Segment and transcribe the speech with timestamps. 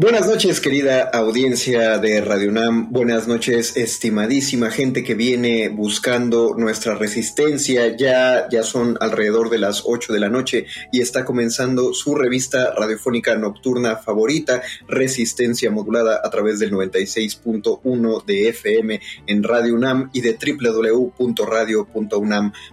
[0.00, 2.90] Buenas noches, querida audiencia de Radio UNAM.
[2.90, 7.94] Buenas noches, estimadísima gente que viene buscando nuestra resistencia.
[7.94, 12.72] Ya, ya son alrededor de las 8 de la noche y está comenzando su revista
[12.74, 20.22] radiofónica nocturna favorita, Resistencia Modulada, a través del 96.1 de FM en Radio UNAM y
[20.22, 20.32] de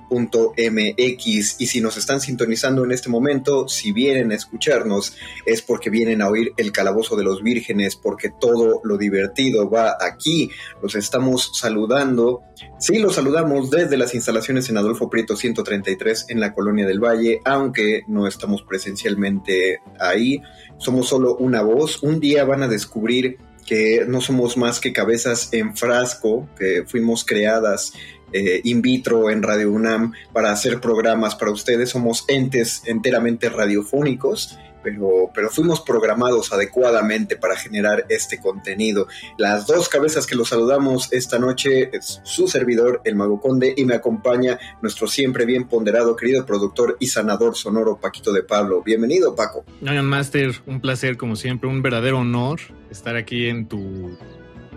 [0.10, 1.56] www.radio.unam.mx.
[1.60, 6.22] Y si nos están sintonizando en este momento, si vienen a escucharnos, es porque vienen
[6.22, 10.52] a oír el calabozo de los vírgenes, porque todo lo divertido va aquí.
[10.82, 12.42] Los estamos saludando.
[12.80, 17.42] Sí, los saludamos desde las instalaciones en Adolfo Prieto 133 en la Colonia del Valle,
[17.46, 20.42] aunque no estamos presencialmente ahí.
[20.78, 22.02] Somos solo una voz.
[22.04, 27.26] Un día van a descubrir que no somos más que cabezas en frasco, que fuimos
[27.26, 27.92] creadas
[28.34, 31.90] eh, in vitro en Radio UNAM para hacer programas para ustedes.
[31.90, 34.58] Somos entes enteramente radiofónicos
[34.88, 39.08] pero, pero fuimos programados adecuadamente para generar este contenido.
[39.38, 43.84] Las dos cabezas que los saludamos esta noche es su servidor, el Mago Conde, y
[43.84, 48.82] me acompaña nuestro siempre bien ponderado, querido productor y sanador sonoro, Paquito de Pablo.
[48.82, 49.66] Bienvenido, Paco.
[49.82, 54.18] Master, un placer, como siempre, un verdadero honor estar aquí en tu.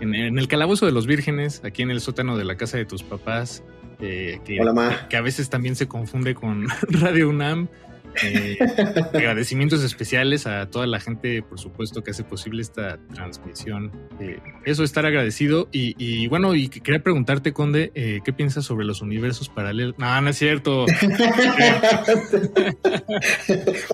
[0.01, 3.03] En, el calabozo de los vírgenes, aquí en el sótano de la casa de tus
[3.03, 3.63] papás.
[3.99, 5.07] Eh, que, Hola, Ma.
[5.07, 7.69] que a veces también se confunde con Radio UNAM.
[8.23, 8.57] Eh,
[9.13, 13.91] agradecimientos especiales a toda la gente, por supuesto, que hace posible esta transmisión.
[14.19, 15.69] Eh, eso, estar agradecido.
[15.71, 19.95] Y, bueno, y quería preguntarte, Conde, eh, ¿qué piensas sobre los universos paralelos?
[19.97, 20.85] No, no es cierto.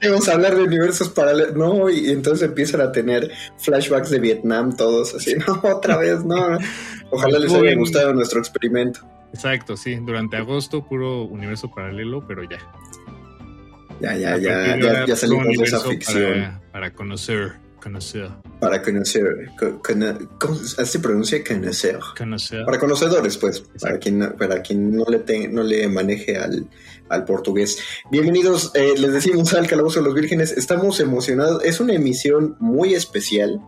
[0.03, 4.75] Vamos a hablar de universos paralelos, no, y entonces empiezan a tener flashbacks de Vietnam
[4.75, 6.57] todos, así, no, otra vez, no.
[7.11, 9.01] Ojalá les haya gustado nuestro experimento.
[9.33, 12.59] Exacto, sí, durante agosto puro universo paralelo, pero ya.
[13.99, 16.59] Ya, ya, ya, ya, ya salimos de esa ficción.
[16.71, 18.29] Para, conocer, conocer.
[18.59, 19.49] Para conocer.
[20.39, 21.99] ¿Cómo se pronuncia conocer?
[22.15, 22.65] Conocer.
[22.65, 23.63] Para conocedores, pues.
[23.81, 26.67] Para quien, para quien no le, no le maneje al,
[27.09, 27.79] al portugués.
[28.11, 30.51] Bienvenidos, eh, les decimos al Calabozo de los Vírgenes.
[30.51, 31.63] Estamos emocionados.
[31.63, 33.59] Es una emisión muy especial.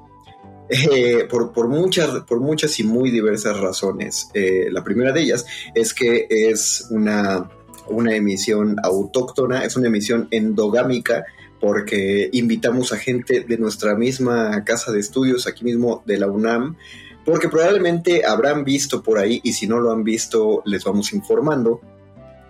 [0.71, 4.29] Eh, por, por, muchas, por muchas y muy diversas razones.
[4.35, 7.49] Eh, la primera de ellas es que es una
[7.89, 11.25] una emisión autóctona, es una emisión endogámica
[11.59, 16.77] porque invitamos a gente de nuestra misma casa de estudios, aquí mismo de la UNAM,
[17.25, 21.81] porque probablemente habrán visto por ahí, y si no lo han visto, les vamos informando,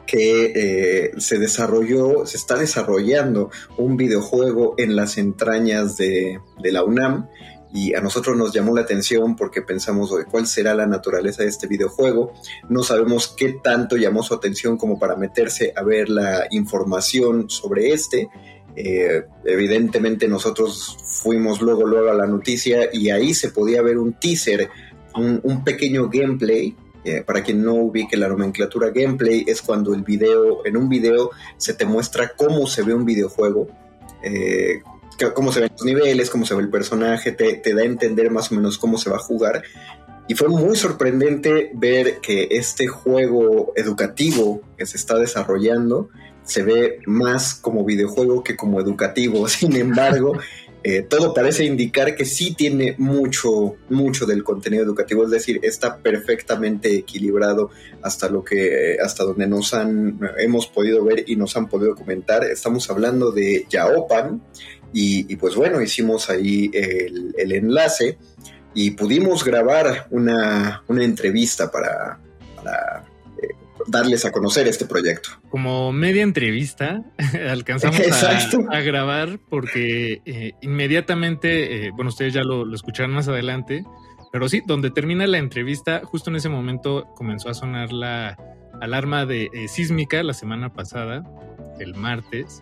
[0.05, 6.83] que eh, se desarrolló, se está desarrollando un videojuego en las entrañas de, de la
[6.83, 7.27] UNAM
[7.71, 11.67] y a nosotros nos llamó la atención porque pensamos cuál será la naturaleza de este
[11.67, 12.33] videojuego.
[12.67, 17.93] No sabemos qué tanto llamó su atención como para meterse a ver la información sobre
[17.93, 18.29] este.
[18.75, 24.13] Eh, evidentemente nosotros fuimos luego luego a la noticia y ahí se podía ver un
[24.13, 24.69] teaser,
[25.15, 26.75] un, pequeño gameplay.
[27.05, 31.31] Eh, para quien no ubique la nomenclatura gameplay es cuando el video, en un video
[31.55, 33.69] se te muestra cómo se ve un videojuego
[34.21, 34.81] eh,
[35.33, 38.31] cómo se ven los niveles, cómo se ve el personaje, te, te da a entender
[38.31, 39.63] más o menos cómo se va a jugar.
[40.27, 46.09] Y fue muy sorprendente ver que este juego educativo que se está desarrollando
[46.43, 49.47] se ve más como videojuego que como educativo.
[49.49, 50.37] Sin embargo,
[50.83, 55.97] eh, todo parece indicar que sí tiene mucho, mucho del contenido educativo, es decir, está
[55.97, 57.69] perfectamente equilibrado
[58.01, 62.43] hasta lo que, hasta donde nos han, hemos podido ver y nos han podido comentar.
[62.45, 64.41] Estamos hablando de Yaopan
[64.93, 68.17] y, pues bueno, hicimos ahí el, el, enlace
[68.73, 72.19] y pudimos grabar una, una entrevista para,
[72.55, 73.05] para
[73.87, 75.29] darles a conocer este proyecto.
[75.49, 77.03] Como media entrevista
[77.49, 83.83] alcanzamos a, grabar porque eh, inmediatamente, eh, bueno, ustedes ya lo, escucharán más adelante,
[84.31, 88.37] pero sí, donde termina la entrevista, justo en ese momento comenzó a sonar la
[88.81, 91.23] alarma de eh, sísmica la semana pasada,
[91.79, 92.61] el martes,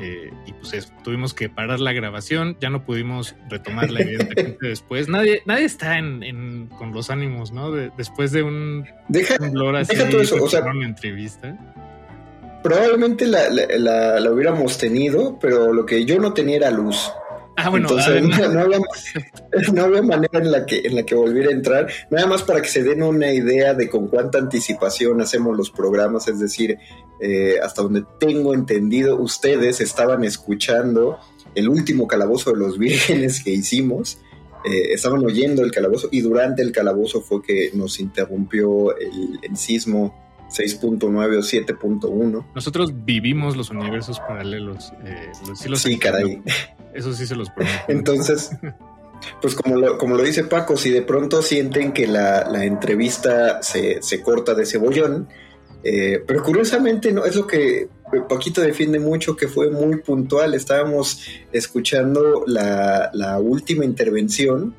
[0.00, 5.08] eh, y pues tuvimos que parar la grabación, ya no pudimos retomarla evidentemente después.
[5.08, 7.72] Nadie, nadie está en, con los ánimos, ¿no?
[7.72, 11.56] después de un deja, así, deja eso, o sea, una entrevista.
[12.62, 17.10] Probablemente la, la, la, hubiéramos tenido, pero lo que yo no tenía era luz.
[17.60, 18.78] Ah, bueno, Entonces, no, había,
[19.72, 22.62] no, había, manera en la, que, en la que volviera a entrar, nada más para
[22.62, 26.78] que se den una idea de con cuánta anticipación hacemos los programas, es decir,
[27.20, 31.18] eh, hasta donde tengo entendido, ustedes estaban escuchando
[31.56, 34.18] el último calabozo de los vírgenes que hicimos,
[34.64, 39.56] eh, estaban oyendo el calabozo y durante el calabozo fue que nos interrumpió el, el
[39.56, 42.46] sismo 6.9 o 7.1.
[42.54, 44.92] Nosotros vivimos los universos paralelos.
[45.04, 46.42] Eh, sí, sí caray.
[46.94, 47.78] Eso sí se los prometo.
[47.88, 48.50] Entonces,
[49.40, 53.62] pues como lo, como lo dice Paco, si de pronto sienten que la, la entrevista
[53.62, 55.28] se, se, corta de cebollón,
[55.84, 57.88] eh, pero curiosamente no es lo que
[58.28, 60.54] Paquito defiende mucho, que fue muy puntual.
[60.54, 61.22] Estábamos
[61.52, 64.74] escuchando la, la última intervención.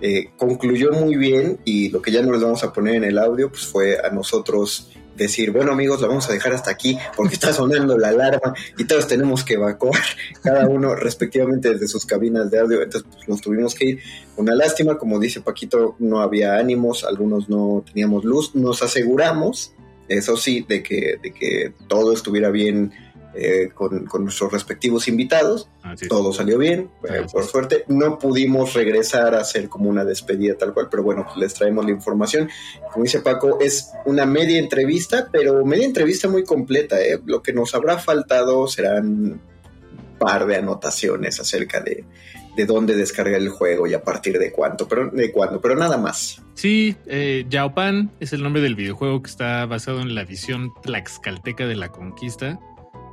[0.00, 3.18] Eh, concluyó muy bien y lo que ya no les vamos a poner en el
[3.18, 7.34] audio pues fue a nosotros decir, bueno amigos, lo vamos a dejar hasta aquí porque
[7.34, 10.00] está sonando la alarma y todos tenemos que evacuar,
[10.42, 14.00] cada uno respectivamente desde sus cabinas de audio, entonces pues, nos tuvimos que ir.
[14.36, 19.74] Una lástima, como dice Paquito, no había ánimos, algunos no teníamos luz, nos aseguramos,
[20.08, 22.92] eso sí, de que, de que todo estuviera bien
[23.34, 25.68] eh, con, nuestros respectivos invitados.
[26.08, 27.84] Todo salió bien, eh, por suerte.
[27.88, 31.84] No pudimos regresar a hacer como una despedida tal cual, pero bueno, pues les traemos
[31.84, 32.48] la información.
[32.92, 37.00] Como dice Paco, es una media entrevista, pero media entrevista muy completa.
[37.00, 37.20] ¿eh?
[37.24, 39.40] Lo que nos habrá faltado serán un
[40.18, 42.04] par de anotaciones acerca de,
[42.58, 45.96] de dónde descargar el juego y a partir de cuánto, pero de cuándo, pero nada
[45.96, 46.42] más.
[46.54, 51.68] Sí, eh, Yaopan es el nombre del videojuego que está basado en la visión tlaxcalteca
[51.68, 52.58] de la conquista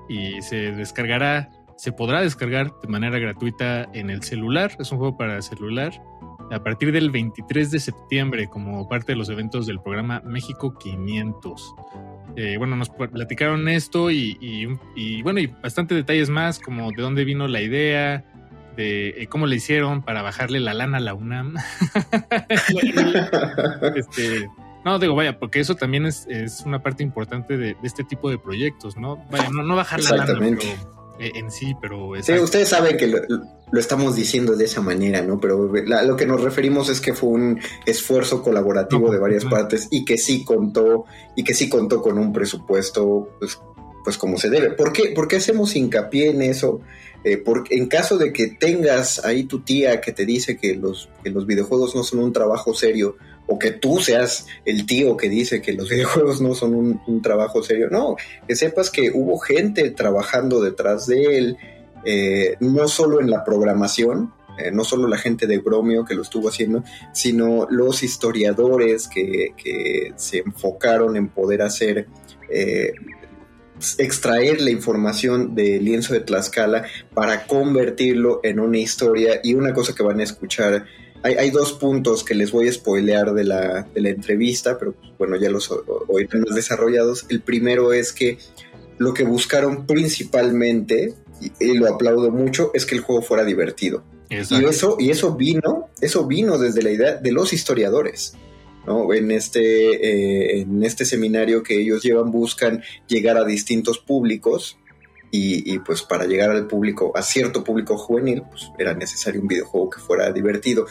[0.09, 4.71] y se descargará, se podrá descargar de manera gratuita en el celular.
[4.79, 5.91] Es un juego para celular
[6.51, 11.75] a partir del 23 de septiembre como parte de los eventos del programa México 500.
[12.35, 14.37] Eh, bueno, nos platicaron esto y,
[14.95, 18.25] y, bueno, y bastante detalles más, como de dónde vino la idea,
[18.75, 21.55] de eh, cómo le hicieron para bajarle la lana a la UNAM.
[23.95, 24.47] este,
[24.85, 26.27] no, digo, vaya, porque eso también es,
[26.63, 29.17] una parte importante de, este tipo de proyectos, ¿no?
[29.31, 30.47] Vaya, no, bajar la lana
[31.17, 32.11] eh, en sí, pero...
[32.21, 33.19] Sí, ustedes saben que lo,
[33.79, 35.39] estamos diciendo de esa manera, ¿no?
[35.39, 40.05] Pero lo que nos referimos es que fue un esfuerzo colaborativo de varias partes y
[40.05, 43.59] que sí contó, y que sí contó con un presupuesto, pues,
[44.03, 44.71] pues como se debe.
[44.71, 46.81] ¿Por qué, ¿Por qué hacemos hincapié en eso?
[47.23, 51.09] Eh, porque en caso de que tengas ahí tu tía que te dice que los,
[51.23, 55.29] que los videojuegos no son un trabajo serio, o que tú seas el tío que
[55.29, 57.89] dice que los videojuegos no son un, trabajo serio.
[57.89, 58.15] No,
[58.47, 61.57] que sepas que hubo gente trabajando detrás de él,
[62.05, 66.21] eh, no solo en la programación, eh, no solo la gente de Bromio que lo
[66.21, 66.83] estuvo haciendo,
[67.13, 72.07] sino los historiadores que, se enfocaron en poder hacer...
[72.49, 72.93] Eh,
[73.97, 79.93] extraer la información del lienzo de Tlaxcala para convertirlo en una historia y una cosa
[79.93, 80.85] que van a escuchar
[81.25, 85.71] hay, dos puntos que les voy a spoilear de la, entrevista, pero bueno, ya los
[86.07, 87.25] oirán más desarrollados.
[87.29, 88.37] El primero es que
[88.99, 91.15] lo que buscaron principalmente,
[91.59, 94.03] y, lo aplaudo mucho, es que el juego fuera divertido.
[94.29, 98.35] Y eso, y eso vino, eso vino desde la idea de los historiadores.
[98.85, 99.11] ¿no?
[99.11, 104.77] En, este, eh, en este seminario que ellos llevan buscan llegar a distintos públicos
[105.37, 109.89] y, pues para llegar al público, a cierto público juvenil, pues era necesario un videojuego
[109.89, 110.85] que fuera divertido.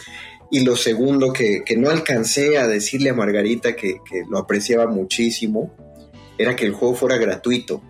[0.51, 5.75] Y lo segundo que, no alcancé a decirle a Margarita que, lo apreciaba muchísimo,
[6.39, 7.83] era que el juego fuera gratuito.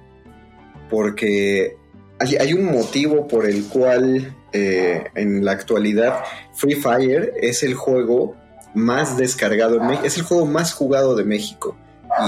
[0.91, 1.77] Porque
[2.19, 6.21] hay, un motivo por el cual eh, en la actualidad
[6.53, 8.37] Free Fire es el juego
[8.75, 11.77] más descargado es el juego más jugado de México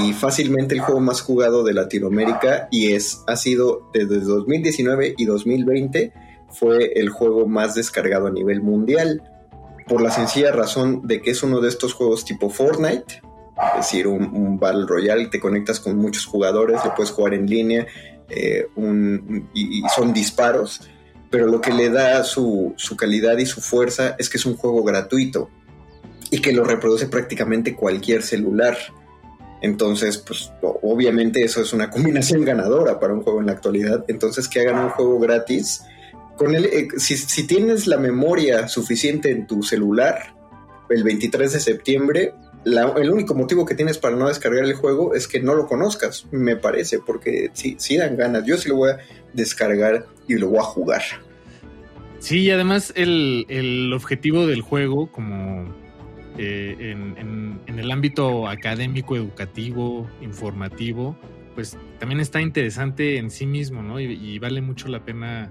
[0.00, 5.24] y fácilmente el juego más jugado de Latinoamérica y es ha sido desde 2019 y
[5.24, 6.12] 2020
[6.50, 9.22] fue el juego más descargado a nivel mundial
[9.86, 13.22] por la sencilla razón de que es uno de estos juegos tipo Fortnite,
[13.72, 17.86] es decir, un, Battle Royale, te conectas con muchos jugadores, le puedes jugar en línea
[18.28, 18.66] eh,
[19.54, 20.80] y, son disparos,
[21.30, 24.56] pero lo que le da su, su calidad y su fuerza es que es un
[24.56, 25.50] juego gratuito
[26.30, 28.76] y que lo reproduce prácticamente cualquier celular.
[29.62, 34.04] Entonces, pues obviamente eso es una combinación ganadora para un juego en la actualidad.
[34.08, 35.82] Entonces, que hagan un juego gratis
[36.36, 40.34] con el, eh, si, tienes la memoria suficiente en tu celular,
[40.90, 42.34] el 23 de septiembre,
[42.64, 46.26] el único motivo que tienes para no descargar el juego es que no lo conozcas,
[46.32, 48.44] me parece, porque sí, sí dan ganas.
[48.44, 48.98] Yo sí lo voy a
[49.32, 51.02] descargar y lo voy a jugar.
[52.18, 55.74] Sí, y además el, objetivo del juego, como
[56.38, 61.16] eh, en, el ámbito académico, educativo, informativo,
[61.54, 64.00] pues también está interesante en sí mismo, ¿no?
[64.00, 65.50] y vale mucho la pena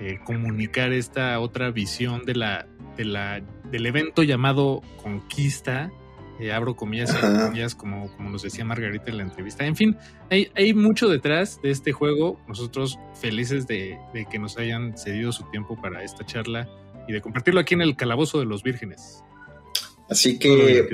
[0.00, 2.66] eh, comunicar esta otra visión de la,
[2.98, 3.40] de la,
[3.70, 5.90] del evento llamado Conquista.
[6.38, 9.64] Eh, abro comillas y comillas, como, como nos decía Margarita en la entrevista.
[9.64, 9.96] En fin,
[10.30, 12.38] hay, hay mucho detrás de este juego.
[12.46, 16.68] Nosotros felices de, de, que nos hayan cedido su tiempo para esta charla
[17.08, 19.24] y de compartirlo aquí en el Calabozo de los Vírgenes.
[20.08, 20.88] Así que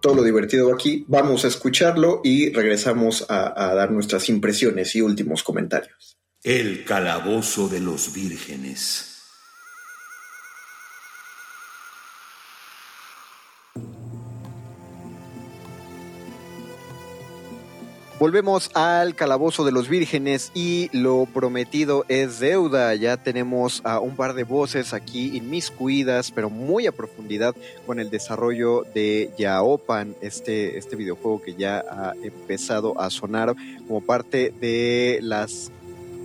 [0.00, 5.02] todo lo divertido aquí, vamos a escucharlo y regresamos a, a dar nuestras impresiones y
[5.02, 6.16] últimos comentarios.
[6.42, 9.09] El calabozo de los vírgenes.
[18.20, 22.94] Volvemos al calabozo de los vírgenes y lo prometido es deuda.
[22.94, 28.10] Ya tenemos a un par de voces aquí inmiscuidas, pero muy a profundidad con el
[28.10, 33.56] desarrollo de Yaopan, este, este videojuego que ya ha empezado a sonar
[33.88, 35.72] como parte de las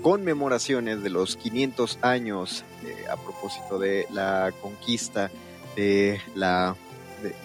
[0.01, 5.31] conmemoraciones de los 500 años eh, a propósito de la conquista
[5.77, 6.75] de la,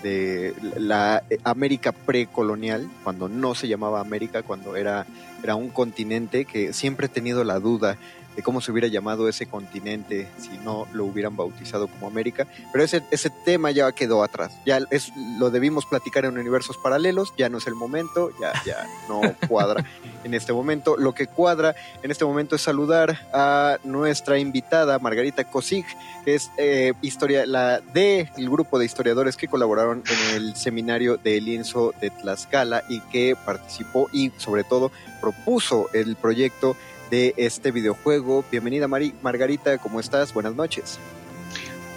[0.03, 5.07] de, la América precolonial, cuando no se llamaba América, cuando era,
[5.43, 7.97] era un continente que siempre he tenido la duda
[8.37, 12.47] de cómo se hubiera llamado ese continente si no lo hubieran bautizado como América.
[12.73, 14.53] Pero ese, ese tema ya quedó atrás.
[14.65, 18.87] Ya es, lo debimos platicar en universos paralelos, ya no es el momento, ya, ya
[19.09, 19.85] no cuadra
[20.25, 20.97] en este momento.
[20.97, 25.85] Lo que cuadra en este momento es saludar a nuestra invitada, Margarita Kosig,
[26.25, 31.17] que es eh, historia, la de el grupo de historiadores que colaboraron en el seminario
[31.17, 36.77] de lienzo de Tlaxcala y que participó y sobre todo propuso el proyecto
[37.11, 38.45] de este videojuego.
[38.51, 40.33] Bienvenida Mari Margarita, ¿cómo estás?
[40.33, 40.99] Buenas noches.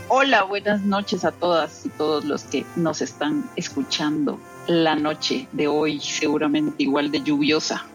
[0.10, 4.40] Hola, buenas noches a todas y todos los que nos están escuchando.
[4.68, 7.86] La noche de hoy seguramente igual de lluviosa.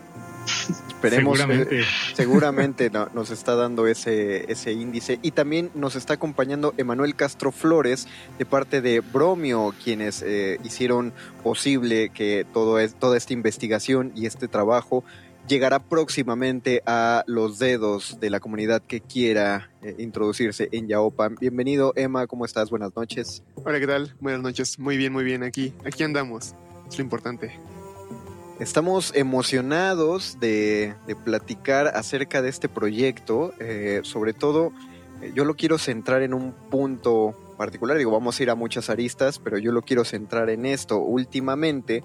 [0.88, 1.84] Esperemos, seguramente, eh,
[2.14, 5.20] seguramente nos está dando ese, ese índice.
[5.22, 8.08] Y también nos está acompañando Emanuel Castro Flores
[8.38, 11.12] de parte de Bromio, quienes eh, hicieron
[11.44, 15.04] posible que todo es, toda esta investigación y este trabajo
[15.48, 21.36] llegará próximamente a los dedos de la comunidad que quiera eh, introducirse en Yaopan.
[21.40, 22.70] Bienvenido, Emma, ¿cómo estás?
[22.70, 23.42] Buenas noches.
[23.64, 24.14] Hola, ¿qué tal?
[24.20, 24.78] Buenas noches.
[24.78, 25.42] Muy bien, muy bien.
[25.42, 26.54] Aquí, aquí andamos.
[26.88, 27.58] Es lo importante.
[28.60, 33.54] Estamos emocionados de, platicar acerca de este proyecto.
[33.58, 34.72] Eh, sobre todo,
[35.22, 37.96] eh, yo lo quiero centrar en un punto particular.
[37.96, 40.98] Digo, vamos a ir a muchas aristas, pero yo lo quiero centrar en esto.
[40.98, 42.04] Últimamente,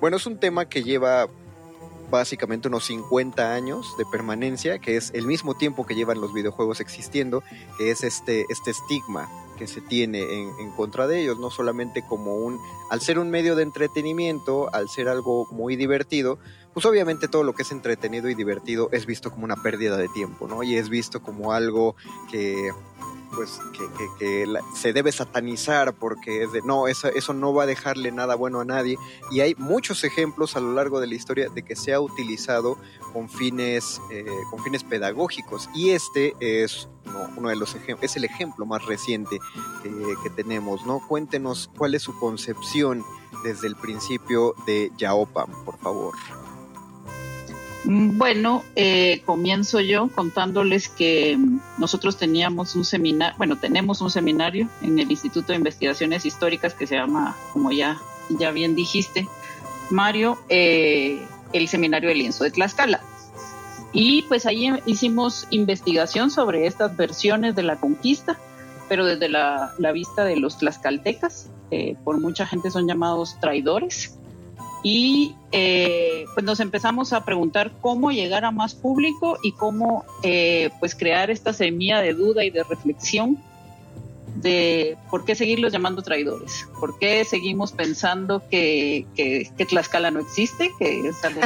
[0.00, 1.28] bueno, es un tema que lleva
[2.10, 6.80] básicamente unos 50 años de permanencia, que es el mismo tiempo que llevan los videojuegos
[6.80, 7.42] existiendo,
[7.78, 9.28] que es este, este estigma
[9.60, 13.56] que se tiene en, contra de ellos, no solamente como un, al ser un medio
[13.56, 16.38] de entretenimiento, al ser algo muy divertido,
[16.72, 20.08] pues obviamente todo lo que es entretenido y divertido es visto como una pérdida de
[20.08, 20.62] tiempo, ¿no?
[20.62, 21.94] Y es visto como algo
[22.30, 22.70] que
[23.34, 23.60] pues
[24.18, 28.34] que, se debe satanizar porque es de no, eso, eso no va a dejarle nada
[28.34, 28.96] bueno a nadie.
[29.30, 32.78] Y hay muchos ejemplos a lo largo de la historia de que se ha utilizado
[33.12, 35.68] con fines, eh, con fines pedagógicos.
[35.74, 36.88] Y este es
[37.36, 39.38] uno de los es el ejemplo más reciente
[39.82, 41.00] que tenemos, ¿no?
[41.06, 43.04] Cuéntenos cuál es su concepción
[43.42, 46.14] desde el principio de Yaopan, por favor.
[47.84, 51.38] Mm, bueno, eh, comienzo yo contándoles que
[51.78, 56.86] nosotros teníamos un seminario, bueno, tenemos un seminario en el Instituto de Investigaciones Históricas que
[56.86, 59.28] se llama, como ya, ya bien dijiste,
[59.88, 63.00] Mario, eh, el Seminario de Lienzo de Tlaxcala.
[63.92, 68.38] Y pues ahí hicimos investigación sobre estas versiones de la conquista,
[68.88, 71.50] pero desde la, vista de los tlaxcaltecas,
[72.04, 74.19] por mucha gente son llamados traidores.
[74.82, 80.70] Y eh, pues nos empezamos a preguntar cómo llegar a más público y cómo eh,
[80.80, 83.38] pues crear esta semilla de duda y de reflexión
[84.36, 90.70] de por qué seguirlos llamando traidores, por qué seguimos pensando que, que, Tlaxcala no existe,
[90.78, 91.40] que es algo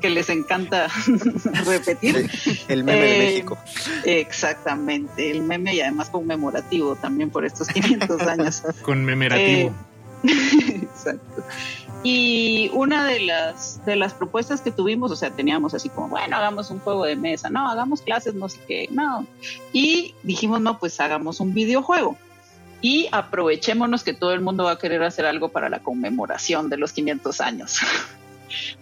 [0.00, 0.88] que, les, encanta
[1.66, 2.30] repetir.
[2.68, 3.58] El meme de eh, México.
[4.04, 8.62] Exactamente, el meme y además conmemorativo también por estos 500 años.
[8.82, 9.70] Conmemorativo.
[10.24, 11.44] Eh, exacto.
[12.06, 16.36] Y una de las, de las propuestas que tuvimos, o sea, teníamos así como, bueno,
[16.36, 19.26] hagamos un juego de mesa, no, hagamos clases, no sé qué, no.
[19.72, 22.18] Y dijimos, no, pues hagamos un videojuego.
[22.82, 26.76] Y aprovechémonos que todo el mundo va a querer hacer algo para la conmemoración de
[26.76, 27.78] los 500 años.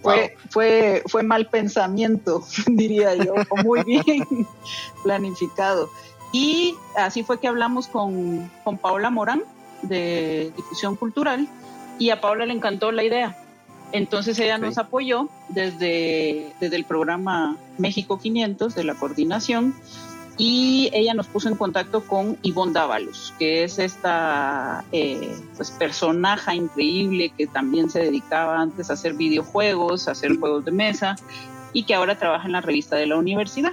[0.02, 4.26] Fue, fue, fue mal pensamiento, diría yo, muy bien
[5.02, 5.88] planificado.
[6.31, 9.45] Y así fue que hablamos con, con Paola Morán
[9.83, 11.49] de Difusión Cultural
[11.99, 13.37] y a Paula le encantó la idea.
[13.92, 19.75] Entonces ella nos apoyó desde, desde el programa México 500 de la coordinación
[20.38, 26.54] y ella nos puso en contacto con Ivonne Dávalos, que es esta eh, pues, personaje
[26.54, 31.16] increíble que también se dedicaba antes a hacer videojuegos, a hacer juegos de mesa
[31.75, 33.72] y que ahora trabaja en la revista de la universidad.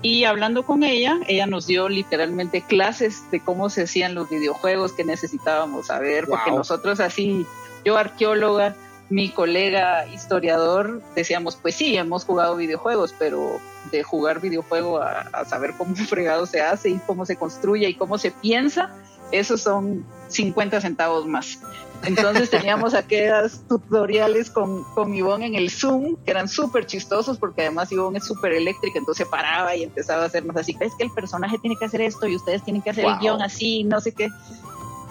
[0.00, 4.92] Y hablando con ella, ella nos dio literalmente clases de cómo se hacían los videojuegos
[4.92, 7.46] que necesitábamos saber, porque nosotros así,
[7.84, 8.76] yo arqueóloga,
[9.10, 13.58] mi colega historiador, decíamos, pues sí, hemos jugado videojuegos, pero
[13.90, 17.88] de jugar videojuego a, a saber cómo un fregado se hace y cómo se construye
[17.88, 18.90] y cómo se piensa,
[19.32, 21.58] esos son 50 centavos más.
[22.04, 27.62] Entonces teníamos aquellas tutoriales con, con Ivonne en el Zoom, que eran súper chistosos porque
[27.62, 31.10] además Ivonne es súper eléctrica, entonces paraba y empezaba a hacernos así, es que el
[31.10, 34.12] personaje tiene que hacer esto y ustedes tienen que hacer el guion así, no sé
[34.12, 34.28] qué.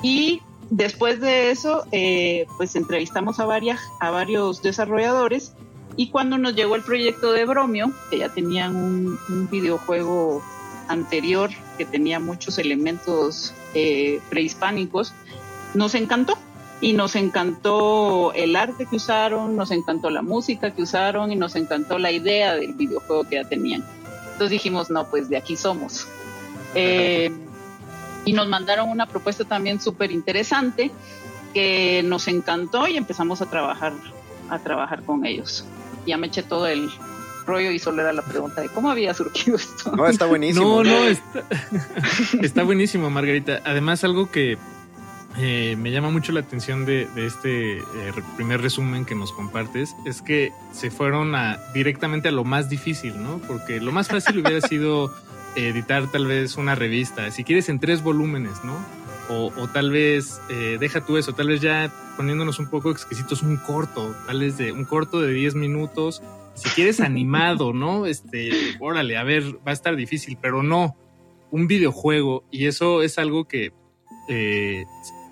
[0.02, 5.54] Y después de eso, eh, pues entrevistamos a, varias, a varios desarrolladores
[5.96, 10.42] y cuando nos llegó el proyecto de Bromio, que ya tenían un, un videojuego
[10.88, 15.14] anterior que tenía muchos elementos eh, prehispánicos,
[15.74, 16.38] nos encantó.
[16.80, 21.56] Y nos encantó el arte que usaron, nos encantó la música que usaron y nos
[21.56, 23.84] encantó la idea del videojuego que ya tenían.
[24.24, 26.08] Entonces dijimos, no, pues de aquí somos.
[26.76, 27.32] Eh,
[28.26, 30.92] y nos mandaron una propuesta también súper interesante
[31.54, 33.94] que nos encantó y empezamos a trabajar,
[34.50, 35.66] a trabajar con ellos.
[36.06, 36.92] Ya me eché todo el,
[37.48, 39.96] rollo y solo era la pregunta de cómo había surgido esto.
[39.96, 40.84] No, está buenísimo.
[40.84, 41.08] No, no,
[42.42, 43.62] está, buenísimo, Margarita.
[43.66, 44.58] Además, algo que
[45.38, 47.84] eh, me llama mucho la atención de, este eh,
[48.36, 53.22] primer resumen que nos compartes es que se fueron a, directamente a lo más difícil,
[53.22, 53.40] ¿no?
[53.48, 55.14] Porque lo más fácil hubiera sido
[55.56, 58.76] editar tal vez una revista, si quieres en tres volúmenes, ¿no?
[59.30, 63.58] O, tal vez, eh, deja tú eso, tal vez ya poniéndonos un poco exquisitos, un
[63.58, 66.24] corto, tal vez de un corto de 10 minutos
[66.58, 68.06] si quieres animado, ¿no?
[68.06, 70.96] Este, órale, a ver, va a estar difícil, pero no,
[71.52, 73.74] un videojuego, y eso es algo que,
[74.30, 74.86] eh,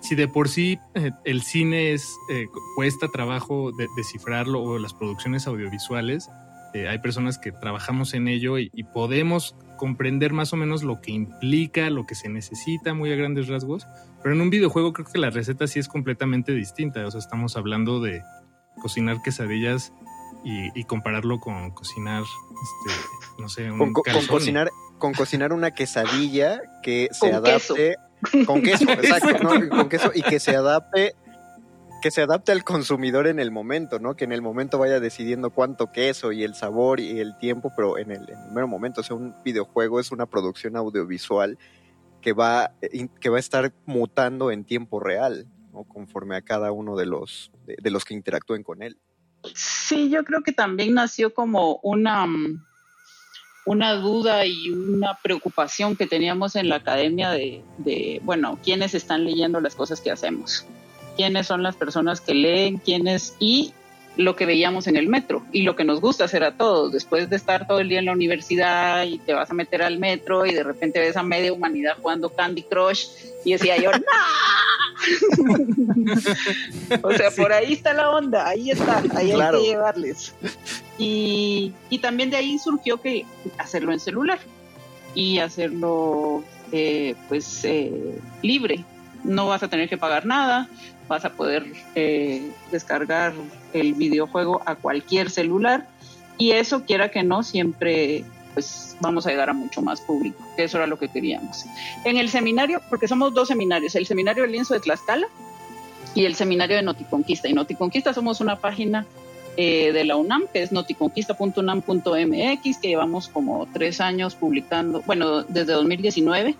[0.06, 5.46] si de por sí eh, el cine es, eh, cuesta trabajo descifrarlo o las producciones
[5.46, 6.28] audiovisuales,
[6.90, 11.10] hay personas que trabajamos en ello y, y, podemos comprender más o menos lo que
[11.10, 13.86] implica, lo que se necesita muy a grandes rasgos,
[14.22, 17.56] pero en un videojuego creo que la receta sí es completamente distinta, o sea, estamos
[17.56, 18.20] hablando de
[18.82, 19.94] cocinar quesadillas
[20.44, 26.60] y, compararlo con cocinar, este, no sé, un con, con, cocinar con cocinar una quesadilla
[26.82, 27.96] que se adapte
[28.46, 29.68] con queso, exacto, ¿no?
[29.68, 31.14] con queso y que se adapte
[32.02, 34.14] que se adapte al consumidor en el momento, ¿no?
[34.14, 37.98] Que en el momento vaya decidiendo cuánto queso y el sabor y el tiempo, pero
[37.98, 41.58] en el, en mero momento, o sea, un videojuego es una producción audiovisual
[42.20, 42.72] que va,
[43.20, 45.84] que va a estar mutando en tiempo real, ¿no?
[45.84, 48.98] Conforme a cada uno de los, de los que interactúen con él.
[49.54, 52.64] Sí, yo creo que también nació como una, mm,
[53.66, 59.24] una duda y una preocupación que teníamos en la academia de, de, bueno, quiénes están
[59.24, 60.64] leyendo las cosas que hacemos,
[61.16, 63.74] quiénes son las personas que leen, quiénes y
[64.16, 66.92] lo que veíamos en el metro y lo que nos gusta hacer a todos.
[66.92, 69.98] Después de estar todo el día en la universidad y te vas a meter al
[69.98, 73.06] metro y de repente ves a media humanidad jugando Candy Crush
[73.44, 74.06] y decía yo, ¡No!
[77.02, 80.34] o sea, por ahí está la onda, ahí está, ahí hay que llevarles.
[80.98, 83.26] Y, y, también de ahí surgió que
[83.58, 84.38] hacerlo en celular
[85.14, 88.84] y hacerlo eh, pues eh, libre.
[89.24, 90.68] No vas a tener que pagar nada,
[91.08, 91.64] vas a poder
[91.94, 93.32] eh, descargar
[93.72, 95.88] el videojuego a cualquier celular
[96.38, 100.64] Y eso, quiera que no, siempre pues vamos a llegar a mucho más público, que
[100.64, 101.66] eso era lo que queríamos.
[102.04, 105.26] En el seminario, porque somos dos seminarios, el seminario del lienzo de Tlaxcala
[106.14, 107.48] y el seminario de Noticonquista.
[107.48, 109.04] Y Noticonquista somos una página
[109.58, 115.74] eh, de la UNAM, que es noticonquista.unam.mx, que llevamos como tres años publicando, bueno, desde
[115.74, 116.56] 2019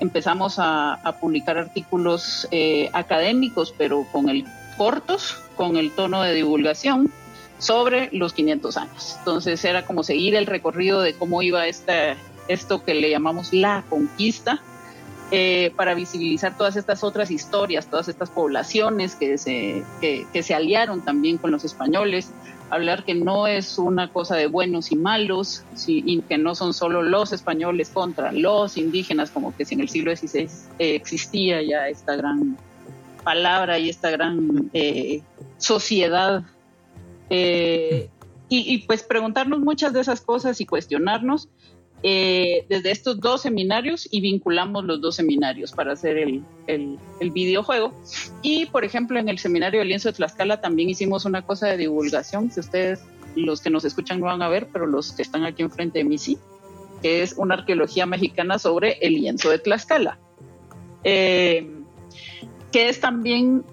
[0.00, 4.44] empezamos a, publicar artículos eh, académicos, pero con el
[4.76, 7.10] cortos, con el tono de divulgación
[7.58, 9.16] sobre los 500 años.
[9.18, 13.84] Entonces era como seguir el recorrido de cómo iba esta, esto que le llamamos la
[13.88, 14.62] conquista,
[15.30, 21.02] eh, para visibilizar todas estas otras historias, todas estas poblaciones que se, que, se aliaron
[21.02, 22.32] también con los españoles,
[22.70, 27.02] hablar que no es una cosa de buenos y malos, y que no son solo
[27.02, 32.16] los españoles contra los indígenas, como que si en el siglo XVI existía ya esta
[32.16, 32.56] gran
[33.24, 35.22] palabra y esta gran eh,
[35.58, 36.44] sociedad
[37.30, 38.08] eh,
[38.50, 41.50] y, pues preguntarnos muchas de esas cosas y cuestionarnos
[42.02, 47.92] eh, desde estos dos seminarios y vinculamos los dos seminarios para hacer el, el, videojuego.
[48.42, 51.76] Y por ejemplo, en el seminario de lienzo de Tlaxcala también hicimos una cosa de
[51.76, 53.00] divulgación, si ustedes,
[53.34, 56.04] los que nos escuchan no van a ver, pero los que están aquí enfrente de
[56.04, 56.38] mí sí,
[57.02, 60.18] que es una arqueología mexicana sobre el lienzo de Tlaxcala.
[61.04, 61.68] Eh,
[62.72, 63.64] que es también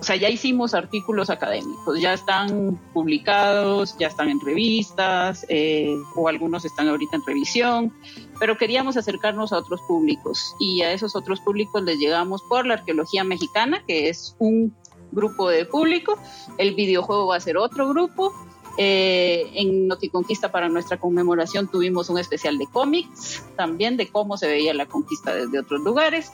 [0.00, 6.28] o sea, ya hicimos artículos académicos, ya están publicados, ya están en revistas, eh, o
[6.28, 7.92] algunos están ahorita en revisión,
[8.38, 12.74] pero queríamos acercarnos a otros públicos y a esos otros públicos les llegamos por la
[12.74, 14.74] arqueología mexicana, que es un
[15.12, 16.18] grupo de público,
[16.58, 18.32] el videojuego va a ser otro grupo,
[18.76, 24.48] eh, en Noticonquista para nuestra conmemoración tuvimos un especial de cómics, también de cómo se
[24.48, 26.32] veía la conquista desde otros lugares.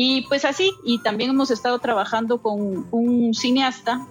[0.00, 4.06] Y pues así, y también hemos estado trabajando con un cineasta,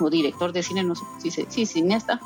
[0.00, 2.20] o director de cine, no sé si sí, cineasta,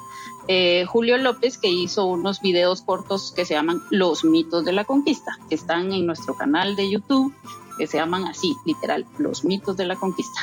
[0.48, 4.84] eh, Julio López, que hizo unos videos cortos que se llaman Los mitos de la
[4.84, 7.34] conquista, que están en nuestro canal de YouTube,
[7.76, 10.40] que se llaman así, literal, Los mitos de la conquista.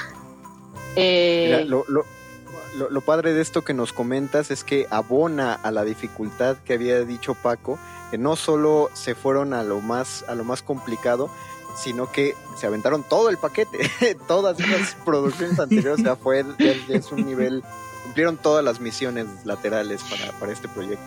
[0.95, 6.57] Eh, lo, lo, padre de esto que nos comentas es que abona a la dificultad
[6.57, 7.79] que había dicho Paco,
[8.11, 11.31] que no solo se fueron a lo más, a lo más complicado,
[11.77, 13.89] sino que se aventaron todo el paquete,
[14.27, 16.43] todas esas producciones anteriores, o sea, fue
[16.89, 17.63] es un nivel,
[18.03, 21.05] cumplieron todas las misiones laterales para, para este proyecto.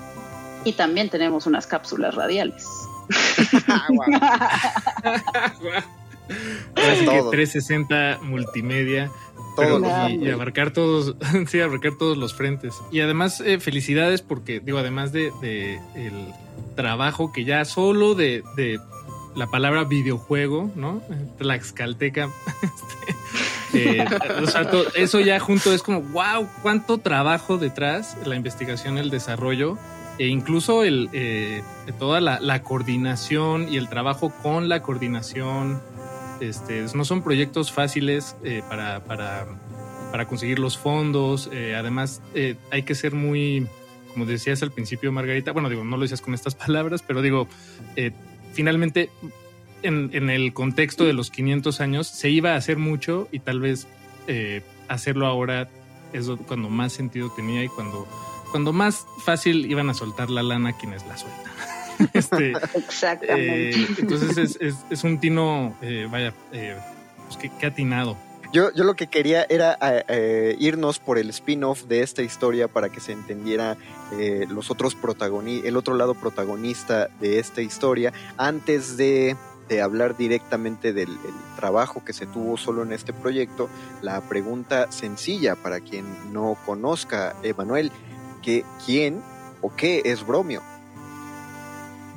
[0.64, 2.66] Y también tenemos unas cápsulas radiales.
[6.74, 9.11] 360 multimedia.
[10.09, 11.16] y, abarcar todos,
[11.48, 12.74] sí, abarcar todos los frentes.
[12.92, 16.33] Y además, eh, felicidades porque, digo, además de, de, el
[16.76, 18.78] trabajo que ya solo de, de
[19.34, 21.02] la palabra videojuego, ¿no?
[21.38, 22.30] Tlaxcalteca.
[23.72, 24.04] Este, eh,
[24.96, 29.78] eso ya junto es como, wow, cuánto trabajo detrás, la investigación, el desarrollo
[30.18, 31.62] e incluso el, eh,
[31.98, 35.80] toda la, coordinación y el trabajo con la coordinación.
[36.40, 39.46] Este, no son proyectos fáciles eh, para, para,
[40.10, 41.48] para, conseguir los fondos.
[41.76, 42.22] además,
[42.70, 43.66] hay que ser muy,
[44.12, 47.46] como decías al principio, Margarita, bueno, digo, no lo decías con estas palabras, pero digo,
[48.52, 49.10] finalmente
[49.82, 53.86] en, el contexto de los 500 años se iba a hacer mucho y tal vez
[54.26, 55.68] eh, hacerlo ahora
[56.12, 58.06] es cuando más sentido tenía y cuando,
[58.50, 61.52] cuando más fácil iban a soltar la lana quienes la sueltan.
[62.12, 63.70] este, Exactamente.
[63.70, 64.58] Eh, entonces
[64.90, 68.16] es, un tino, eh, vaya, pues que, atinado.
[68.52, 69.78] Yo, yo, lo que quería era
[70.58, 73.76] irnos por el spin-off de esta historia para que se entendiera
[74.48, 79.36] los otros protagonistas, el otro lado protagonista de esta historia, antes de
[79.70, 81.16] de hablar directamente del,
[81.54, 83.68] trabajo que se tuvo solo en este proyecto,
[84.02, 87.92] la pregunta sencilla para quien no conozca, Emanuel,
[88.42, 89.22] que ¿quién
[89.60, 90.62] o qué es Bromio?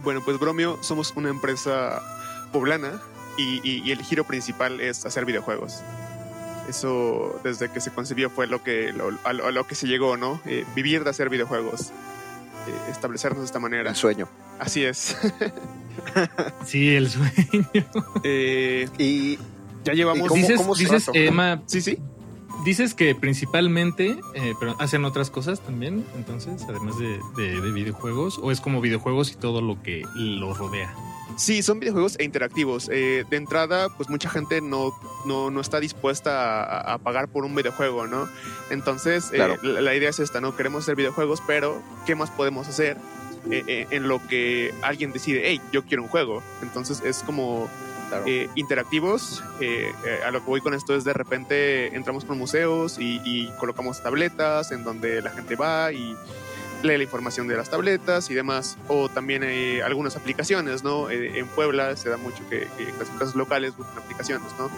[0.03, 2.01] Bueno, pues Bromio somos una empresa
[2.51, 2.99] poblana
[3.37, 5.83] y, el giro principal es hacer videojuegos.
[6.67, 10.41] Eso desde que se concibió fue lo que, lo, a, lo, que se llegó, ¿no?
[10.45, 13.89] Eh, vivir de hacer videojuegos, eh, establecernos de esta manera.
[13.89, 14.29] El sueño.
[14.59, 15.17] Así es.
[16.65, 17.69] sí, el sueño.
[18.23, 19.37] Eh, y
[19.83, 20.31] ya llevamos.
[20.33, 21.99] dices, Emma, sí, sí.
[22.63, 27.19] Dices que principalmente, eh, pero hacen otras cosas también, entonces, además de,
[27.71, 30.93] videojuegos, o es como videojuegos y todo lo que lo rodea.
[31.35, 32.89] Sí, son videojuegos e interactivos.
[32.89, 34.93] Eh, de entrada, pues mucha gente no,
[35.25, 38.29] no, está dispuesta a, pagar por un videojuego, ¿no?
[38.69, 40.55] Entonces, la, la, idea es esta, ¿no?
[40.55, 42.97] Queremos hacer videojuegos, pero ¿qué más podemos hacer?
[43.51, 46.41] Eh, eh, en lo que alguien decide, hey, yo quiero un juego.
[46.61, 47.67] Entonces es como
[48.25, 49.43] eh, interactivos.
[50.25, 54.71] a lo que voy con esto es de repente entramos con museos y, colocamos tabletas
[54.71, 56.15] en donde la gente va y
[56.81, 61.09] lee la información de las tabletas y demás, o también hay algunas aplicaciones, ¿no?
[61.09, 62.67] en Puebla se da mucho que,
[62.99, 64.69] las empresas locales buscan aplicaciones, ¿no?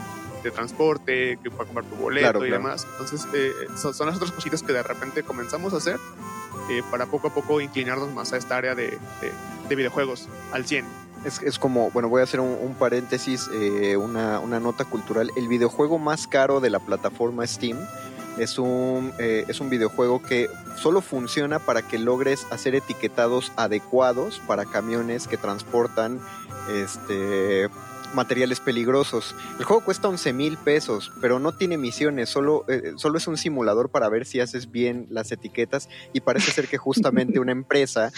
[0.43, 2.85] De transporte, que para comprar tu boleto y demás.
[2.91, 3.25] Entonces,
[3.75, 5.97] son, las otras cositas que de repente comenzamos a hacer
[6.91, 8.99] para poco a poco inclinarnos más a esta área de,
[9.67, 11.04] de videojuegos al 100.
[11.25, 15.31] Es, es, como, bueno, voy a hacer un, paréntesis, eh, una, una, nota cultural.
[15.35, 17.77] El videojuego más caro de la plataforma Steam
[18.37, 24.41] es un, eh, es un videojuego que solo funciona para que logres hacer etiquetados adecuados
[24.45, 26.19] para camiones que transportan
[26.69, 27.69] este,
[28.15, 29.35] materiales peligrosos.
[29.59, 33.37] El juego cuesta 11 mil pesos, pero no tiene misiones, solo, eh, solo es un
[33.37, 38.11] simulador para ver si haces bien las etiquetas y parece ser que justamente una empresa,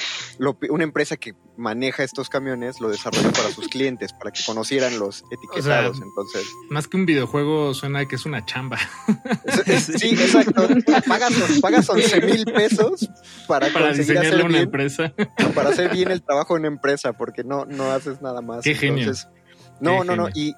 [0.70, 5.24] una empresa que maneja estos camiones lo desarrolla para sus clientes, para que conocieran los
[5.32, 6.00] etiquetados.
[6.02, 8.78] Entonces, más que un videojuego suena que es una chamba.
[9.98, 10.68] sí, exacto.
[11.08, 13.10] Pagas, pagas 11 mil pesos
[13.48, 15.14] para, para diseñarle una empresa.
[15.56, 18.64] Para hacer bien el trabajo de una empresa, porque no, no haces nada más.
[18.64, 19.12] Qué genio.
[19.80, 20.30] No, no, no.
[20.34, 20.56] Y,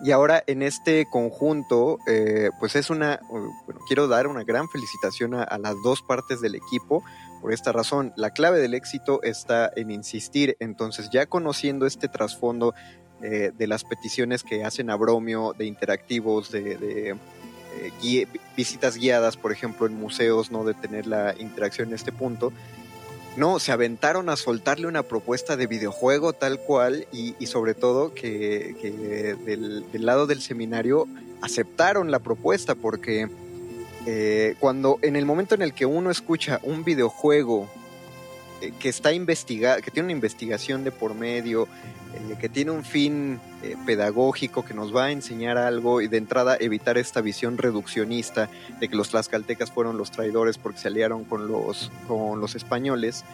[0.00, 5.34] y ahora en este conjunto, eh, pues es una, bueno, quiero dar una gran felicitación
[5.34, 7.02] a, las dos partes del equipo.
[7.40, 10.56] Por esta razón, la clave del éxito está en insistir.
[10.60, 12.74] Entonces, ya conociendo este trasfondo
[13.22, 17.16] eh, de las peticiones que hacen a Bromio, de interactivos, de,
[18.02, 22.52] eh, visitas guiadas, por ejemplo, en museos, no de tener la interacción en este punto,
[23.38, 28.74] no, se aventaron a soltarle una propuesta de videojuego tal cual y, sobre todo que,
[29.44, 31.06] del, lado del seminario
[31.40, 33.28] aceptaron la propuesta porque
[34.06, 37.68] eh, cuando en el momento en el que uno escucha un videojuego
[38.78, 41.68] que está investigado, que tiene una investigación de por medio,
[42.14, 43.40] eh, que tiene un fin
[43.84, 48.88] pedagógico, que nos va a enseñar algo y de entrada evitar esta visión reduccionista de
[48.88, 53.24] que los tlaxcaltecas fueron los traidores porque se aliaron con los, con los españoles,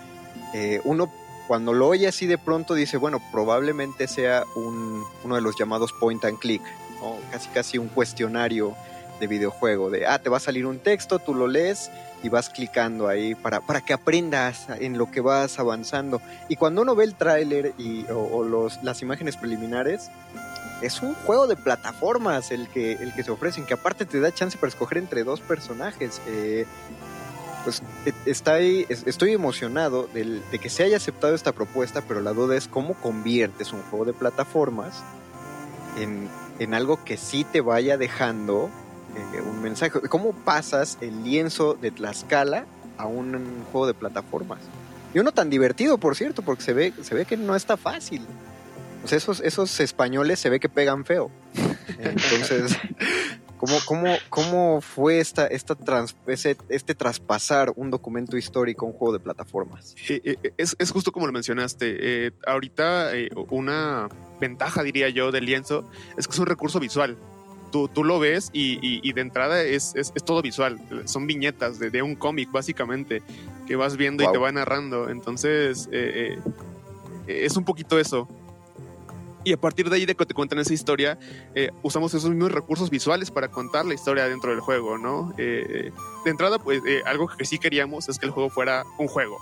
[0.84, 1.10] uno
[1.46, 5.92] cuando lo oye así de pronto dice, bueno, probablemente sea un, uno de los llamados
[5.92, 6.62] point and click,
[7.30, 8.74] casi casi un cuestionario
[9.20, 11.90] de videojuego, de, ah, te va a salir un texto, tú lo lees
[12.24, 16.22] y vas clicando ahí para, para que aprendas en lo que vas avanzando.
[16.48, 20.10] Y cuando uno ve el tráiler y, o, los, las imágenes preliminares,
[20.80, 24.32] es un juego de plataformas el que, el que se ofrecen, que aparte te da
[24.32, 26.22] chance para escoger entre dos personajes.
[26.26, 26.64] Eh,
[27.62, 32.22] pues e, está ahí, estoy emocionado de, de que se haya aceptado esta propuesta, pero
[32.22, 35.02] la duda es cómo conviertes un juego de plataformas
[35.98, 38.70] en, en algo que sí te vaya dejando
[39.16, 40.00] eh, un mensaje.
[40.08, 42.66] ¿Cómo pasas el lienzo de Tlaxcala
[42.98, 44.60] a un juego de plataformas?
[45.12, 48.22] Y uno tan divertido, por cierto, porque se ve, se ve que no está fácil.
[49.10, 51.30] Esos, esos españoles se ve que pegan feo.
[51.98, 52.76] Entonces,
[53.58, 55.76] ¿cómo, cómo, cómo fue esta, esta
[56.68, 59.94] este traspasar un documento histórico a un juego de plataformas?
[60.08, 62.32] Eh, eh, es, es, justo como lo mencionaste.
[62.46, 63.10] ahorita
[63.50, 64.08] una
[64.40, 67.16] ventaja, diría yo, del lienzo es que es un recurso visual
[67.92, 70.80] tú, lo ves y, de entrada es, todo visual.
[71.06, 73.22] Son viñetas de, un cómic, básicamente,
[73.66, 75.08] que vas viendo y te va narrando.
[75.08, 76.38] Entonces, eh,
[77.26, 78.28] eh, es un poquito eso.
[79.46, 81.18] Y a partir de ahí de que te cuentan esa historia,
[81.54, 85.34] eh, usamos esos mismos recursos visuales para contar la historia dentro del juego, ¿no?
[85.36, 85.92] de
[86.24, 89.36] entrada, pues algo que sí queríamos es que el juego fuera un juego,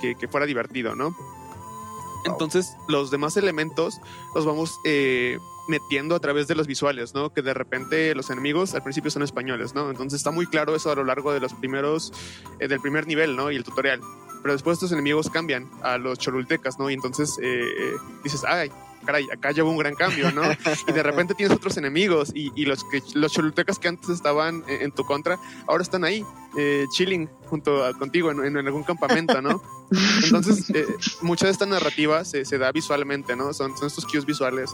[0.00, 1.14] que, que fuera divertido, ¿no?
[2.26, 4.00] Entonces, los demás elementos
[4.34, 4.80] los vamos
[5.68, 7.30] metiendo a través de los visuales, ¿no?
[7.32, 9.90] Que de repente los enemigos al principio son españoles, ¿no?
[9.90, 12.12] Entonces está muy claro eso a lo largo de los primeros,
[12.58, 13.50] eh, del primer nivel, ¿no?
[13.50, 14.00] Y el tutorial.
[14.42, 16.88] Pero después estos enemigos cambian a los cholultecas, ¿no?
[16.90, 18.70] Y entonces eh, eh, dices, ay,
[19.06, 20.42] caray, acá llevo un gran cambio, ¿no?
[20.86, 24.90] Y de repente tienes otros enemigos y, los que los cholultecas que antes estaban en,
[24.92, 26.24] tu contra, ahora están ahí,
[26.90, 29.62] chilling junto contigo en, algún campamento, ¿no?
[30.24, 30.66] Entonces,
[31.22, 33.52] mucha de esta narrativa se, se, da visualmente, ¿no?
[33.54, 34.70] Son, son estos cues visuales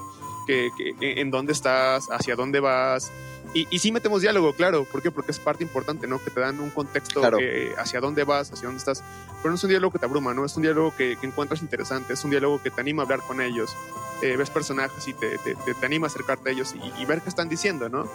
[0.47, 3.11] que, en dónde estás, hacia dónde vas.
[3.55, 4.85] Y, y sí metemos diálogo, claro.
[4.85, 5.11] ¿Por qué?
[5.11, 6.23] Porque es parte importante, ¿no?
[6.23, 7.21] Que te dan un contexto
[7.77, 9.03] hacia dónde vas, hacia dónde estás.
[9.38, 10.45] Pero no es un diálogo que te abruma, ¿no?
[10.45, 13.41] Es un diálogo que, encuentras interesante, es un diálogo que te anima a hablar con
[13.41, 13.77] ellos.
[14.23, 17.29] Eh, ves personajes y te, te, te, anima a acercarte a ellos y, ver qué
[17.29, 18.09] están diciendo, ¿no?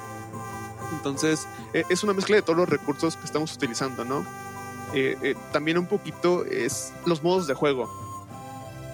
[0.94, 4.26] Entonces, eh, es una mezcla de todos los recursos que estamos utilizando, ¿no?
[4.94, 7.92] Eh, también un poquito es los modos de juego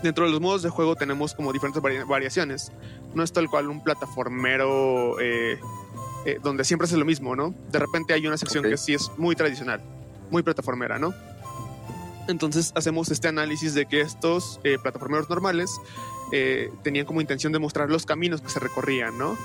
[0.03, 2.71] dentro de los modos de juego tenemos como diferentes variaciones.
[3.15, 5.59] No es tal cual un plataformero eh,
[6.25, 7.53] eh, donde siempre es lo mismo, ¿no?
[7.71, 9.81] De repente hay una sección que sí es muy tradicional,
[10.29, 11.13] muy plataformera, ¿no?
[12.27, 15.71] Entonces hacemos este análisis de que estos eh, plataformeros normales
[16.81, 19.37] tenían como intención de mostrar los caminos que se recorrían, ¿no?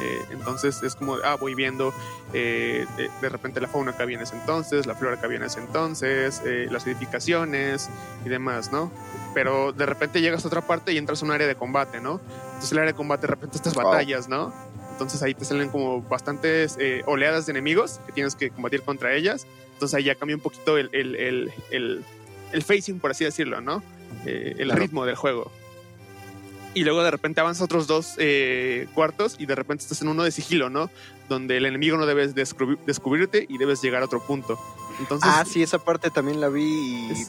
[0.00, 1.92] Eh, entonces es como, ah, voy viendo
[2.32, 5.44] eh, de, repente la fauna que había en ese entonces, la flora que había en
[5.44, 7.90] ese entonces, eh, las edificaciones
[8.24, 8.90] y demás, ¿no?
[9.34, 12.20] Pero de repente llegas a otra parte y entras a un área de combate, ¿no?
[12.46, 14.54] Entonces el área de combate de repente estas batallas, ¿no?
[15.00, 19.46] Entonces ahí te salen como bastantes oleadas de enemigos que tienes que combatir contra ellas.
[19.72, 21.16] Entonces ahí ya cambia un poquito el, el,
[21.70, 22.04] el,
[22.52, 23.82] el, facing, por así decirlo, ¿no?
[24.26, 25.50] el ritmo del juego
[26.74, 30.22] y luego de repente avanzas otros dos eh, cuartos y de repente estás en uno
[30.22, 30.90] de sigilo, ¿no?
[31.28, 34.58] Donde el enemigo no debes descubrirte y debes llegar a otro punto.
[35.00, 37.26] Entonces, ah, sí, esa parte también la vi y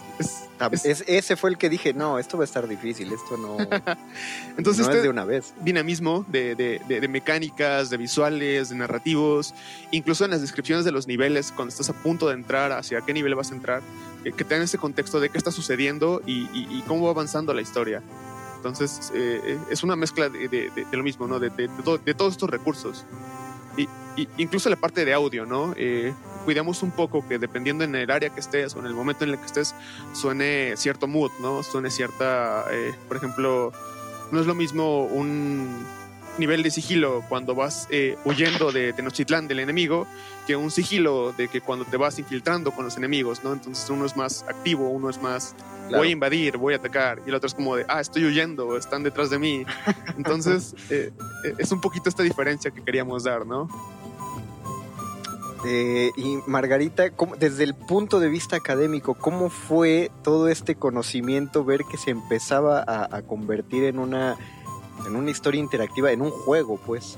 [0.86, 3.58] ese fue el que dije, no, esto va a estar difícil, esto no,
[4.58, 5.56] Entonces no es de una vez.
[5.62, 9.56] Dinamismo de, de, de, mecánicas, de visuales, de narrativos,
[9.90, 13.14] incluso en las descripciones de los niveles, cuando estás a punto de entrar, hacia qué
[13.14, 13.82] nivel vas a entrar,
[14.24, 17.62] que, que te ese contexto de qué está sucediendo y, y cómo va avanzando la
[17.62, 18.04] historia.
[18.62, 21.40] Entonces, eh, es una mezcla de, lo mismo, ¿no?
[21.40, 21.50] De,
[21.84, 23.06] todos estos recursos.
[23.76, 23.88] Y,
[24.38, 25.74] incluso la parte de audio, ¿no?
[25.76, 26.14] Eh,
[26.46, 29.32] cuidamos un poco que dependiendo en el área que estés o en el momento en
[29.32, 29.76] el que estés,
[30.14, 31.64] suene cierto mood, ¿no?
[31.64, 33.72] Suene cierta, eh, por ejemplo,
[34.32, 35.86] no es lo mismo un
[36.38, 40.08] nivel de sigilo cuando vas eh, huyendo de Tenochtitlán del enemigo
[40.48, 43.54] que un sigilo de que cuando te vas infiltrando con los enemigos, ¿no?
[43.54, 45.56] Entonces uno es más activo, uno es más
[45.90, 48.78] voy a invadir, voy a atacar y el otro es como de, ah, estoy huyendo,
[48.78, 49.66] están detrás de mí.
[50.18, 51.12] Entonces eh,
[51.46, 53.68] eh, es un poquito esta diferencia que queríamos dar, ¿no?
[55.66, 61.98] Y Margarita, desde el punto de vista académico, ¿cómo fue todo este conocimiento ver que
[61.98, 64.38] se empezaba a convertir en una
[65.06, 67.18] en una historia interactiva, en un juego, pues.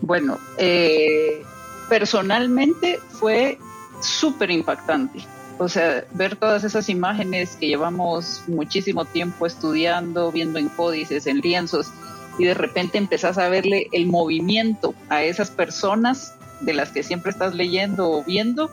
[0.00, 1.42] Bueno, eh,
[1.88, 3.58] personalmente fue
[4.00, 5.20] súper impactante.
[5.58, 11.40] O sea, ver todas esas imágenes que llevamos muchísimo tiempo estudiando, viendo en códices, en
[11.40, 11.90] lienzos,
[12.38, 17.30] y de repente empezás a verle el movimiento a esas personas de las que siempre
[17.30, 18.70] estás leyendo o viendo,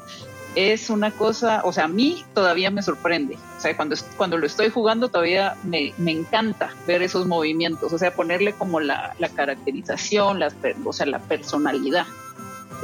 [0.56, 3.38] es una cosa, o sea, a mí todavía me sorprende.
[3.58, 8.14] O sea, cuando, cuando lo estoy jugando todavía me, encanta ver esos movimientos, o sea,
[8.14, 10.52] ponerle como la, caracterización, la,
[10.86, 12.06] o sea, la personalidad.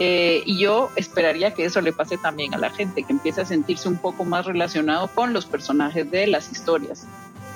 [0.01, 3.45] Eh, y yo esperaría que eso le pase también a la gente, que empiece a
[3.45, 7.05] sentirse un poco más relacionado con los personajes de las historias.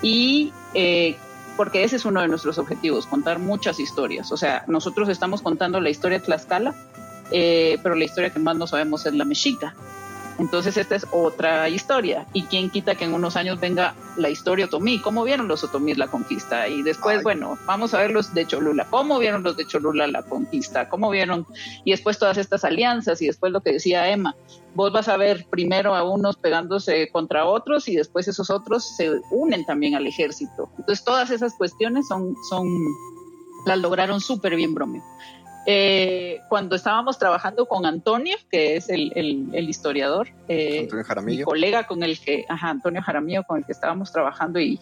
[0.02, 1.16] Y eh,
[1.56, 4.32] porque ese es uno de nuestros objetivos, contar muchas historias.
[4.32, 6.74] O sea, nosotros estamos contando la historia de Tlaxcala,
[7.34, 9.76] eh, pero la historia que más no sabemos es la mexica.
[10.40, 12.26] Entonces esta es otra historia.
[12.34, 15.00] Y quién quita que en unos años venga la historia otomí.
[15.00, 16.68] ¿Cómo vieron los otomíes la conquista?
[16.68, 18.88] Y después, bueno, vamos a ver los de Cholula.
[18.90, 20.90] ¿Cómo vieron los de Cholula la conquista?
[20.90, 21.46] ¿Cómo vieron?
[21.84, 24.36] Y después todas estas alianzas y después lo que decía Emma.
[24.76, 29.12] Vos vas a ver primero a unos pegándose contra otros y después esos otros se
[29.32, 30.70] unen también al ejército.
[30.80, 32.68] Entonces todas esas cuestiones son, son
[33.66, 35.04] las lograron súper bien Bromeo.
[35.66, 40.90] Eh, cuando estábamos trabajando con Antonio, que es el, historiador, eh,
[41.24, 44.78] mi colega con el que, ajá, Antonio Jaramillo, con el que estábamos trabajando y,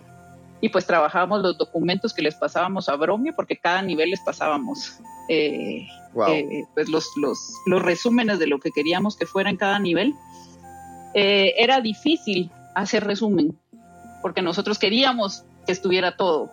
[0.60, 5.00] y pues trabajábamos los documentos que les pasábamos a Bromio, porque cada nivel les pasábamos
[5.30, 5.88] eh,
[6.74, 10.16] pues los, los, los resúmenes de lo que queríamos que fuera en cada nivel.
[11.14, 13.56] era difícil hacer resumen,
[14.24, 16.52] porque nosotros queríamos que estuviera todo.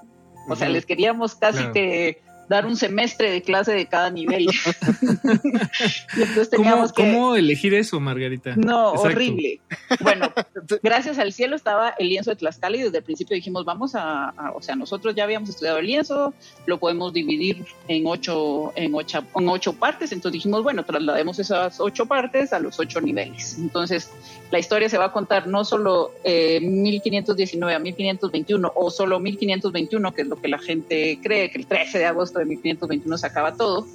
[0.50, 4.46] O sea, les queríamos casi que dar un semestre de clase de cada nivel.
[6.96, 8.54] ¿Cómo, elegir eso, Margarita?
[8.56, 9.60] No, horrible.
[10.00, 10.32] Bueno,
[10.82, 14.32] gracias al cielo estaba el lienzo de Tlaxcala y desde el principio dijimos, vamos a,
[14.54, 16.34] o sea, nosotros ya habíamos estudiado el lienzo,
[16.66, 21.80] lo podemos dividir en ocho, en ocho, en ocho partes, entonces dijimos, bueno, traslademos esas
[21.80, 23.58] ocho partes a los ocho niveles.
[23.58, 24.10] Entonces,
[24.50, 30.14] la historia se va a contar no solo eh, 1519 a 1521 o solo 1521,
[30.14, 33.26] que es lo que la gente cree, que el 13 de agosto de 1521 se
[33.26, 33.86] acaba todo.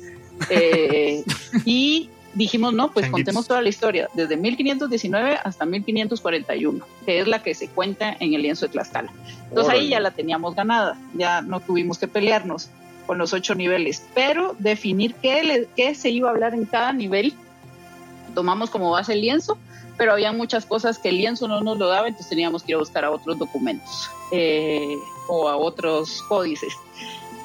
[0.50, 1.24] Eh,
[1.66, 7.44] y dijimos, no, pues contemos toda la historia, desde 1519 hasta 1541, que es la
[7.44, 9.12] que se cuenta en el lienzo de Tlaxcala.
[9.50, 12.70] Entonces ahí ya la teníamos ganada, ya no tuvimos que pelearnos
[13.06, 17.34] con los ocho niveles, pero definir qué, qué se iba a hablar en cada nivel,
[18.34, 19.58] tomamos como base el lienzo,
[19.98, 22.76] pero había muchas cosas que el lienzo no nos lo daba, entonces teníamos que ir
[22.76, 24.96] a buscar a otros documentos eh,
[25.28, 26.74] o a otros códices.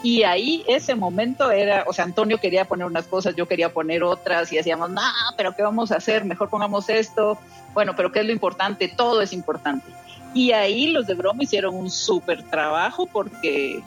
[0.03, 4.05] Y ahí ese momento era, o sea, Antonio quería poner unas cosas, yo quería poner
[4.05, 5.03] otras y decíamos, no,
[5.37, 6.25] pero ¿qué vamos a hacer?
[6.25, 7.39] Mejor pongamos esto.
[7.75, 8.89] Bueno, pero ¿qué es lo importante?
[8.89, 9.87] Todo es importante.
[10.35, 13.83] Y ahí los de Broma hicieron un súper trabajo porque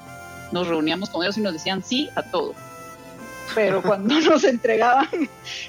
[0.51, 2.55] nos reuníamos con ellos y nos decían sí a todo.
[3.55, 5.07] Pero cuando nos entregaban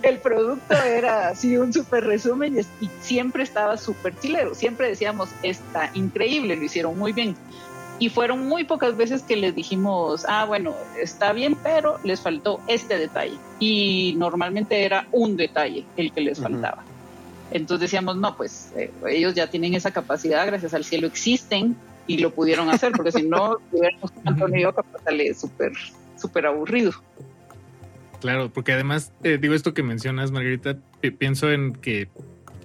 [0.02, 4.56] el producto era así un súper resumen y, siempre estaba súper chilero.
[4.56, 7.36] Siempre decíamos, está increíble, lo hicieron muy bien
[8.02, 12.60] Y fueron muy pocas veces que les dijimos, ah, bueno, está bien, pero les faltó
[12.66, 13.36] este detalle.
[13.60, 16.82] Y normalmente era un detalle el que les faltaba.
[17.52, 21.76] Entonces decíamos, no, pues eh, ellos ya tienen esa capacidad, gracias al cielo existen
[22.08, 24.74] y lo pudieron hacer, porque si no, hubiéramos Antonio
[25.04, 25.70] sale súper,
[26.20, 26.90] súper aburrido.
[28.20, 30.76] Claro, porque además, eh, digo esto que mencionas, Margarita,
[31.18, 32.08] pienso en que,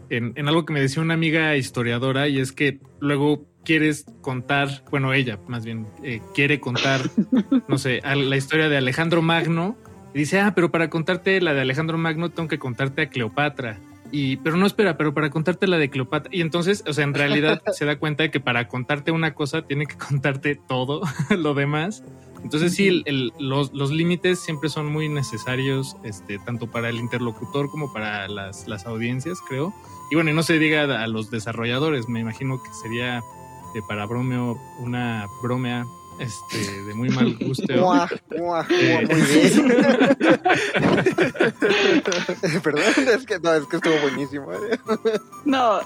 [0.10, 4.86] en, en, algo que me decía una amiga historiadora, y es que luego quieres contar,
[4.92, 7.02] bueno, ella más bien eh, quiere contar,
[7.68, 9.76] no sé, la historia de Alejandro Magno,
[10.14, 13.78] y dice, ah, pero para contarte la de Alejandro Magno tengo que contarte a Cleopatra.
[14.10, 16.34] Y, pero no espera, pero para contarte la de Cleopatra.
[16.34, 19.64] Y entonces, o sea, en realidad se da cuenta de que para contarte una cosa
[19.64, 21.02] tiene que contarte todo
[21.38, 22.06] lo demás.
[22.42, 23.04] Entonces sí,
[23.38, 28.66] los, los límites siempre son muy necesarios, este, tanto para el interlocutor como para las,
[28.70, 29.74] las audiencias, creo.
[30.10, 33.22] Y bueno, y no se diga a los desarrolladores, me imagino que sería
[33.76, 35.86] eh, para Bromeo una bromea
[36.20, 37.66] este, de muy mal gusto.
[37.70, 39.68] Eh, muy bien.
[42.64, 44.52] Perdón, es que, no, es que estuvo buenísimo.
[44.54, 44.80] ¿eh?
[45.46, 45.80] No,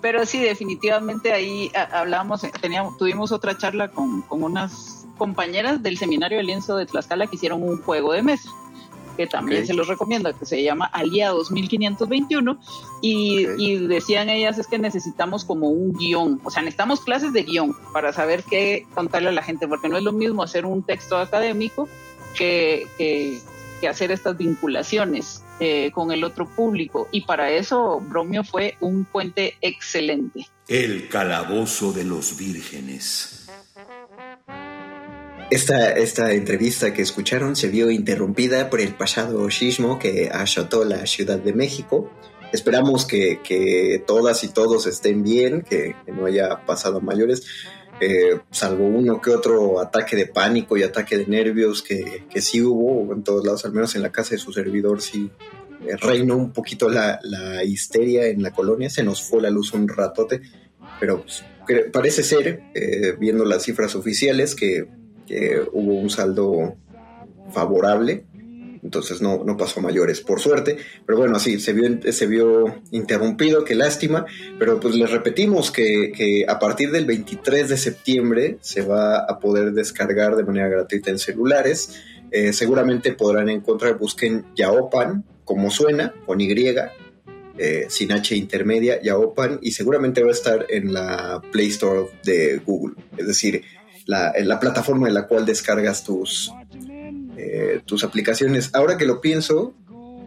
[0.00, 6.38] pero sí, definitivamente ahí hablábamos, teníamos, tuvimos otra charla con, con unas compañeras del seminario
[6.38, 8.50] de lienzo de Tlaxcala que hicieron un juego de mesa
[9.16, 12.58] que también se los recomiendo, que se llama Aliados 1521,
[13.00, 17.42] y, y, decían ellas es que necesitamos como un guion, o sea, necesitamos clases de
[17.42, 20.82] guion para saber qué contarle a la gente, porque no es lo mismo hacer un
[20.82, 21.88] texto académico
[22.36, 23.40] que, que,
[23.88, 29.56] hacer estas vinculaciones eh, con el otro público, y para eso Bromio fue un puente
[29.60, 30.46] excelente.
[30.68, 33.31] El calabozo de los vírgenes.
[35.52, 41.04] Esta, esta entrevista que escucharon se vio interrumpida por el pasado sismo que azotó la
[41.04, 42.10] Ciudad de México.
[42.54, 47.44] Esperamos que, todas y todos estén bien, que, no haya pasado mayores,
[48.00, 52.62] eh, salvo uno que otro ataque de pánico y ataque de nervios que, que sí
[52.62, 55.30] hubo en todos lados, al menos en la casa de su servidor sí
[55.86, 57.20] eh, reinó un poquito la,
[57.62, 60.40] histeria en la colonia, se nos fue la luz un ratote,
[60.98, 61.44] pero pues,
[61.92, 66.76] parece ser, eh, viendo las cifras oficiales, que que hubo un saldo
[67.52, 68.24] favorable,
[68.82, 72.82] entonces no, no pasó a mayores, por suerte, pero bueno, sí, se vio, se vio
[72.90, 74.26] interrumpido, qué lástima,
[74.58, 79.72] pero pues les repetimos que, a partir del 23 de septiembre se va a poder
[79.72, 82.02] descargar de manera gratuita en celulares,
[82.32, 86.52] eh, seguramente podrán encontrar, busquen Yaopan, como suena, con Y,
[87.58, 92.60] eh, sin H intermedia, Yaopan, y seguramente va a estar en la Play Store de
[92.64, 93.62] Google, es decir,
[94.06, 96.52] la, la plataforma en la cual descargas tus,
[97.36, 98.70] eh, tus aplicaciones.
[98.74, 99.74] Ahora que lo pienso,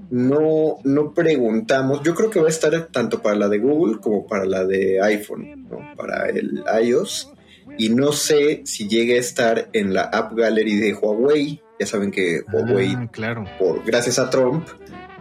[0.10, 2.02] no, no preguntamos.
[2.04, 5.02] Yo creo que va a estar tanto para la de Google como para la de
[5.02, 7.32] iPhone, para el iOS.
[7.78, 11.62] Y no sé si llegue a estar en la App Gallery de Huawei.
[11.80, 13.46] Ya saben que ah, Huawei, claro.
[13.60, 14.68] por, gracias a Trump,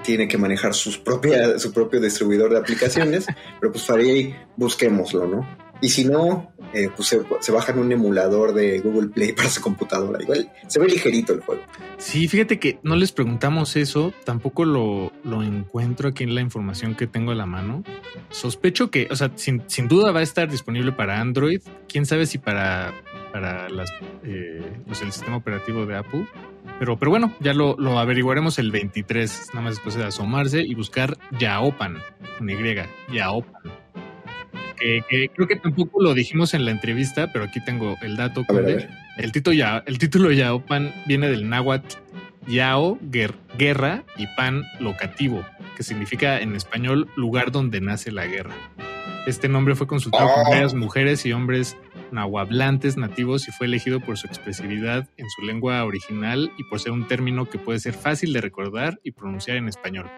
[0.05, 3.27] tiene que manejar sus propia, su propio distribuidor de aplicaciones.
[3.61, 5.64] pero pues para ahí busquémoslo, ¿no?
[5.81, 10.23] Y si no, eh, pues se, bajan un emulador de Google Play para su computadora.
[10.23, 11.63] Igual se ve ligerito el juego.
[11.99, 15.13] Sí, fíjate que no les preguntamos eso, tampoco lo,
[15.43, 17.85] encuentro aquí en la información que tengo a la mano.
[18.31, 21.61] Sospecho que, o sea, sin, duda va a estar disponible para Android.
[21.89, 22.93] Quién sabe si para,
[23.33, 23.91] para las,
[24.25, 26.27] eh, pues el sistema operativo de Apple.
[26.79, 30.75] Pero, pero bueno, ya lo, lo averiguaremos el 23, nada más después de asomarse y
[30.75, 31.99] buscar Yaopan,
[32.39, 32.57] con Y,
[33.13, 33.84] Yaopan
[34.77, 38.45] que, creo que tampoco lo dijimos en la entrevista, pero aquí tengo el dato.
[39.17, 41.97] El, título ya, el título Yaopan viene del náhuatl
[42.47, 45.45] Yao, guerra, y pan, locativo,
[45.77, 48.55] que significa en español lugar donde nace la guerra.
[49.27, 50.51] Este nombre fue consultado por oh.
[50.51, 51.77] varias mujeres y hombres
[52.11, 56.93] nahuablantes nativos y fue elegido por su expresividad en su lengua original y por ser
[56.93, 60.11] un término que puede ser fácil de recordar y pronunciar en español.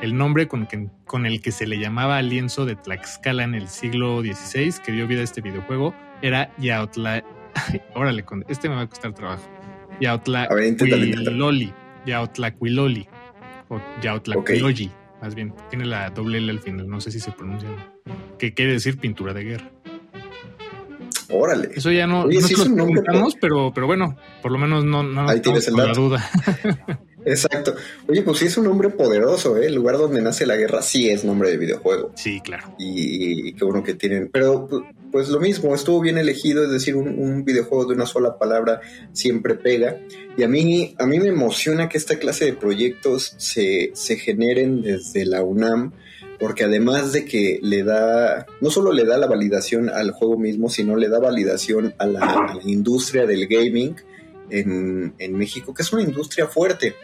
[0.00, 0.68] El nombre con,
[1.06, 5.08] con el que se le llamaba lienzo de Tlaxcala en el siglo XVI, que dio
[5.08, 5.92] vida a este videojuego,
[6.22, 7.24] era Yautla.
[7.94, 9.42] Órale, este me va a costar trabajo.
[10.00, 11.72] Yautlaquiloli.
[12.06, 13.08] Yautlaquiloli.
[13.68, 14.92] O Yautlaquiloli.
[15.20, 17.68] Más bien, tiene la doble L al final, no sé si se pronuncia.
[18.38, 19.70] Que quiere decir pintura de guerra.
[21.30, 21.70] Órale.
[21.74, 25.40] Eso ya no, no lo preguntamos, pero, pero bueno, por lo menos no, no Ahí
[25.40, 26.24] tienes la duda.
[27.28, 27.74] Exacto.
[28.08, 29.66] Oye, pues sí es un nombre poderoso, ¿eh?
[29.66, 32.12] El lugar donde nace la guerra sí es nombre de videojuego.
[32.14, 32.74] Sí, claro.
[32.78, 34.30] Y, qué bueno que tienen.
[34.32, 34.68] Pero
[35.12, 38.80] pues lo mismo, estuvo bien elegido, es decir, un, videojuego de una sola palabra
[39.12, 39.98] siempre pega.
[40.36, 44.82] Y a mí, a mí me emociona que esta clase de proyectos se, se generen
[44.82, 45.92] desde la UNAM
[46.38, 50.68] porque además de que le da, no solo le da la validación al juego mismo,
[50.68, 53.96] sino le da validación a la, industria del gaming
[54.50, 56.94] en, México, que es una industria fuerte.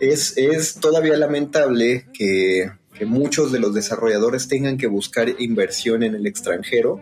[0.00, 2.70] Es, es todavía lamentable que,
[3.06, 7.00] muchos de los desarrolladores tengan que buscar inversión en el extranjero.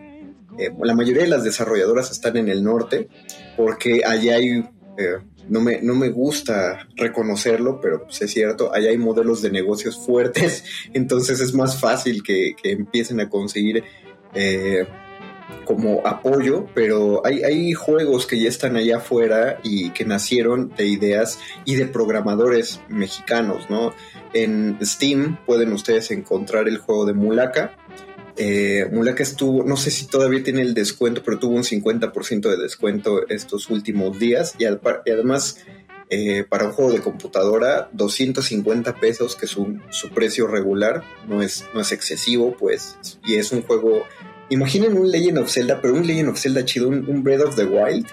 [0.58, 3.08] Eh, la mayoría de las desarrolladoras están en el norte,
[3.54, 4.64] porque allá hay
[4.96, 5.18] eh,
[5.48, 9.98] no me, no me gusta reconocerlo, pero pues es cierto, allá hay modelos de negocios
[9.98, 10.64] fuertes,
[10.94, 13.82] entonces es más fácil que, empiecen a conseguir
[14.34, 14.86] eh,
[15.64, 21.38] como apoyo, pero hay, juegos que ya están allá afuera y que nacieron de ideas
[21.64, 23.94] y de programadores mexicanos, ¿no?
[24.32, 27.76] En Steam pueden ustedes encontrar el juego de Mulaka,
[28.36, 32.56] eh, Mulaka estuvo, no sé si todavía tiene el descuento, pero tuvo un 50% de
[32.56, 35.58] descuento estos últimos días y, además
[36.08, 41.66] eh, para un juego de computadora 250 pesos, que es su precio regular, no es,
[41.74, 44.04] no es excesivo, pues, y es un juego,
[44.50, 47.64] imaginen un Legend of Zelda, pero un Legend of Zelda chido, un, Breath of the
[47.64, 48.06] Wild,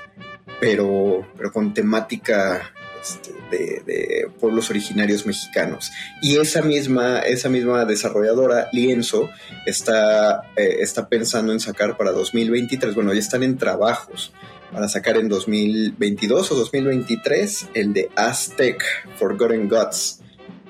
[0.60, 2.72] pero, pero con temática
[3.02, 5.92] este, de, pueblos originarios mexicanos.
[6.22, 9.30] Y esa misma, esa misma desarrolladora, Lienzo,
[9.66, 14.32] está, eh, está pensando en sacar para 2023, bueno, ya están en trabajos
[14.72, 18.84] para sacar en 2022 o 2023 el de Aztec
[19.18, 20.22] Forgotten Gods.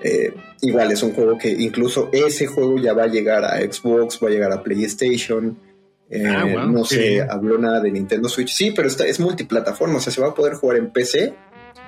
[0.01, 4.19] Eh, igual es un juego que incluso ese juego ya va a llegar a Xbox,
[4.23, 5.57] va a llegar a PlayStation.
[6.09, 8.53] Eh, ah, no sé, habló nada de Nintendo Switch.
[8.53, 11.33] Sí, pero está, es multiplataforma, o sea, se va a poder jugar en PC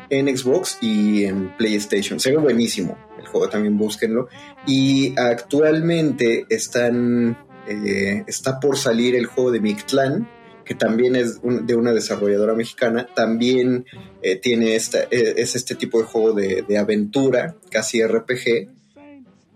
[0.09, 2.19] en Xbox y en PlayStation.
[2.19, 4.27] Se ve buenísimo el juego, también búsquenlo.
[4.65, 7.37] Y actualmente están,
[7.67, 10.27] eh, está por salir el juego de Mictlan,
[10.69, 13.07] que también es de una desarrolladora mexicana.
[13.15, 13.87] También
[14.21, 18.69] eh, tiene esta, eh, es este tipo de juego de, aventura, casi RPG.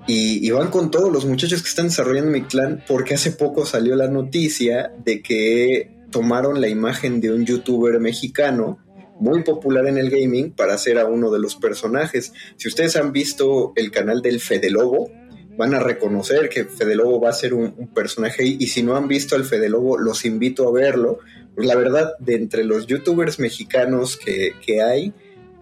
[0.07, 3.95] Y, y, van con todos los muchachos que están desarrollando Mictlan, porque hace poco salió
[3.95, 8.79] la noticia de que tomaron la imagen de un youtuber mexicano
[9.19, 12.33] muy popular en el gaming para hacer a uno de los personajes.
[12.57, 15.11] Si ustedes han visto el canal del Fede Lobo,
[15.57, 19.07] van a reconocer que Fede Lobo va a ser un, personaje y si no han
[19.07, 21.19] visto al Fede Lobo, los invito a verlo.
[21.55, 25.13] Pues la verdad, de entre los youtubers mexicanos que, hay,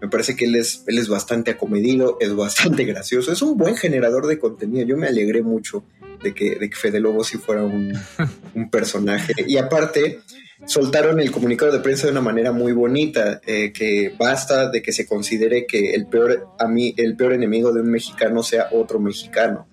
[0.02, 3.76] me parece que él es, él es bastante acomedido, es bastante gracioso, es un buen
[3.76, 4.86] generador de contenido.
[4.86, 5.84] Yo me alegré mucho
[6.24, 7.94] de que, de que Fede Lobo sí fuera un,
[8.56, 9.34] un personaje.
[9.46, 10.22] Y aparte,
[10.66, 14.92] soltaron el comunicado de prensa de una manera muy bonita, eh, que basta de que
[14.92, 19.00] se considere que el peor, a mí, el peor enemigo de un mexicano sea otro
[19.00, 19.68] mexicano.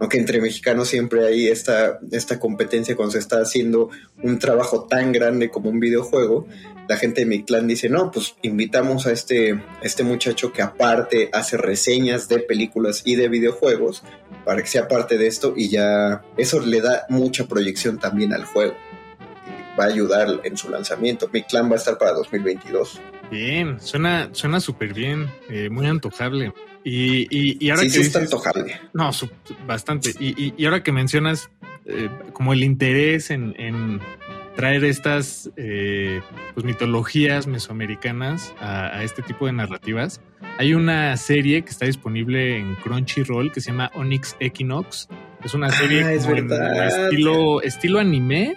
[0.00, 3.90] Aunque entre mexicanos siempre hay esta, esta competencia cuando se está haciendo
[4.22, 6.48] un trabajo tan grande como un videojuego.
[6.88, 11.28] La gente de mi clan dice, no, pues invitamos a este, este muchacho que aparte
[11.32, 14.02] hace reseñas de películas y de videojuegos
[14.44, 18.46] para que sea parte de esto y ya eso le da mucha proyección también al
[18.46, 18.74] juego
[19.78, 21.30] va a ayudar en su lanzamiento.
[21.32, 23.00] Mi clan va a estar para 2022.
[23.30, 26.52] Bien, suena súper bien, eh, muy antojable.
[26.84, 28.80] Y, y, ahora sí, que sí está antojable.
[28.94, 29.10] No,
[29.66, 30.12] bastante.
[30.18, 31.50] Y, y, ahora que mencionas
[31.86, 34.00] eh, como el interés en,
[34.56, 36.20] traer estas eh,
[36.54, 40.20] pues, mitologías mesoamericanas a, este tipo de narrativas,
[40.58, 45.08] hay una serie que está disponible en Crunchyroll que se llama Onyx Equinox.
[45.44, 48.54] Es una serie ah, estilo, estilo anime,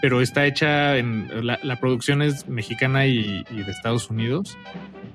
[0.00, 4.56] pero está hecha en la, producción es mexicana y, de Estados Unidos.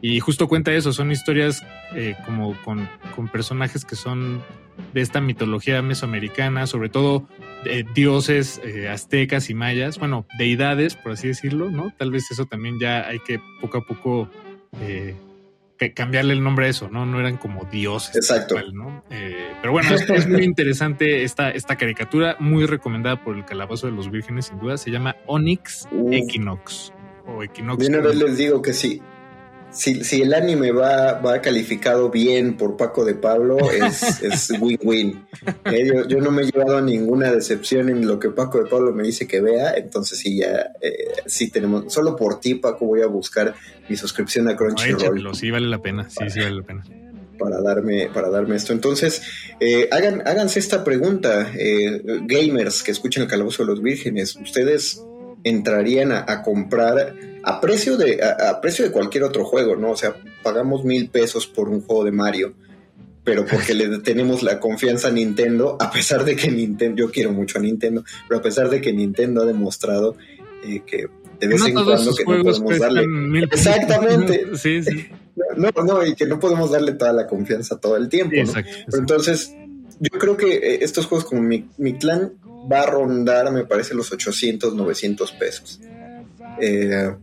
[0.05, 2.89] Y justo cuenta eso, son historias eh, como con,
[3.31, 4.43] personajes que son
[4.93, 7.25] de esta mitología mesoamericana, sobre todo
[7.63, 11.93] eh, dioses eh, aztecas y mayas, bueno, deidades, por así decirlo, ¿no?
[11.97, 14.29] Tal vez eso también ya hay que poco a poco
[15.95, 17.05] cambiarle el nombre a eso, ¿no?
[17.05, 18.13] No eran como dioses.
[18.17, 18.57] Exacto.
[19.09, 23.93] Eh, pero bueno, es, muy interesante esta, esta caricatura, muy recomendada por el Calabozo de
[23.93, 24.75] los Vírgenes, sin duda.
[24.75, 26.91] Se llama Onyx Equinox.
[27.25, 27.79] O Equinox.
[27.79, 29.01] Bien, a ver, les digo que sí
[29.73, 35.25] si, si el anime va, va calificado bien por Paco de Pablo, es win-win.
[35.65, 38.93] Eh, yo, no me he llevado a ninguna decepción en lo que Paco de Pablo
[38.93, 43.01] me dice que vea, entonces sí, ya, eh, sí tenemos, solo por ti, Paco, voy
[43.01, 43.55] a buscar
[43.89, 45.35] mi suscripción a Crunchyroll.
[45.35, 46.83] sí, vale la pena, sí, sí vale la pena.
[47.39, 48.73] Para darme, para darme esto.
[48.73, 49.23] Entonces,
[49.59, 51.51] eh, hagan, háganse esta pregunta,
[52.25, 55.01] gamers que escuchan el Calabozo de los Vírgenes, ¿ustedes
[55.43, 59.91] entrarían a, comprar a precio de a, precio de cualquier otro juego, ¿no?
[59.91, 62.53] O sea, pagamos mil pesos por un juego de Mario,
[63.23, 67.31] pero porque le tenemos la confianza a Nintendo, a pesar de que Nintendo, yo quiero
[67.31, 70.15] mucho a Nintendo, pero a pesar de que Nintendo ha demostrado
[70.63, 71.07] eh, que
[71.39, 73.03] de vez en cuando que no podemos darle
[73.43, 75.07] exactamente sí, sí.
[75.57, 78.53] no no y que no podemos darle toda la confianza todo el tiempo ¿no?
[78.53, 79.53] pero entonces
[80.11, 81.63] yo creo que eh, estos juegos como mi,
[81.97, 82.33] clan
[82.71, 85.79] va a rondar, me parece, los 800, 900 pesos.
[86.59, 87.13] Eh,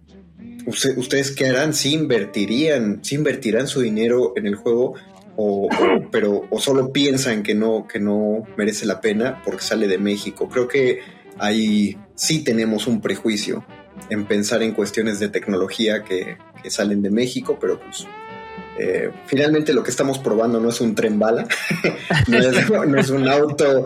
[0.66, 1.74] ¿Ustedes qué harán?
[1.74, 4.94] ¿Sí invertirían, sí invertirán su dinero en el juego?
[5.36, 5.68] O,
[6.10, 10.48] pero o solo piensan que no que no merece la pena porque sale de México.
[10.48, 11.00] Creo que
[11.38, 13.64] ahí sí tenemos un prejuicio
[14.10, 18.06] en pensar en cuestiones de tecnología que, que salen de México, pero pues
[18.82, 21.46] eh, finalmente lo que estamos probando no es un tren bala,
[22.28, 23.84] no, es, un auto,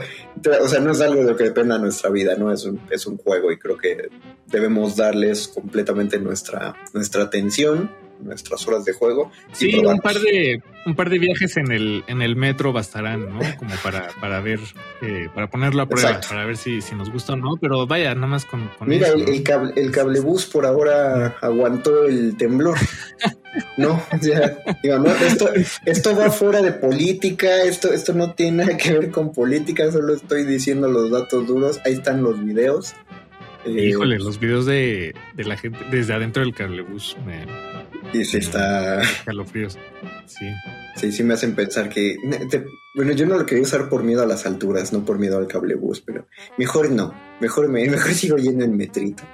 [0.62, 2.53] o sea, no es algo de lo que dependa nuestra vida, ¿no?
[2.53, 4.09] Es un, es un juego y creo que
[4.47, 7.90] debemos darles completamente nuestra, nuestra atención
[8.20, 9.32] nuestras horas de juego.
[9.53, 13.40] Sí, un par de, un par de viajes en el, en el metro bastarán, ¿no?
[13.59, 14.61] Como para, para ver,
[15.03, 18.14] eh, para ponerlo a prueba, para ver si, si nos gusta o no, pero vaya,
[18.14, 22.78] nada más con, Mira, el, cable, el cablebús por ahora aguantó el temblor.
[23.77, 25.49] No, ya, digo, no, esto,
[25.85, 30.15] esto va fuera de política, esto, esto no tiene nada que ver con política, solo
[30.15, 32.95] estoy diciendo los datos duros, ahí están los videos.
[33.67, 37.47] Híjole, eh, los videos de, de la gente desde adentro del cablebús me,
[38.13, 39.03] y se está.
[39.25, 39.79] Calofríos.
[40.27, 40.47] Sí.
[40.97, 42.17] Sí, sí me hacen pensar que.
[42.95, 45.49] bueno, yo no lo quería usar por miedo a las alturas, no por miedo al
[45.49, 46.27] cablebús, pero
[46.57, 47.15] mejor no.
[47.41, 49.25] Mejor, me, mejor sigo yendo en metrito.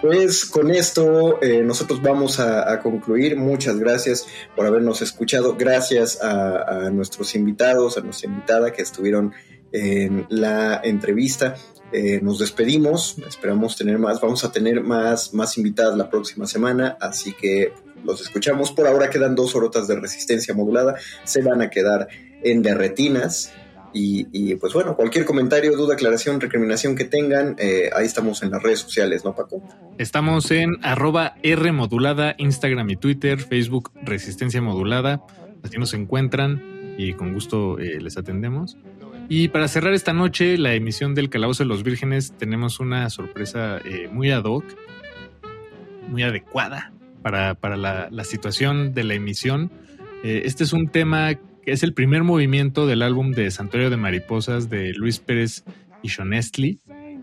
[0.00, 3.36] Pues con esto eh, nosotros vamos a, concluir.
[3.36, 5.56] Muchas gracias por habernos escuchado.
[5.58, 9.32] Gracias a, nuestros invitados, a nuestra invitada que estuvieron
[9.72, 11.56] en la entrevista.
[11.90, 16.96] Eh, nos despedimos, esperamos tener más, vamos a tener más, más invitadas la próxima semana,
[17.00, 17.72] así que
[18.04, 18.70] los escuchamos.
[18.70, 22.08] Por ahora quedan dos orotas de resistencia modulada, se van a quedar
[22.42, 23.52] en derretinas.
[23.92, 28.62] Y, pues bueno, cualquier comentario, duda, aclaración, recriminación que tengan, eh, ahí estamos en las
[28.62, 29.62] redes sociales, ¿no, Paco?
[29.98, 35.24] Estamos en arroba R modulada, Instagram y Twitter, Facebook Resistencia Modulada.
[35.62, 38.76] Así nos encuentran y con gusto eh, les atendemos.
[39.28, 43.78] Y para cerrar esta noche, la emisión del Calabozo de los Vírgenes, tenemos una sorpresa
[43.84, 44.64] eh, muy ad hoc,
[46.08, 49.70] muy adecuada para, la, situación de la emisión.
[50.22, 51.38] Este es un tema
[51.68, 55.64] que es el primer movimiento del álbum de Santuario de Mariposas de Luis Pérez
[56.02, 56.80] y Shonestli.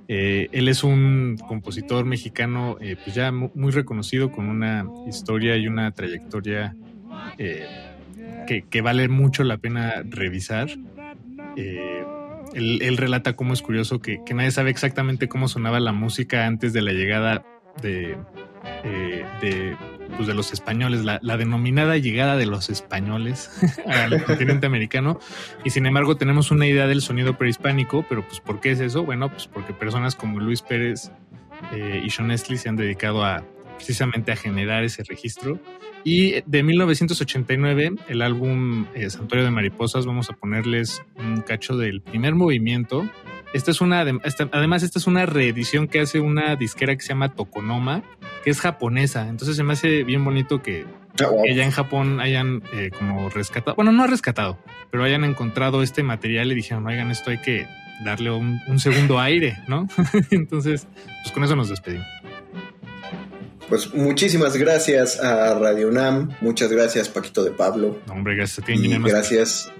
[0.07, 5.89] Eh, él es un compositor mexicano pues ya muy reconocido con una historia y una
[5.93, 6.75] trayectoria
[7.39, 10.69] que, que, vale mucho la pena revisar.
[11.55, 12.03] Eh,
[12.53, 16.83] él, relata cómo es curioso que, nadie sabe exactamente cómo sonaba la música antes de
[16.83, 17.43] la llegada
[17.81, 18.15] de,
[18.83, 19.75] eh, de,
[20.15, 23.51] pues, de los españoles, la, denominada llegada de los españoles
[23.85, 25.19] al continente americano.
[25.63, 29.03] Y sin embargo tenemos una idea del sonido prehispánico, pero pues ¿por qué es eso?
[29.03, 31.11] Bueno, pues porque personas como Luis Pérez
[31.73, 33.43] eh, y Sean Estley se han dedicado a
[33.77, 35.59] precisamente a generar ese registro
[36.07, 41.99] y de 1989, el álbum eh, Santuario de Mariposas, vamos a ponerles un cacho del
[41.99, 43.09] primer movimiento.
[43.55, 47.33] Esta es una, además, esta es una reedición que hace una disquera que se llama
[47.33, 48.03] Tokonoma,
[48.43, 49.29] que es japonesa.
[49.29, 50.85] Entonces se me hace bien bonito que,
[51.17, 54.59] ya en Japón hayan eh, como rescatado, bueno, no rescatado,
[54.91, 57.65] pero hayan encontrado este material y dijeron, oigan, esto hay que
[58.03, 59.87] darle un, un segundo aire, ¿no?
[60.31, 60.85] Entonces,
[61.23, 62.05] pues con eso nos despedimos.
[63.69, 68.01] Pues muchísimas gracias a Radio UNAM, muchas gracias Paquito de Pablo.
[68.09, 68.73] hombre, gracias a ti.
[68.73, 69.71] Y gracias,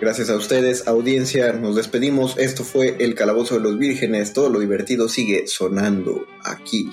[0.00, 2.38] gracias a ustedes, audiencia, nos despedimos.
[2.38, 6.90] Esto fue El Calabozo de los Vírgenes, todo lo divertido sigue sonando aquí.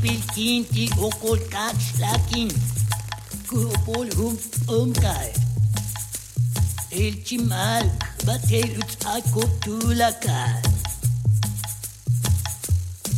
[0.00, 2.48] Pipeltien die okotaxlakin.
[3.46, 5.28] Kurbol hum omkai.
[6.88, 7.84] Elchimal
[8.24, 10.60] batel utakotulakai.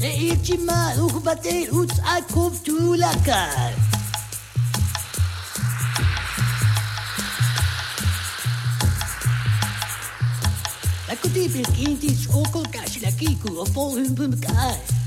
[0.00, 3.74] Elchimal batel utakotulakai.
[11.22, 15.01] Kutipil kintis okolkasilaki kuopol hympymkai.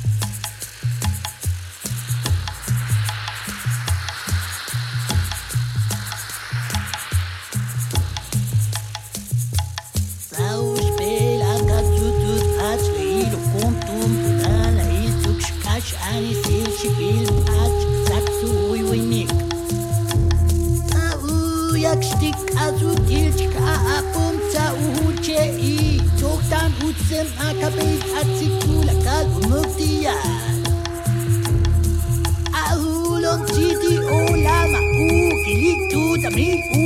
[27.66, 30.14] kabir atsikulakal umuktiya
[32.66, 35.10] ahulon chiti olama u
[36.78, 36.86] u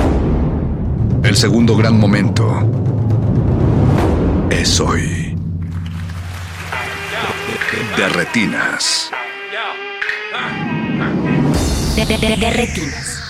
[1.31, 2.45] El segundo gran momento
[4.49, 5.33] es hoy.
[7.95, 9.09] De retinas.
[11.95, 13.23] De, retinas.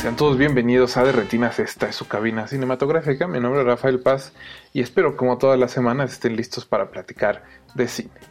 [0.00, 3.28] Sean todos bienvenidos a De Retinas, esta es su cabina cinematográfica.
[3.28, 4.32] Mi nombre es Rafael Paz
[4.72, 8.23] y espero como todas las semanas estén listos para platicar de cine.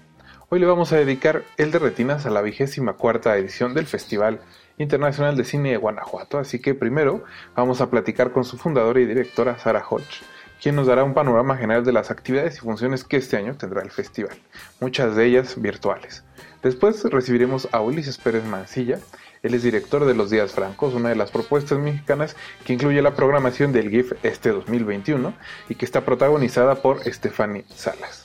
[0.53, 4.39] Hoy le vamos a dedicar el de Retinas a la vigésima cuarta edición del Festival
[4.77, 7.23] Internacional de Cine de Guanajuato, así que primero
[7.55, 10.21] vamos a platicar con su fundadora y directora Sara Hodge,
[10.61, 13.81] quien nos dará un panorama general de las actividades y funciones que este año tendrá
[13.81, 14.37] el festival,
[14.79, 16.23] muchas de ellas virtuales.
[16.61, 18.99] Después recibiremos a Ulises Pérez Mancilla,
[19.41, 23.15] él es director de Los Días Francos, una de las propuestas mexicanas que incluye la
[23.15, 25.33] programación del GIF este 2021
[25.69, 28.22] y que está protagonizada por Stephanie Salas.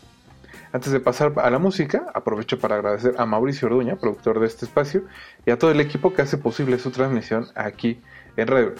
[0.71, 4.67] Antes de pasar a la música, aprovecho para agradecer a Mauricio Orduña, productor de este
[4.67, 5.05] espacio,
[5.47, 8.03] y a todo el equipo que hace posible su transmisión aquí
[8.37, 8.75] en Radio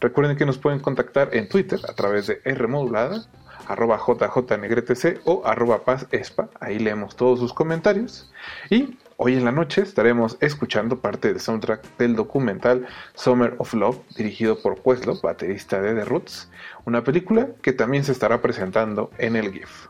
[0.00, 3.26] Recuerden que nos pueden contactar en Twitter a través de Rmodulada,
[3.66, 8.30] arroba jjnegretc o arroba pazespa, ahí leemos todos sus comentarios.
[8.70, 13.98] Y hoy en la noche estaremos escuchando parte del soundtrack del documental Summer of Love,
[14.16, 16.50] dirigido por Questlove, baterista de The Roots,
[16.84, 19.88] una película que también se estará presentando en el GIF.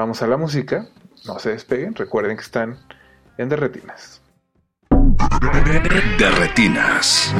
[0.00, 0.86] Vamos a la música,
[1.26, 2.78] no se despeguen, recuerden que están
[3.36, 4.22] en Derretinas.
[6.18, 7.34] Derretinas.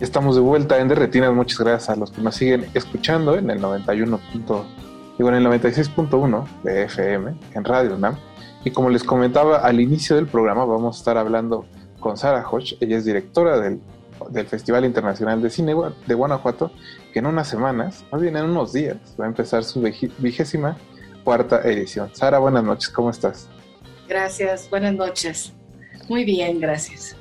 [0.00, 1.30] Estamos de vuelta en Derretinas.
[1.34, 4.18] Muchas gracias a los que nos siguen escuchando en el 91.
[4.32, 8.16] Digo, en el 96.1 de FM en Radio UNAM.
[8.64, 11.66] Y como les comentaba al inicio del programa, vamos a estar hablando
[12.00, 12.78] con Sara Hodge.
[12.80, 13.82] Ella es directora del,
[14.30, 15.74] del Festival Internacional de Cine
[16.06, 16.72] de Guanajuato,
[17.12, 20.78] que en unas semanas, más bien en unos días, va a empezar su vigésima
[21.24, 22.08] cuarta edición.
[22.14, 23.48] Sara, buenas noches, ¿cómo estás?
[24.08, 25.52] Gracias, buenas noches.
[26.08, 27.19] Muy bien, gracias.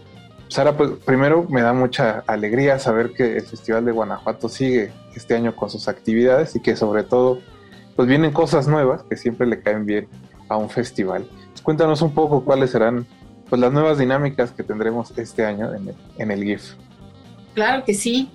[0.49, 5.35] Sara, pues primero me da mucha alegría saber que el Festival de Guanajuato sigue este
[5.35, 7.39] año con sus actividades y que sobre todo
[7.95, 10.07] pues vienen cosas nuevas que siempre le caen bien
[10.47, 11.29] a un festival.
[11.61, 13.05] Cuéntanos un poco cuáles serán
[13.47, 16.73] pues las nuevas dinámicas que tendremos este año en el, en el GIF.
[17.53, 18.31] Claro que sí.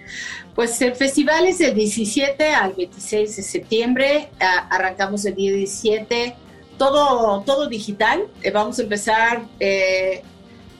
[0.54, 4.28] Pues el festival es del 17 al 26 de septiembre.
[4.38, 6.36] arrancamos el día 17.
[6.78, 8.24] Todo, todo digital.
[8.42, 10.22] Eh, vamos a empezar eh,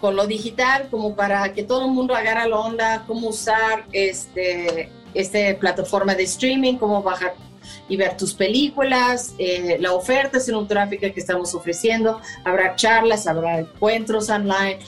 [0.01, 4.91] con lo digital como para que todo el mundo agarre la onda, cómo usar este,
[5.15, 7.35] este plataforma de streaming, cómo bajar
[7.89, 12.21] y ver tus películas, eh, la oferta cinematográfica que estamos ofreciendo.
[12.45, 14.79] Habrá charlas, habrá encuentros online,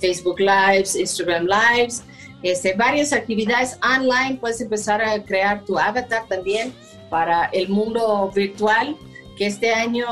[0.00, 2.02] Facebook Lives, Instagram Lives,
[2.42, 4.38] este, varias actividades online.
[4.40, 6.72] Puedes empezar a crear tu avatar también
[7.10, 8.96] para el mundo virtual,
[9.36, 10.06] que este año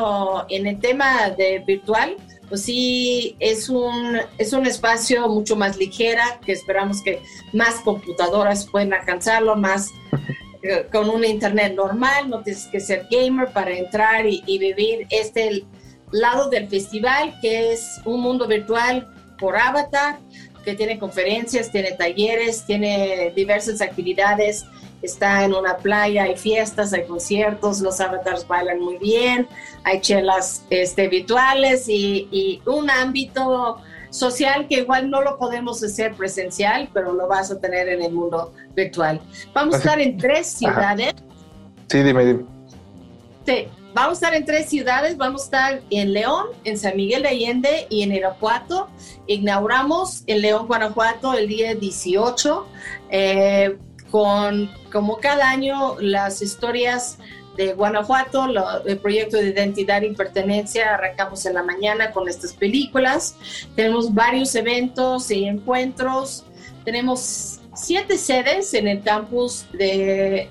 [0.48, 2.16] en el tema de virtual
[2.52, 7.22] pues sí es un, es un espacio mucho más ligera, que esperamos que
[7.54, 9.88] más computadoras puedan alcanzarlo, más
[10.62, 15.64] eh, con un internet normal, no tienes que ser gamer para entrar y, vivir este
[16.10, 20.18] lado del festival, que es un mundo virtual por avatar,
[20.62, 24.66] que tiene conferencias, tiene talleres, tiene diversas actividades
[25.02, 29.48] está en una playa, hay fiestas, hay conciertos, los avatars bailan muy bien,
[29.84, 33.78] hay chelas este, virtuales y, un ámbito
[34.10, 38.12] social que igual no lo podemos hacer presencial, pero lo vas a tener en el
[38.12, 39.20] mundo virtual.
[39.54, 41.14] Vamos a estar en tres ciudades.
[41.88, 42.44] Sí, dime, dime.
[43.46, 47.22] Sí, vamos a estar en tres ciudades, vamos a estar en León, en San Miguel
[47.22, 48.88] de Allende y en Irapuato.
[49.26, 52.66] Inauguramos en León, Guanajuato el día 18.
[53.10, 53.78] Eh,
[54.12, 57.18] con, como cada año, las historias
[57.56, 58.46] de Guanajuato,
[58.86, 63.36] el proyecto de identidad y pertenencia, arrancamos en la mañana con estas películas.
[63.74, 66.44] Tenemos varios eventos y encuentros.
[66.84, 70.48] Tenemos siete sedes en el campus de,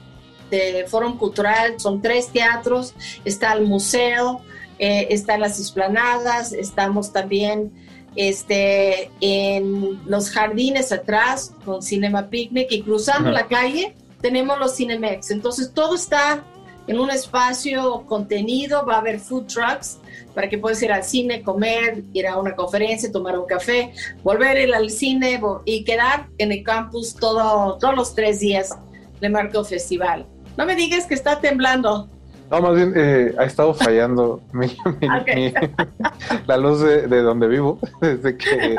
[0.49, 2.93] de Fórum Cultural, son tres teatros,
[3.25, 4.41] está el museo,
[4.79, 7.71] eh, están las esplanadas, estamos también
[8.15, 15.31] este, en los jardines atrás con Cinema Picnic y cruzando la calle tenemos los Cinemex.
[15.31, 16.43] Entonces todo está
[16.87, 19.99] en un espacio contenido, va a haber food trucks
[20.33, 23.93] para que puedas ir al cine, comer, ir a una conferencia, tomar un café,
[24.23, 28.77] volver a ir al cine y quedar en el campus todo, todos los tres días
[29.19, 30.25] de Marco Festival.
[30.57, 32.07] No me digas que está temblando.
[32.49, 34.41] No, más bien eh, ha estado fallando
[36.47, 38.75] la luz de, donde vivo desde que,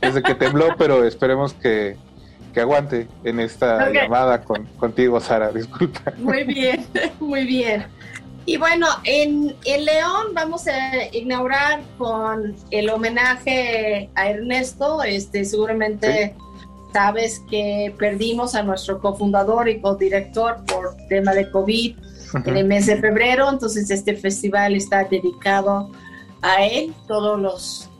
[0.00, 1.96] desde que tembló, pero esperemos que,
[2.60, 5.50] aguante en esta llamada con, contigo, Sara.
[5.50, 6.12] Disculpa.
[6.18, 6.86] Muy bien,
[7.20, 7.86] muy bien.
[8.46, 15.02] Y bueno, en, en León vamos a inaugurar con el homenaje a Ernesto.
[15.02, 16.34] Este, seguramente
[16.92, 21.96] sabes que perdimos a nuestro cofundador y codirector por tema de COVID
[22.44, 25.90] en el mes de febrero, entonces este festival está dedicado
[26.42, 27.90] a él todos los,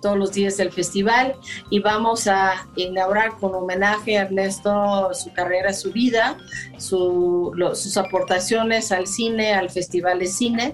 [0.00, 1.34] todos los días del festival
[1.70, 6.38] y vamos a inaugurar con homenaje a Ernesto su carrera, su vida,
[6.78, 10.72] sus aportaciones al cine, al festival de cine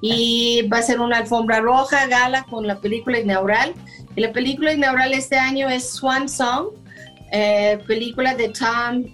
[0.00, 3.74] y va a ser una alfombra roja gala con la película inaugural.
[4.14, 6.68] Y la película inaugural este año es Swan Song,
[7.32, 9.04] eh, película de Tom,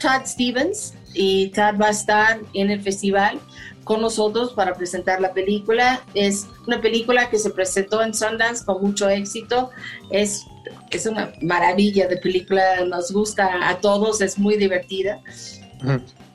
[0.00, 3.40] Todd Stevens, y Tad va a estar en el festival
[3.88, 6.02] con nosotros para presentar la película.
[6.12, 9.70] Es una película que se presentó en Sundance con mucho éxito.
[10.10, 10.44] Es,
[10.90, 15.20] es una maravilla de película, nos gusta a todos, es muy divertida.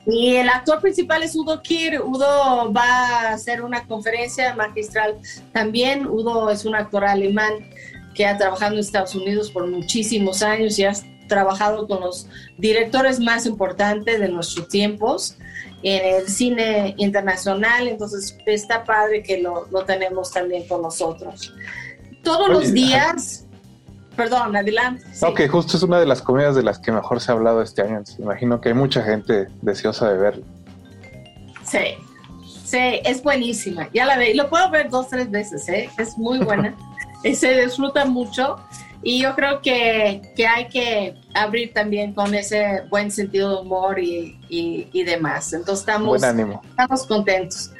[0.04, 2.02] Y el actor principal es Udo Kier.
[2.02, 5.16] Udo va a hacer una conferencia magistral
[5.52, 6.08] también.
[6.08, 7.70] Udo es un actor alemán
[8.14, 10.92] que ha trabajado en Estados Unidos por muchísimos años y ha
[11.28, 12.28] trabajado con los
[12.58, 15.36] directores más importantes de nuestros tiempos
[15.82, 21.52] en el cine internacional, entonces está padre que lo, lo tenemos también con nosotros.
[22.22, 23.44] Todos los días,
[24.16, 25.04] perdón, adelante.
[25.20, 27.82] Ok, justo es una de las comedias de las que mejor se ha hablado este
[27.82, 30.44] año, imagino que hay mucha gente deseosa de verlo.
[31.64, 31.96] Sí,
[32.64, 35.90] sí, es buenísima, ya la ve, lo puedo ver dos, tres veces, ¿eh?
[35.98, 36.74] es muy buena,
[37.34, 38.56] se disfruta mucho
[39.06, 43.98] Y yo creo que, que, hay que abrir también con ese buen sentido de humor
[43.98, 45.52] y, y, demás.
[45.52, 47.70] Entonces estamos, estamos contentos.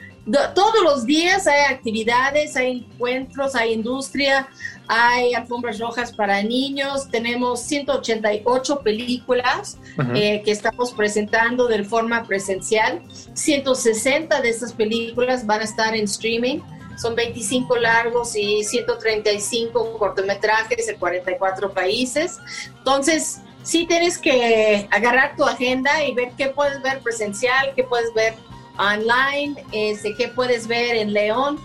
[0.55, 4.49] Todos los días hay actividades, hay encuentros, hay industria,
[4.87, 9.79] hay alfombras rojas para niños, tenemos 188 películas
[10.15, 13.03] eh, que estamos presentando de forma presencial,
[13.35, 16.61] 160 de estas películas van a estar en streaming,
[16.97, 22.39] son 25 largos y 135 cortometrajes en 44 países.
[22.79, 28.13] Entonces, sí tienes que agarrar tu agenda y ver qué puedes ver presencial, qué puedes
[28.15, 28.35] ver
[28.79, 31.61] online, este, qué puedes ver en León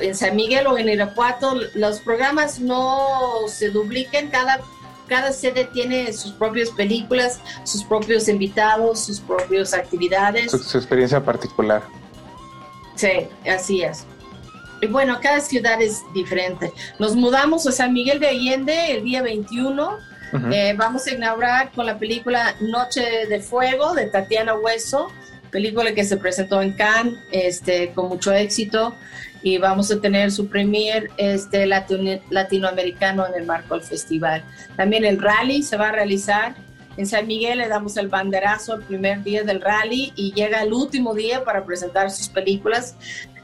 [0.00, 4.60] en San Miguel o en Irapuato, los programas no se dupliquen, cada,
[5.06, 10.50] cada sede tiene sus propias películas, sus propios invitados, sus propias actividades.
[10.50, 11.82] Su, experiencia particular.
[12.94, 14.06] Sí, así es.
[14.80, 16.72] Y bueno, cada ciudad es diferente.
[16.98, 19.98] Nos mudamos a San Miguel de Allende el día 21.
[20.52, 25.10] Eh, vamos a inaugurar con la película Noche de Fuego de Tatiana Hueso,
[25.50, 28.94] película que se presentó en Cannes este, con mucho éxito
[29.42, 34.42] y vamos a tener su premier este, latinoamericano en el marco del festival.
[34.76, 36.54] También el rally se va a realizar.
[36.96, 40.72] En San Miguel le damos el banderazo el primer día del rally y llega el
[40.72, 42.96] último día para presentar sus películas.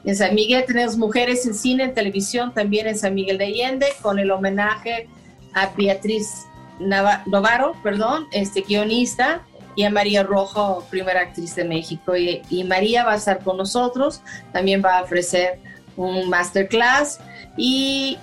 [0.04, 3.86] En San Miguel tenemos mujeres en cine, en televisión, también en San Miguel de Allende,
[4.00, 5.08] con el homenaje
[5.54, 6.46] a Beatriz
[6.80, 9.42] Novaro, perdón, este guionista,
[9.76, 12.14] y a María Rojo, primera actriz de México.
[12.16, 14.20] Y María va a estar con nosotros,
[14.52, 15.60] también va a ofrecer
[15.96, 17.20] un masterclass
[17.56, 18.18] y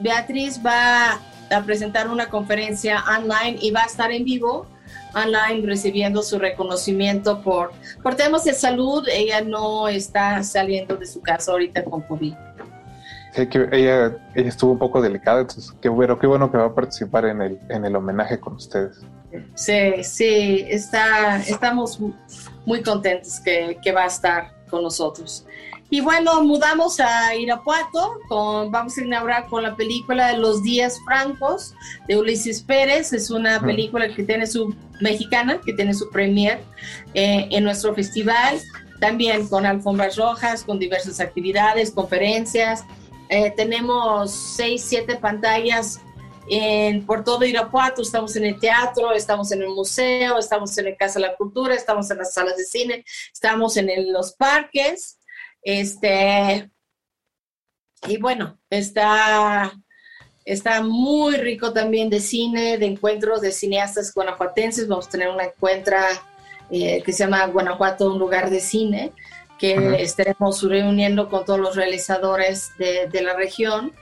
[0.00, 1.20] Beatriz va
[1.50, 4.66] a presentar una conferencia online y va a estar en vivo
[5.24, 7.72] online recibiendo su reconocimiento por,
[8.02, 9.06] por temas de salud.
[9.10, 12.34] Ella no está saliendo de su casa ahorita con COVID.
[13.50, 16.74] que ella, ella estuvo un poco delicada, entonces qué bueno, qué bueno que va a
[16.74, 19.00] participar en el, en el homenaje con ustedes.
[19.54, 22.00] Sí, sí, está, estamos
[22.64, 25.44] muy contentos que, que va a estar con nosotros.
[25.90, 31.74] Y bueno, mudamos a Irapuato, con, vamos a inaugurar con la película Los Días Francos
[32.06, 33.14] de Ulises Pérez.
[33.14, 36.62] Es una película que tiene su mexicana, que tiene su premier
[37.14, 38.60] eh, en nuestro festival.
[39.00, 42.84] También con alfombras rojas, con diversas actividades, conferencias.
[43.30, 46.00] Eh, tenemos seis, siete pantallas
[46.50, 48.02] en, por todo Irapuato.
[48.02, 51.74] Estamos en el teatro, estamos en el museo, estamos en el Casa de la Cultura,
[51.74, 55.17] estamos en las salas de cine, estamos en los parques.
[55.70, 56.70] Este,
[58.06, 59.70] y bueno, está,
[60.46, 64.88] está muy rico también de cine, de encuentros de cineastas guanajuatenses.
[64.88, 66.06] Vamos a tener una encuentra
[66.70, 69.12] eh, que se llama Guanajuato, un lugar de cine,
[69.58, 73.92] que estaremos reuniendo con todos los realizadores de, la región.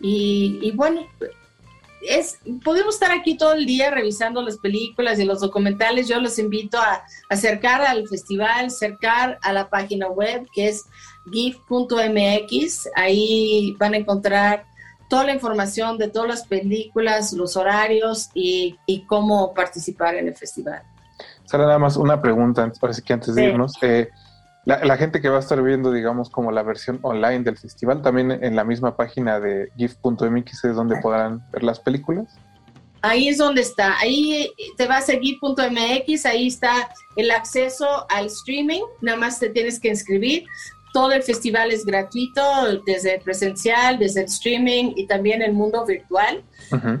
[0.00, 1.06] Y, y, bueno,
[2.08, 6.08] es, podemos estar aquí todo el día revisando las películas y los documentales.
[6.08, 10.84] Yo los invito a, acercar al festival, acercar a la página web que es
[11.30, 12.88] gif.mx.
[12.94, 14.66] Ahí van a encontrar
[15.08, 20.82] toda la información de todas las películas, los horarios y, cómo participar en el festival.
[21.44, 23.74] Sara, nada más una pregunta, parece que antes de irnos.
[23.82, 24.08] Eh,
[24.64, 28.30] la, gente que va a estar viendo, digamos, como la versión online del festival, también
[28.30, 32.38] en la misma página de gif.mx es donde podrán ver las películas.
[33.02, 33.98] Ahí es donde está.
[33.98, 38.82] Ahí te vas a gif.mx, ahí está el acceso al streaming.
[39.00, 40.44] Nada más te tienes que inscribir.
[40.92, 42.42] Todo el festival es gratuito,
[42.84, 46.42] desde presencial, desde el streaming y también el mundo virtual.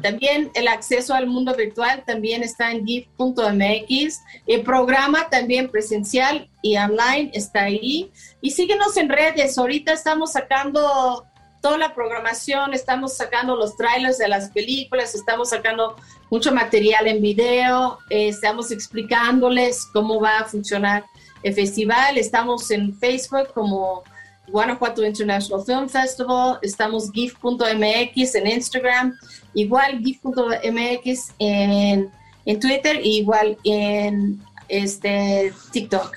[0.02, 4.20] También el acceso al mundo virtual también está en gif.mx.
[4.46, 8.10] El programa también presencial y online está ahí.
[8.40, 9.56] Y síguenos en redes.
[9.58, 11.26] Ahorita estamos sacando
[11.62, 15.96] toda la programación, estamos sacando los trailers de las películas, estamos sacando
[16.28, 21.04] mucho material en video, eh, estamos explicándoles cómo va a funcionar
[21.50, 22.18] festival.
[22.18, 24.04] Estamos en Facebook como
[24.48, 29.16] Guanajuato International Film Festival, estamos gif.mx en Instagram,
[29.54, 32.10] igual gif.mx en,
[32.44, 36.16] en Twitter y igual en este TikTok.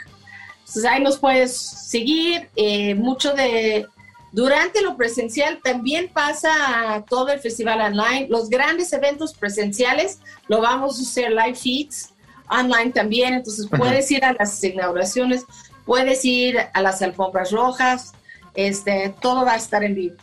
[0.60, 2.50] Entonces ahí nos puedes seguir.
[2.56, 3.88] Eh, mucho de
[4.32, 8.28] durante lo presencial también pasa todo el festival online.
[8.30, 10.20] Los grandes eventos presenciales
[10.50, 12.15] lo vamos a hacer live feeds
[12.50, 15.46] online también, entonces puedes ir a las inauguraciones,
[15.86, 18.14] puedes ir a las alfombras rojas,
[18.54, 20.16] este, todo va a estar en vivo.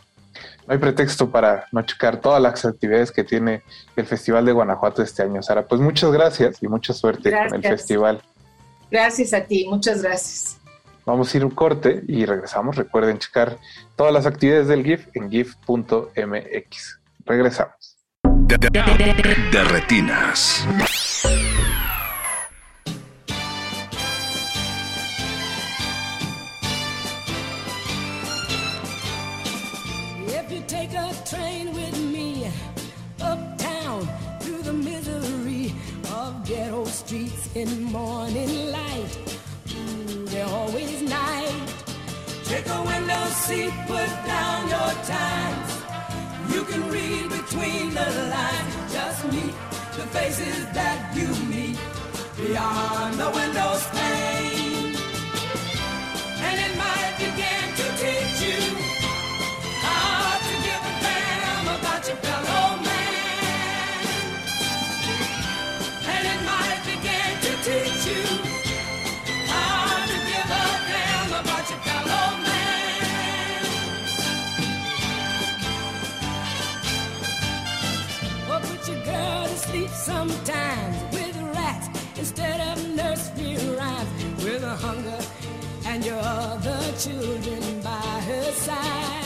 [0.67, 3.63] No hay pretexto para no checar todas las actividades que tiene
[3.95, 5.67] el Festival de Guanajuato este año, Sara.
[5.67, 8.21] Pues muchas gracias y mucha suerte con el festival.
[8.89, 10.57] Gracias a ti, muchas gracias.
[11.05, 12.77] Vamos a ir un corte y regresamos.
[12.77, 13.57] Recuerden checar
[13.95, 16.99] todas las actividades del GIF en gif.mx.
[17.25, 17.97] Regresamos.
[18.23, 20.65] de retinas.
[43.33, 45.69] Seat, put down your times.
[46.53, 48.93] You can read between the lines.
[48.93, 49.53] Just meet
[49.97, 51.77] the faces that you meet
[52.37, 54.52] beyond the window's pane.
[87.03, 89.25] Children by her side.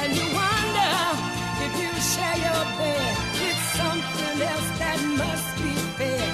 [0.00, 0.94] And you wonder
[1.64, 6.26] if you share your bed with something else that must be fair.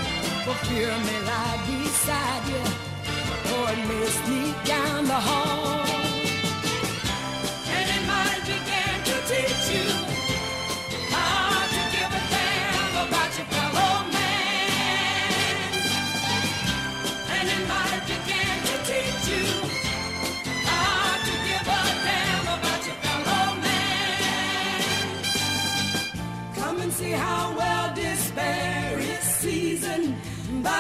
[0.45, 2.63] For fear may lie beside you,
[3.55, 5.70] or it may sneak down the hall.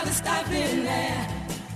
[0.00, 1.28] By the stifling air.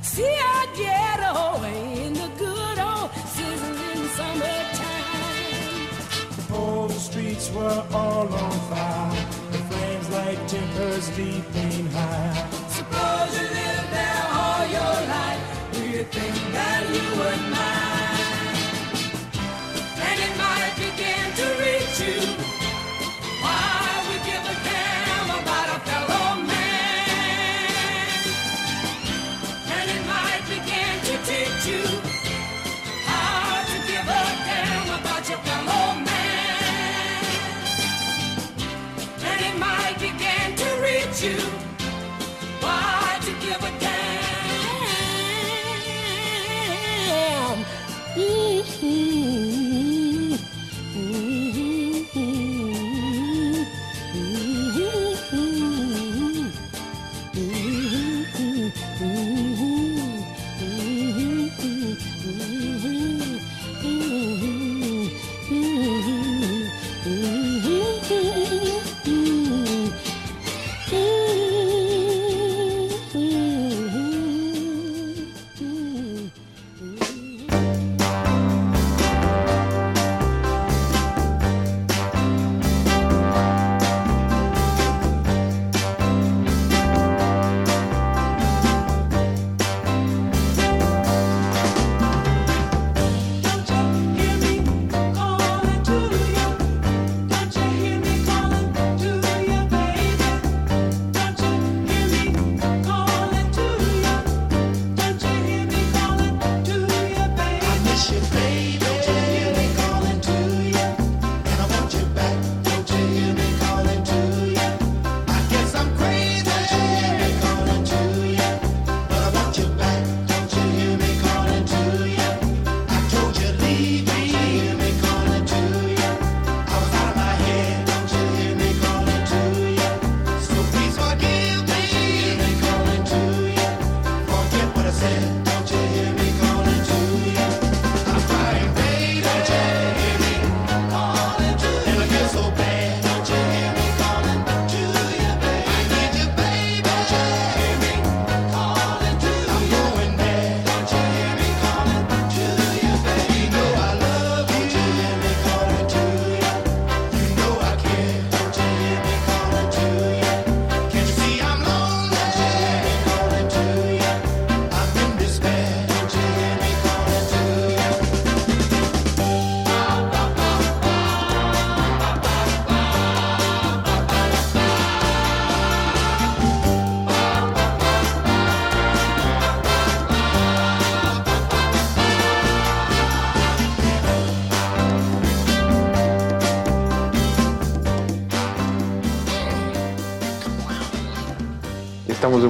[0.03, 5.89] See our ghetto in the good old sizzling summertime.
[6.37, 12.49] Before the streets were all on fire, the flames like timbers leaping high.
[12.69, 15.43] Suppose you lived there all your life,
[15.73, 18.04] do you think that you would mind?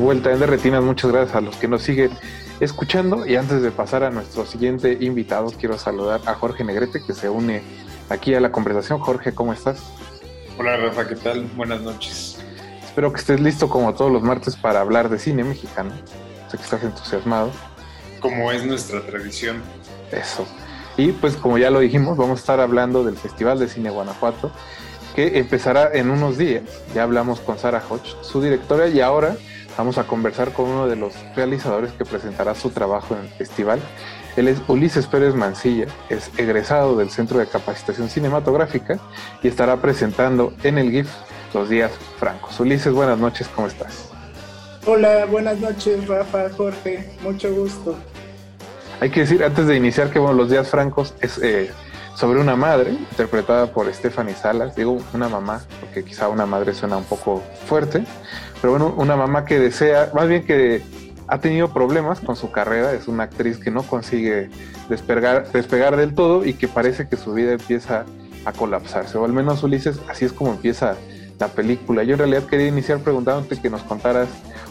[0.04, 0.82] Vuelta en Derretinas.
[0.82, 2.10] Muchas gracias a los que nos siguen
[2.60, 3.26] escuchando.
[3.26, 7.30] Y antes de pasar a nuestro siguiente invitado, quiero saludar a Jorge Negrete, que se
[7.30, 7.62] une
[8.10, 8.98] aquí a la conversación.
[8.98, 9.82] Jorge, ¿cómo estás?
[10.58, 11.44] Hola Rafa, ¿qué tal?
[11.56, 12.38] Buenas noches.
[12.84, 15.92] Espero que estés listo como todos los martes para hablar de cine mexicano.
[16.50, 17.50] Sé que estás entusiasmado.
[18.20, 19.62] Como es nuestra tradición.
[20.12, 20.46] Eso.
[20.98, 24.52] Y pues como ya lo dijimos, vamos a estar hablando del Festival de Cine Guanajuato,
[25.16, 26.62] que empezará en unos días.
[26.94, 29.36] Ya hablamos con Sara Hodge, su directora, y ahora
[29.76, 33.80] vamos a conversar con uno de los realizadores que presentará su trabajo en el festival.
[34.36, 38.98] Él es Ulises Pérez Mancilla, es egresado del Centro de Capacitación Cinematográfica
[39.42, 41.08] y estará presentando en el GIF
[41.52, 42.58] los días francos.
[42.58, 44.10] Ulises, buenas noches, ¿cómo estás?
[44.86, 47.96] Hola, buenas noches, Rafa, Jorge, mucho gusto.
[49.00, 51.70] Hay que decir, antes de iniciar, que bueno, los días francos es eh,
[52.14, 56.96] sobre una madre, interpretada por Stephanie Salas, digo una mamá, porque quizá una madre suena
[56.96, 58.04] un poco fuerte,
[58.64, 60.80] pero bueno, una mamá que desea, más bien que
[61.28, 64.48] ha tenido problemas con su carrera, es una actriz que no consigue
[64.88, 68.06] despegar, despegar del todo y que parece que su vida empieza
[68.46, 70.96] a colapsarse, o al menos Ulises, así es como empieza
[71.38, 72.04] la película.
[72.04, 74.30] Yo en realidad quería iniciar preguntándote que nos contaras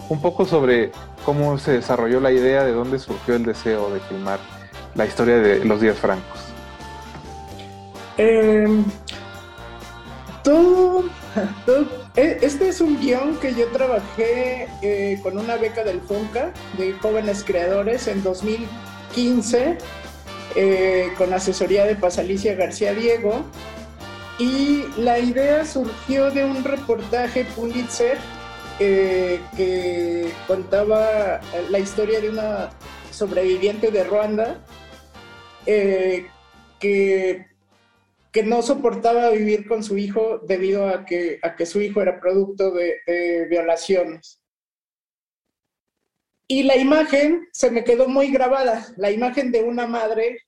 [0.10, 0.92] un poco sobre
[1.24, 4.40] cómo se desarrolló la idea, de dónde surgió el deseo de filmar
[4.96, 6.40] la historia de los días francos.
[8.18, 8.68] Eh,
[12.16, 17.44] este es un guion que yo trabajé eh, con una beca del FUNCA de jóvenes
[17.44, 19.78] creadores en 2015
[20.56, 23.44] eh, con asesoría de Pasalicia García Diego.
[24.40, 28.18] Y la idea surgió de un reportaje Pulitzer
[28.80, 31.40] eh, que contaba
[31.70, 32.72] la historia de una
[33.12, 34.58] sobreviviente de Ruanda
[36.80, 37.53] que
[38.34, 42.20] que no soportaba vivir con su hijo debido a que, a que su hijo era
[42.20, 44.42] producto de, violaciones.
[46.48, 50.40] Y la imagen se me quedó muy grabada, la imagen de una madre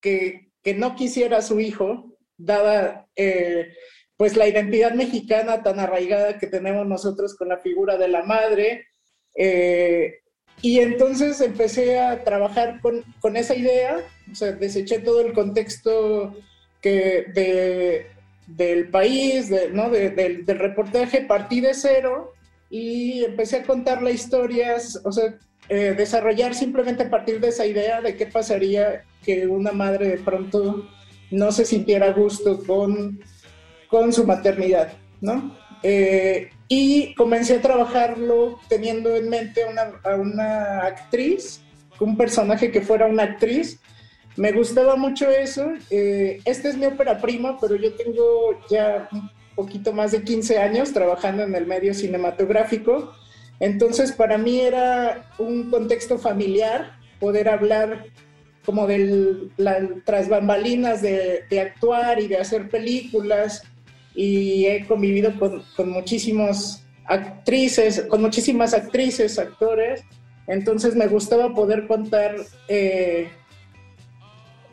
[0.00, 3.68] que, que no quisiera a su hijo, dada eh,
[4.16, 8.86] pues la identidad mexicana tan arraigada que tenemos nosotros con la figura de la madre.
[9.34, 10.20] Eh,
[10.62, 13.98] y entonces empecé a trabajar con, con, esa idea,
[14.32, 16.34] o sea, deseché todo el contexto
[16.88, 18.06] de,
[18.46, 19.90] del país, ¿no?
[19.90, 22.32] del, reportaje, partí de cero
[22.70, 25.34] y empecé a contar la historia, o sea,
[25.68, 30.18] eh, desarrollar simplemente a partir de esa idea de qué pasaría que una madre de
[30.18, 30.88] pronto
[31.30, 33.20] no se sintiera a gusto con,
[33.88, 35.56] con su maternidad, ¿no?
[35.82, 41.60] Eh, y comencé a trabajarlo teniendo en mente una, a una actriz,
[42.00, 43.80] un personaje que fuera una actriz,
[44.36, 45.72] me gustaba mucho eso.
[45.90, 50.58] Eh, esta es mi ópera prima, pero yo tengo ya un poquito más de 15
[50.58, 53.14] años trabajando en el medio cinematográfico.
[53.60, 58.06] Entonces, para mí era un contexto familiar poder hablar
[58.66, 63.62] como de las bambalinas de, actuar y de hacer películas.
[64.14, 70.02] Y he convivido con, con muchísimos actrices, con muchísimas actrices, actores.
[70.46, 72.36] Entonces me gustaba poder contar
[72.68, 73.28] eh,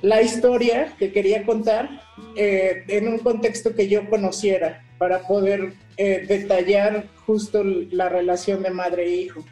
[0.04, 1.90] la historia que quería contar
[2.36, 8.70] eh, en un contexto que yo conociera para poder eh, detallar justo la relación de
[8.70, 9.46] madre e hijo.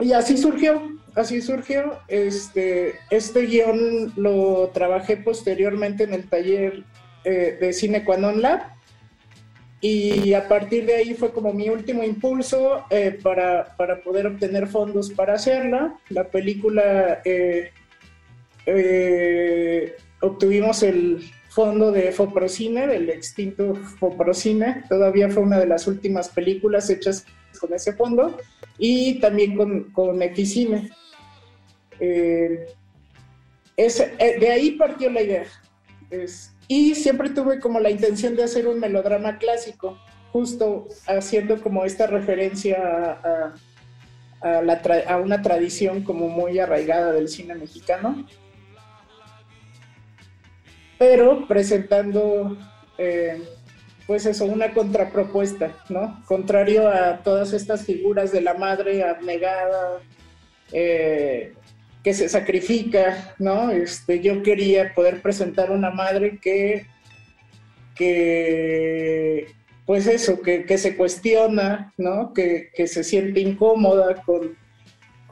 [0.00, 0.82] Y así surgió,
[1.14, 2.00] así surgió.
[2.08, 6.82] Este, este guion lo trabajé posteriormente en el taller
[7.22, 8.62] eh, de Cine Quanon Lab
[9.80, 12.84] y a partir de ahí fue como mi último impulso
[13.22, 15.98] para, para, poder obtener fondos para hacerla.
[16.08, 17.72] La película eh,
[20.20, 24.84] obtuvimos el fondo de Foprocine, del extinto Foprocine.
[24.88, 27.26] Todavía fue una de las últimas películas hechas
[27.60, 28.38] con ese fondo.
[28.78, 30.22] Y también con, con.
[30.22, 30.32] Eh,
[33.76, 35.44] eh, de ahí partió la idea.
[36.68, 39.98] y siempre tuve como la intención de hacer un melodrama clásico,
[40.32, 42.78] justo haciendo como esta referencia
[43.22, 43.54] a,
[44.40, 48.26] a una tradición como muy arraigada del cine mexicano
[51.02, 52.56] pero presentando,
[52.96, 53.42] eh,
[54.06, 56.22] pues eso, una contrapropuesta, ¿no?
[56.26, 59.98] Contrario a todas estas figuras de la madre abnegada,
[60.70, 61.54] eh,
[62.04, 63.72] que se sacrifica, ¿no?
[63.72, 66.86] Este, yo quería poder presentar una madre que,
[67.96, 69.48] que
[69.84, 72.32] pues eso, que, se cuestiona, ¿no?
[72.32, 74.56] Que, que se siente incómoda con,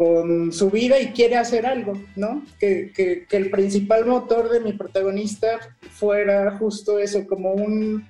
[0.00, 2.42] con su vida y quiere hacer algo, ¿no?
[2.58, 5.58] Que, el principal motor de mi protagonista
[5.90, 8.08] fuera justo eso, como un,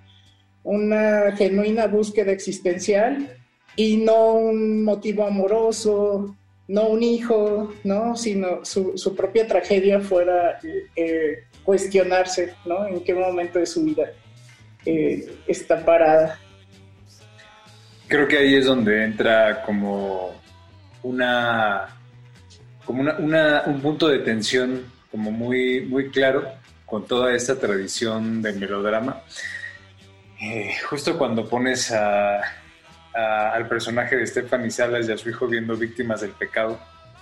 [0.62, 3.36] una genuina búsqueda existencial
[3.74, 6.36] y no un motivo amoroso,
[6.68, 8.14] no un hijo, ¿no?
[8.14, 10.60] Sino su, propia tragedia fuera
[10.94, 12.86] eh, cuestionarse, ¿no?
[12.86, 14.12] En qué momento de su vida
[14.86, 16.38] eh, está parada.
[18.06, 20.38] Creo que ahí es donde entra como
[21.02, 21.88] una
[22.84, 26.44] como una, un punto de tensión como muy, muy claro
[26.86, 29.22] con toda esta tradición del melodrama.
[30.40, 36.22] Eh, justo cuando pones al personaje de Stephanie Salas y a su hijo viendo víctimas
[36.22, 36.80] del pecado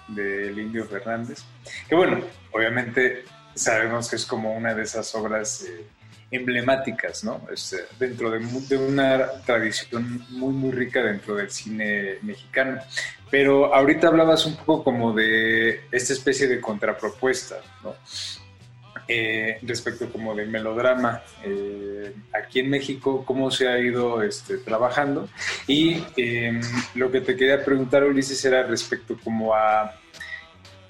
[0.08, 1.44] del Indio Fernández,
[1.86, 2.20] que bueno,
[2.52, 3.24] obviamente
[3.54, 5.84] sabemos que es como una de esas obras eh,
[6.30, 7.46] emblemáticas, ¿no?
[7.52, 8.38] Este, dentro de,
[8.76, 12.80] una tradición muy, muy rica dentro del cine mexicano.
[13.30, 17.94] Pero ahorita hablabas un poco como de esta especie de contrapropuesta, ¿no?
[19.10, 25.30] Eh, respecto como del melodrama eh, aquí en México, cómo se ha ido este, trabajando.
[25.66, 26.60] Y em,
[26.94, 29.94] lo que te quería preguntar, Ulises, era respecto como a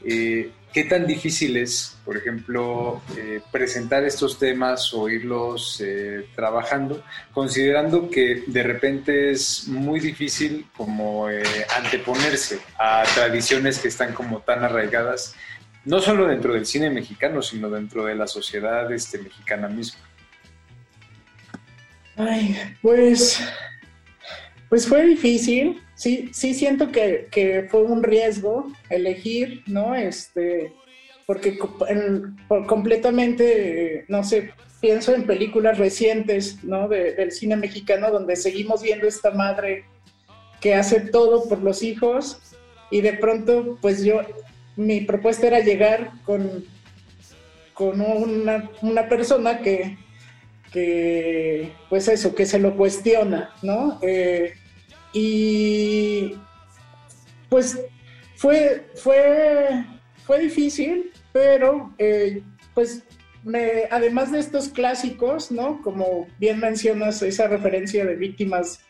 [0.05, 3.03] eh, qué tan difícil es, por ejemplo,
[3.51, 5.83] presentar estos temas o irlos
[6.35, 11.27] trabajando, considerando que de repente es muy difícil como
[11.77, 15.35] anteponerse a tradiciones que están como tan arraigadas
[15.89, 20.01] no solo dentro del cine mexicano, sino dentro de la sociedad este, mexicana misma.
[22.17, 23.41] Ay, pues,
[24.69, 25.81] pues fue difícil.
[25.99, 29.97] Sí, sí siento que, fue un riesgo elegir, ¿no?
[29.97, 30.73] Este,
[31.27, 31.59] porque
[32.69, 36.89] completamente, no sé, pienso en películas recientes, ¿no?
[36.89, 39.87] del cine mexicano donde seguimos viendo esta madre
[40.61, 42.41] que hace todo por los hijos
[42.93, 44.21] y de pronto, pues yo
[44.77, 46.65] mi propuesta era llegar con,
[47.75, 49.99] con una, persona que,
[51.89, 53.99] pues eso, que se lo cuestiona, ¿no?
[54.01, 54.55] Eh,
[55.13, 56.37] y
[57.49, 57.81] pues
[58.37, 59.85] fue, fue,
[60.25, 62.43] fue difícil, pero eh,
[62.75, 63.03] pues
[63.45, 65.81] me, además de estos clásicos, ¿no?
[65.83, 68.81] Como bien mencionas esa referencia de víctimas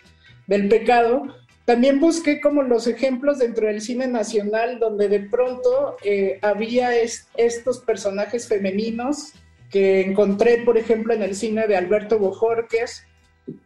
[0.47, 1.23] del pecado,
[1.65, 6.93] también busqué como los ejemplos dentro del cine nacional donde de pronto eh, había
[7.37, 9.35] estos personajes femeninos
[9.71, 13.05] que encontré, por ejemplo, en el cine de Alberto Bojorques,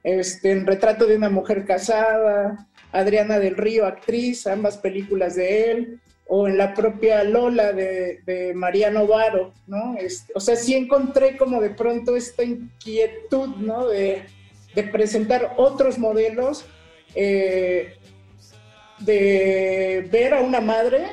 [0.03, 6.01] este, en Retrato de una mujer casada, Adriana del Río, actriz, ambas películas de él,
[6.27, 9.97] o en la propia Lola de, Mariano Varo, ¿no?
[9.99, 13.89] Este, o sea, sí encontré como de pronto esta inquietud, ¿no?
[13.89, 14.25] De,
[14.91, 16.65] presentar otros modelos
[17.15, 17.99] eh,
[19.01, 21.09] de ver a una madre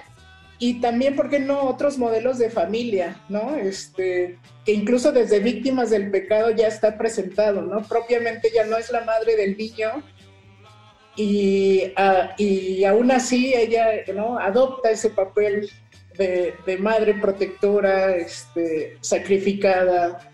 [0.60, 3.56] y también, ¿por qué no?, otros modelos de familia, ¿no?
[3.56, 7.82] Este, que incluso desde víctimas del pecado ya está presentado, ¿no?
[7.84, 10.04] Propiamente ya no es la madre del niño
[11.16, 11.94] y,
[12.38, 15.70] y aún así ella, ¿no?, adopta ese papel
[16.18, 20.30] de, madre protectora, este, sacrificada.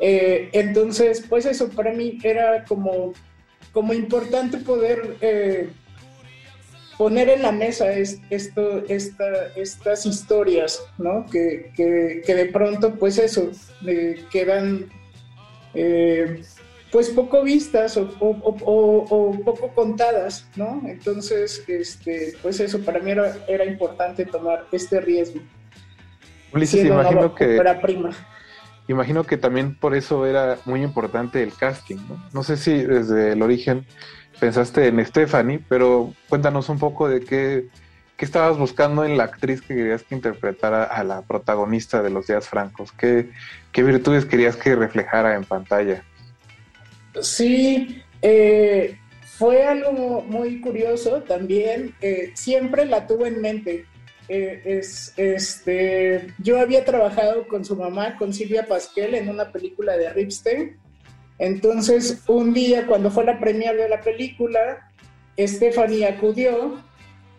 [0.00, 3.14] Eh, entonces, pues eso para mí era como
[3.72, 5.70] como importante poder eh,
[7.02, 11.26] poner en la mesa esto, estas historias, ¿no?
[11.26, 13.50] Que, de pronto, pues eso,
[14.30, 14.86] quedan
[15.74, 16.44] eh,
[16.92, 18.08] pues poco vistas o,
[19.44, 20.80] poco contadas, ¿no?
[20.86, 25.40] Entonces, este, pues eso, para mí era, importante tomar este riesgo.
[26.54, 27.60] Ulises, imagino que...
[27.82, 28.10] Prima
[28.86, 32.22] imagino que también por eso era muy importante el casting, ¿no?
[32.32, 33.86] No sé si desde el origen
[34.42, 37.68] pensaste en Stephanie, pero cuéntanos un poco de qué,
[38.16, 42.26] qué estabas buscando en la actriz que querías que interpretara a la protagonista de los
[42.26, 42.90] días francos.
[42.90, 43.30] ¿Qué,
[43.70, 46.02] qué virtudes querías que reflejara en pantalla?
[47.20, 51.94] Sí, eh, fue algo muy curioso también.
[52.34, 53.86] Siempre la tuve en mente.
[54.28, 59.96] Eh, es, este, yo había trabajado con su mamá, con Silvia Pasquel, en una película
[59.96, 60.81] de Ripstein.
[61.42, 64.92] Entonces, un día, cuando fue la premiere de la película,
[65.36, 66.80] Stephanie acudió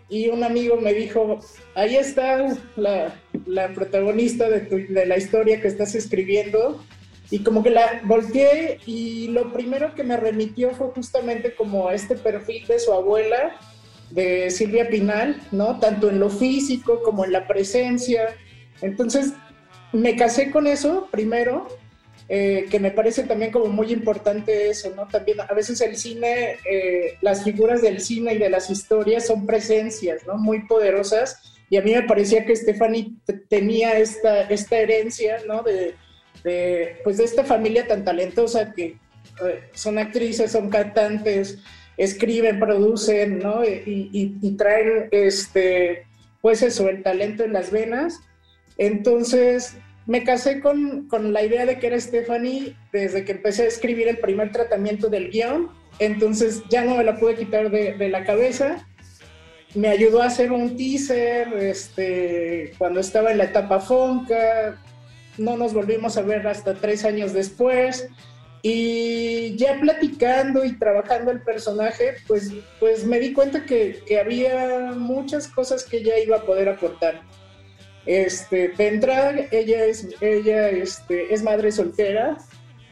[0.10, 1.40] y un amigo me dijo,
[1.74, 3.16] ahí está la,
[3.46, 6.84] la protagonista de, de la historia que estás escribiendo.
[7.32, 12.18] Y como que la volteé y lo primero que me remitió fue justamente como este
[12.18, 13.56] perfil de su abuela,
[14.12, 15.80] de Silvia Pinal, ¿no?
[15.80, 18.36] Tanto en lo físico como en la presencia.
[18.82, 19.32] Entonces,
[19.94, 21.70] me casé con eso primero,
[22.30, 25.08] eh, que me parece también como muy importante eso, ¿no?
[25.08, 29.46] También a veces el cine, eh, las figuras del cine y de las historias son
[29.46, 30.38] presencias, ¿no?
[30.38, 31.58] Muy poderosas.
[31.70, 33.14] Y a mí me parecía que Stephanie
[33.50, 35.64] tenía esta, esta herencia, ¿no?
[35.64, 35.96] De,
[36.44, 38.98] de, pues de esta familia tan talentosa que
[39.44, 41.60] eh, son actrices, son cantantes,
[41.98, 43.64] escriben, producen, ¿no?
[43.66, 44.10] Y,
[44.42, 46.06] y, traen, este,
[46.42, 48.20] pues eso, el talento en las venas.
[48.78, 49.76] Entonces,
[50.06, 54.08] me casé con, con, la idea de que era Stephanie desde que empecé a escribir
[54.08, 55.70] el primer tratamiento del guion,
[56.00, 58.86] entonces ya no me la pude quitar de, de la cabeza.
[59.76, 64.80] Me ayudó a hacer un teaser este, cuando estaba en la etapa Fonca,
[65.38, 68.08] no nos volvimos a ver hasta tres años después.
[68.66, 74.94] Y ya platicando y trabajando el personaje, pues, pues me di cuenta que, que había
[74.96, 77.22] muchas cosas que ella iba a poder aportar.
[78.06, 82.38] Este, de entrada, ella es, ella este, es madre soltera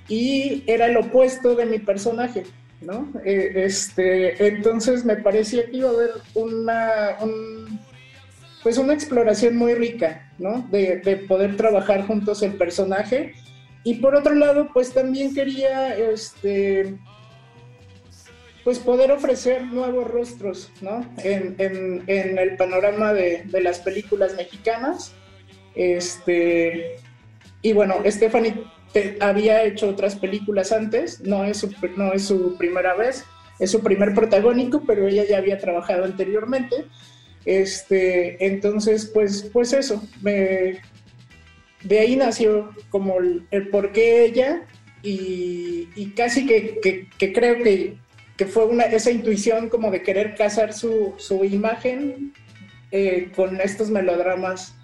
[0.07, 2.43] y era el opuesto de mi personaje,
[2.81, 3.11] ¿no?
[3.25, 7.17] Eh, este, entonces me parecía que iba a haber una,
[8.63, 10.67] pues una exploración muy rica, ¿no?
[10.71, 13.33] De, de poder trabajar juntos el personaje
[13.83, 16.97] y por otro lado, pues también quería, este,
[18.63, 21.05] pues poder ofrecer nuevos rostros, ¿no?
[21.23, 25.13] En, el panorama de, las películas mexicanas.
[25.75, 26.97] Este,
[27.61, 28.63] y bueno, Stephanie
[29.19, 33.25] había hecho otras películas antes, no es, su, no es su primera vez,
[33.59, 36.85] es su primer protagónico, pero ella ya había trabajado anteriormente.
[37.45, 40.79] Este, entonces, pues, pues eso, me,
[41.83, 44.65] de ahí nació como el, por qué ella
[45.03, 47.97] y, casi que, creo que,
[48.45, 52.33] fue una, esa intuición como de querer casar su, imagen
[52.91, 54.75] eh, con estos melodramas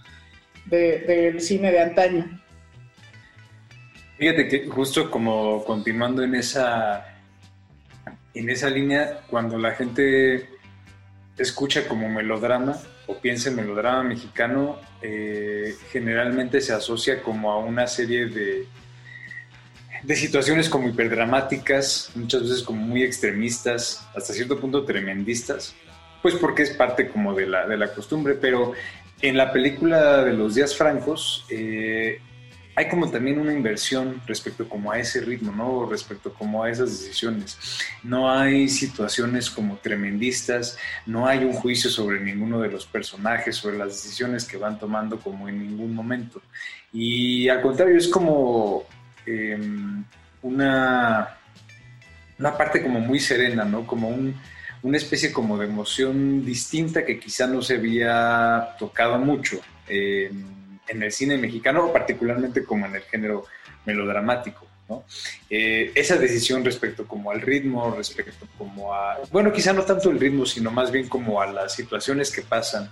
[0.65, 2.41] del cine de antaño.
[4.17, 7.05] Fíjate que justo como continuando en esa,
[8.33, 10.49] en esa línea, cuando la gente
[11.37, 17.85] escucha como melodrama o piensa en melodrama mexicano, eh, generalmente se asocia como a una
[17.87, 18.67] serie de,
[20.03, 25.75] de situaciones como hiperdramáticas, muchas veces como muy extremistas, hasta cierto punto tremendistas,
[26.21, 28.73] pues porque es parte como de la, de la costumbre, pero
[29.21, 32.19] en la película de los días francos, eh,
[32.77, 35.89] hay como también una inversión respecto como a ese ritmo, ¿no?
[35.89, 37.57] Respecto como a esas decisiones.
[38.03, 43.79] No hay situaciones como tremendistas, no hay un juicio sobre ninguno de los personajes, sobre
[43.79, 46.39] las decisiones que van tomando como en ningún momento.
[46.93, 48.85] Y al contrario, es como
[49.27, 50.03] em,
[50.41, 51.37] una,
[52.39, 53.85] una parte como muy serena, ¿no?
[53.85, 54.09] Como
[54.83, 59.59] una especie como de emoción distinta que quizá no se había tocado mucho.
[59.87, 60.31] Eh,
[60.87, 63.45] en el cine mexicano, particularmente como en el género
[63.85, 64.65] melodramático.
[64.89, 65.03] ¿no?
[65.49, 70.19] Eh, esa decisión respecto como al ritmo, respecto como a, bueno, quizá no tanto el
[70.19, 72.89] ritmo, sino más bien como a las situaciones que pasan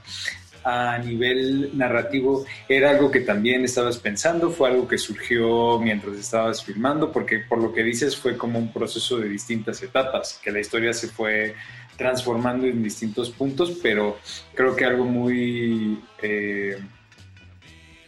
[0.66, 6.64] a nivel narrativo, era algo que también estabas pensando, fue algo que surgió mientras estabas
[6.64, 10.60] filmando, porque por lo que dices fue como un proceso de distintas etapas, que la
[10.60, 11.54] historia se fue
[11.96, 14.18] transformando en distintos puntos, pero
[14.56, 16.02] creo que algo muy...
[16.22, 16.80] Eh,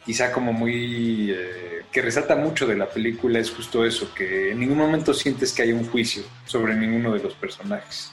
[0.04, 1.32] quizá como muy...
[1.32, 5.54] Eh, que resalta mucho de la película es justo eso, que en ningún momento sientes
[5.54, 8.12] que hay un juicio sobre ninguno de los personajes.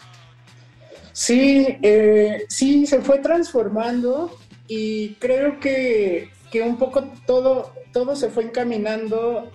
[1.15, 4.37] Sí, eh, sí, se fue transformando
[4.67, 6.29] y creo que,
[6.65, 9.49] un poco todo, todo se fue encaminando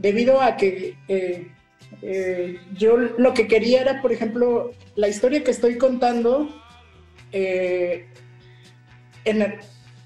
[0.00, 5.78] debido a que eh, yo lo que quería era, por ejemplo, la historia que estoy
[5.78, 6.48] contando,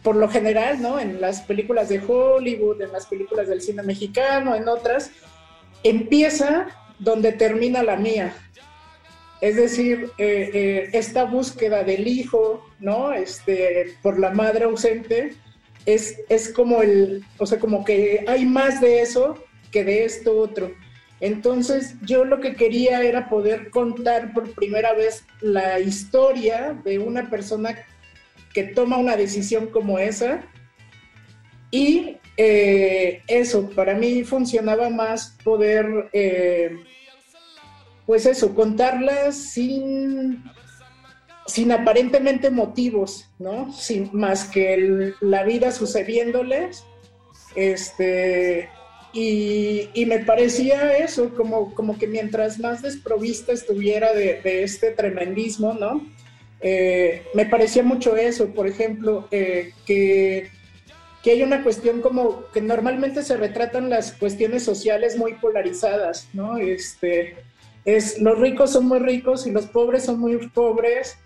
[0.02, 1.00] por lo general, ¿no?
[1.00, 5.10] En las películas de Hollywood, en las películas del cine mexicano, en otras,
[5.82, 6.66] empieza
[6.98, 8.34] donde termina la mía.
[9.40, 13.12] Es decir, eh, eh, esta búsqueda del hijo, ¿no?
[13.12, 15.34] Este, por la madre ausente,
[15.84, 20.38] es, es como el, o sea, como que hay más de eso que de esto
[20.38, 20.72] otro.
[21.20, 27.30] Entonces, yo lo que quería era poder contar por primera vez la historia de una
[27.30, 27.78] persona
[28.52, 30.42] que toma una decisión como esa.
[31.70, 36.10] Y eh, eso, para mí funcionaba más poder,
[38.06, 40.44] pues eso, contarlas sin,
[41.46, 43.72] sin aparentemente motivos, ¿no?
[43.72, 46.84] Sin, más que la vida sucediéndoles.
[47.56, 48.68] Este,
[49.12, 55.74] y, me parecía eso, como, como que mientras más desprovista estuviera de, de este tremendismo,
[55.74, 56.06] ¿no?
[56.60, 60.50] Eh, me parecía mucho eso, por ejemplo, eh, que,
[61.22, 66.56] que, hay una cuestión como que normalmente se retratan las cuestiones sociales muy polarizadas, ¿no?
[66.56, 67.36] Este,
[67.86, 71.16] es, los ricos son muy ricos y los pobres son muy pobres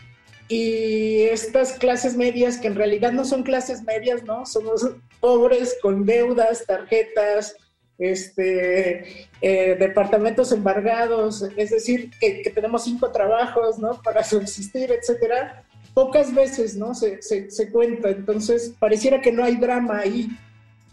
[0.47, 4.45] y estas clases medias que en realidad no son clases medias, ¿no?
[4.45, 4.87] Somos
[5.20, 7.57] pobres con deudas, tarjetas,
[7.99, 14.01] este, eh, departamentos embargados, es decir, que, tenemos cinco trabajos, ¿no?
[14.03, 15.65] Para subsistir, etcétera.
[15.95, 16.95] Pocas veces, ¿no?
[16.95, 20.28] Se, se, se cuenta, entonces pareciera que no hay drama ahí.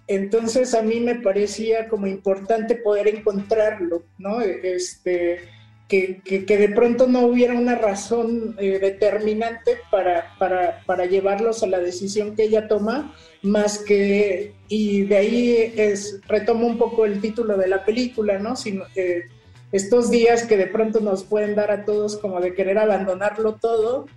[0.08, 4.40] Entonces a mí me parecía como importante poder encontrarlo, ¿no?
[4.40, 5.57] Este,
[5.88, 11.80] que, de pronto no hubiera una razón eh, determinante para, para, para, llevarlos a la
[11.80, 17.58] decisión que ella toma, más que, y de ahí es, retomo un poco el título
[17.58, 18.56] de la película, ¿no?
[18.58, 19.24] Sino, eh,
[19.72, 24.08] estos días que de pronto nos pueden dar a todos como de querer abandonarlo todo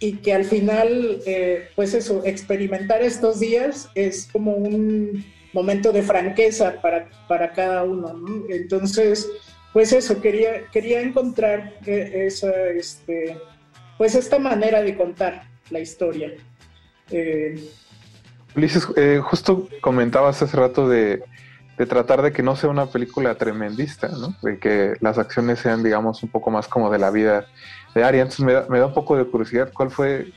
[0.00, 6.02] y que al final, eh, pues eso, experimentar estos días es como un momento de
[6.02, 8.44] franqueza para, para cada uno, ¿no?
[8.48, 9.28] Entonces,
[9.72, 13.38] pues eso, quería, quería encontrar e, esa, este,
[13.96, 16.32] pues esta manera de contar la historia.
[17.10, 17.60] Eh,
[18.56, 21.22] Ulises, eh, justo comentabas hace rato de,
[21.88, 24.34] tratar de que no sea una película tremendista, ¿no?
[24.42, 27.46] De que las acciones sean, digamos, un poco más como de la vida
[27.94, 28.18] de Ari.
[28.18, 30.32] Entonces me da, me da un poco de curiosidad, ¿cuál fue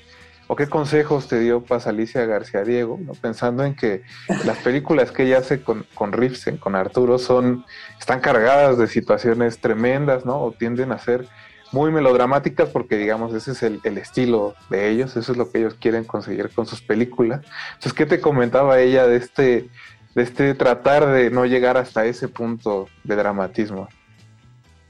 [0.52, 4.02] o qué consejos te dio Paz Alicia García Diego, pensando en que
[4.44, 6.12] las películas que ella hace con, con
[6.60, 7.64] con Arturo, son,
[7.98, 10.42] están cargadas de situaciones tremendas, ¿no?
[10.42, 11.26] O tienden a ser
[11.72, 15.76] muy melodramáticas porque, digamos, ese es el, estilo de ellos, eso es lo que ellos
[15.76, 17.46] quieren conseguir con sus películas.
[17.76, 19.70] Entonces, ¿qué te comentaba ella de este,
[20.16, 23.88] de este tratar de no llegar hasta ese punto de dramatismo?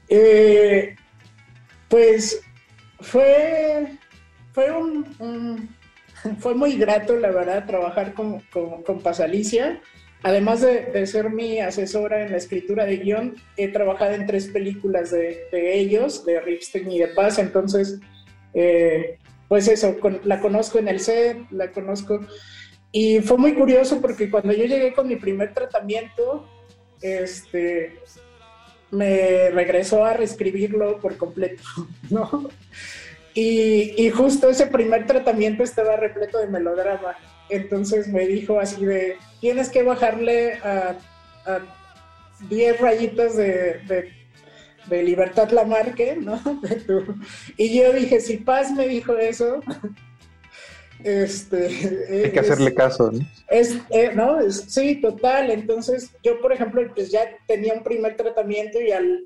[0.08, 0.96] Eh,
[1.88, 2.42] pues
[2.98, 4.00] fue
[4.52, 5.68] fue un,
[6.38, 8.40] fue muy grato, la verdad, trabajar con,
[8.84, 9.80] con, Pasalicia.
[10.22, 15.10] Además de, ser mi asesora en la escritura de guion, he trabajado en tres películas
[15.10, 17.98] de, ellos, de Ripstein y de Paz, entonces,
[18.54, 19.18] eh,
[19.48, 22.20] pues eso, la conozco en el set, la conozco.
[22.92, 26.46] Y fue muy curioso porque cuando yo llegué con mi primer tratamiento,
[27.00, 27.98] este,
[28.92, 31.64] me regresó a reescribirlo por completo,
[32.10, 32.48] ¿no?
[33.34, 37.16] Y, justo ese primer tratamiento estaba repleto de melodrama.
[37.48, 40.96] Entonces me dijo así de, tienes que bajarle a,
[42.48, 44.10] 10 rayitas de,
[44.88, 46.40] de, Libertad Lamarque, ¿no?
[47.56, 49.60] Y yo dije, si Paz me dijo eso,
[51.04, 51.66] este,
[52.24, 53.20] Hay que hacerle caso, ¿no?
[53.48, 54.38] Es, eh, ¿no?
[54.50, 55.50] sí, total.
[55.50, 59.24] Entonces, yo, por ejemplo, pues ya tenía un primer tratamiento y al,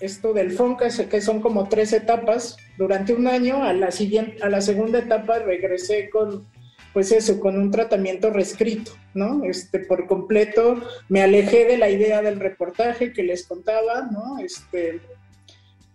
[0.00, 4.48] esto del FONCA, que son como tres etapas, durante un año, a la, siguiente, a
[4.48, 6.46] la segunda etapa regresé con,
[6.92, 9.44] pues eso, con un tratamiento reescrito, ¿no?
[9.44, 14.38] Este, por completo, me alejé de la idea del reportaje que les contaba, ¿no?
[14.38, 15.00] Este,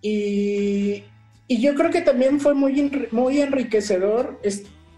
[0.02, 1.04] y,
[1.52, 4.40] y yo creo que también fue muy, muy enriquecedor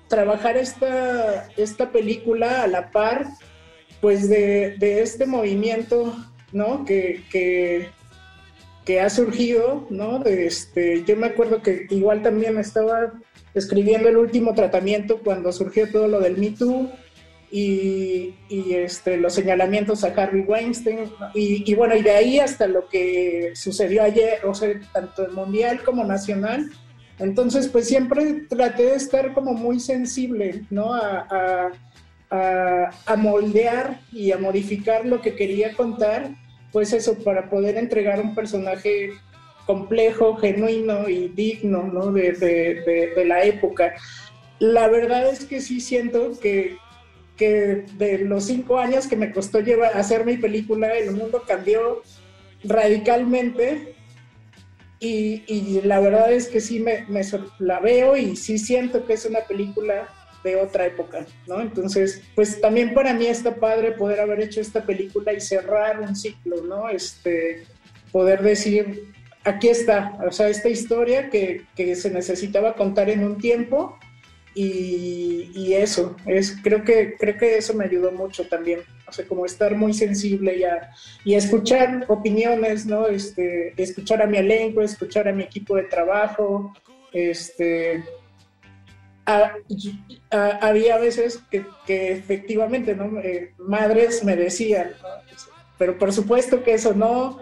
[0.08, 3.26] trabajar esta, esta película a la par,
[4.02, 6.16] pues de, este movimiento,
[6.52, 6.86] ¿no?
[6.86, 7.24] Que,
[8.86, 10.20] que, ha surgido, ¿no?
[10.20, 13.14] De este, yo me acuerdo que igual también estaba
[13.56, 16.88] escribiendo el último tratamiento cuando surgió todo lo del Me Too,
[17.56, 18.34] y,
[18.74, 24.02] este, los señalamientos a Harvey Weinstein, y, bueno, y de ahí hasta lo que sucedió
[24.02, 26.72] ayer, o sea, tanto mundial como nacional.
[27.20, 30.96] Entonces, pues siempre traté de estar como muy sensible, ¿no?
[30.96, 31.70] A,
[32.32, 36.32] a, moldear y a modificar lo que quería contar,
[36.72, 39.12] pues eso, para poder entregar un personaje
[39.68, 42.12] complejo, genuino y digno, ¿no?
[42.12, 43.94] De, de, de la época.
[44.58, 46.78] La verdad es que sí siento que,
[47.38, 52.02] que de los cinco años que me costó llevar, hacer mi película, el mundo cambió
[52.64, 53.96] radicalmente
[55.00, 57.06] y, la verdad es que sí me,
[57.60, 60.08] la veo y sí siento que es una película
[60.46, 61.60] de otra época, ¿no?
[61.60, 66.16] Entonces, pues también para mí está padre poder haber hecho esta película y cerrar un
[66.16, 66.90] ciclo, ¿no?
[66.90, 67.66] Este,
[68.14, 73.38] poder decir, aquí está, o sea, esta historia que, que se necesitaba contar en un
[73.38, 73.98] tiempo
[74.56, 79.46] y, eso, es, creo, que, creo que eso me ayudó mucho también, o sea, como
[79.46, 80.92] estar muy sensible y, a,
[81.26, 83.08] y escuchar opiniones, ¿no?
[83.08, 86.74] Este, escuchar a mi elenco, escuchar a mi equipo de trabajo,
[87.12, 88.04] este,
[89.26, 91.66] había veces que,
[92.12, 93.20] efectivamente, ¿no?
[93.20, 94.92] Eh, madres me decían,
[95.78, 97.40] pero por supuesto que eso no,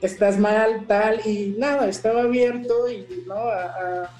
[0.00, 3.34] estás mal, tal, y nada, estaba abierto y, ¿no?
[3.34, 4.10] a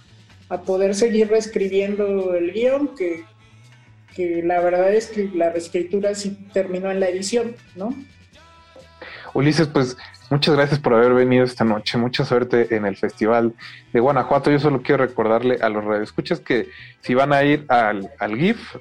[0.53, 3.25] a poder seguir reescribiendo el guion, que,
[4.15, 7.95] que la verdad es que la reescritura sí terminó en la edición, ¿no?
[9.33, 9.97] Ulises, pues
[10.29, 11.97] muchas gracias por haber venido esta noche.
[11.97, 13.55] Mucha suerte en el Festival
[13.95, 14.51] de Guanajuato.
[14.51, 16.69] Yo solo quiero recordarle a los radioescuchas que
[17.01, 18.77] si van a ir al, al GIF,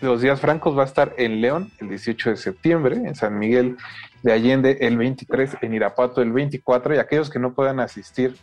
[0.00, 3.76] los días francos va a estar en León el 18 de septiembre, en San Miguel
[4.22, 8.36] de Allende el 23, en Irapuato el 24, y aquellos que no puedan asistir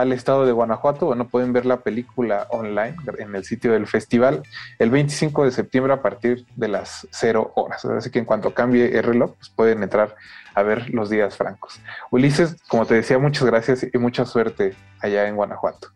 [0.00, 4.42] al estado de Guanajuato, bueno, pueden ver la película online en el sitio del festival
[4.78, 7.84] el 25 de septiembre a partir de las 0 horas.
[7.84, 10.16] Así que en cuanto cambie el reloj, pues pueden entrar
[10.54, 11.80] a ver los días francos.
[12.10, 15.88] Ulises, como te decía, muchas gracias y mucha suerte allá en Guanajuato.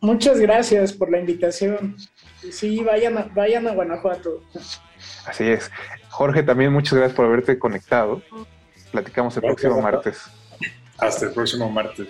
[0.00, 1.96] Muchas gracias por la invitación.
[2.50, 4.42] Sí, vayan a, vayan a Guanajuato.
[5.26, 5.70] Así es.
[6.08, 8.22] Jorge, también muchas gracias por haberte conectado.
[8.90, 10.22] Platicamos el próximo martes.
[10.96, 12.08] Hasta el próximo martes.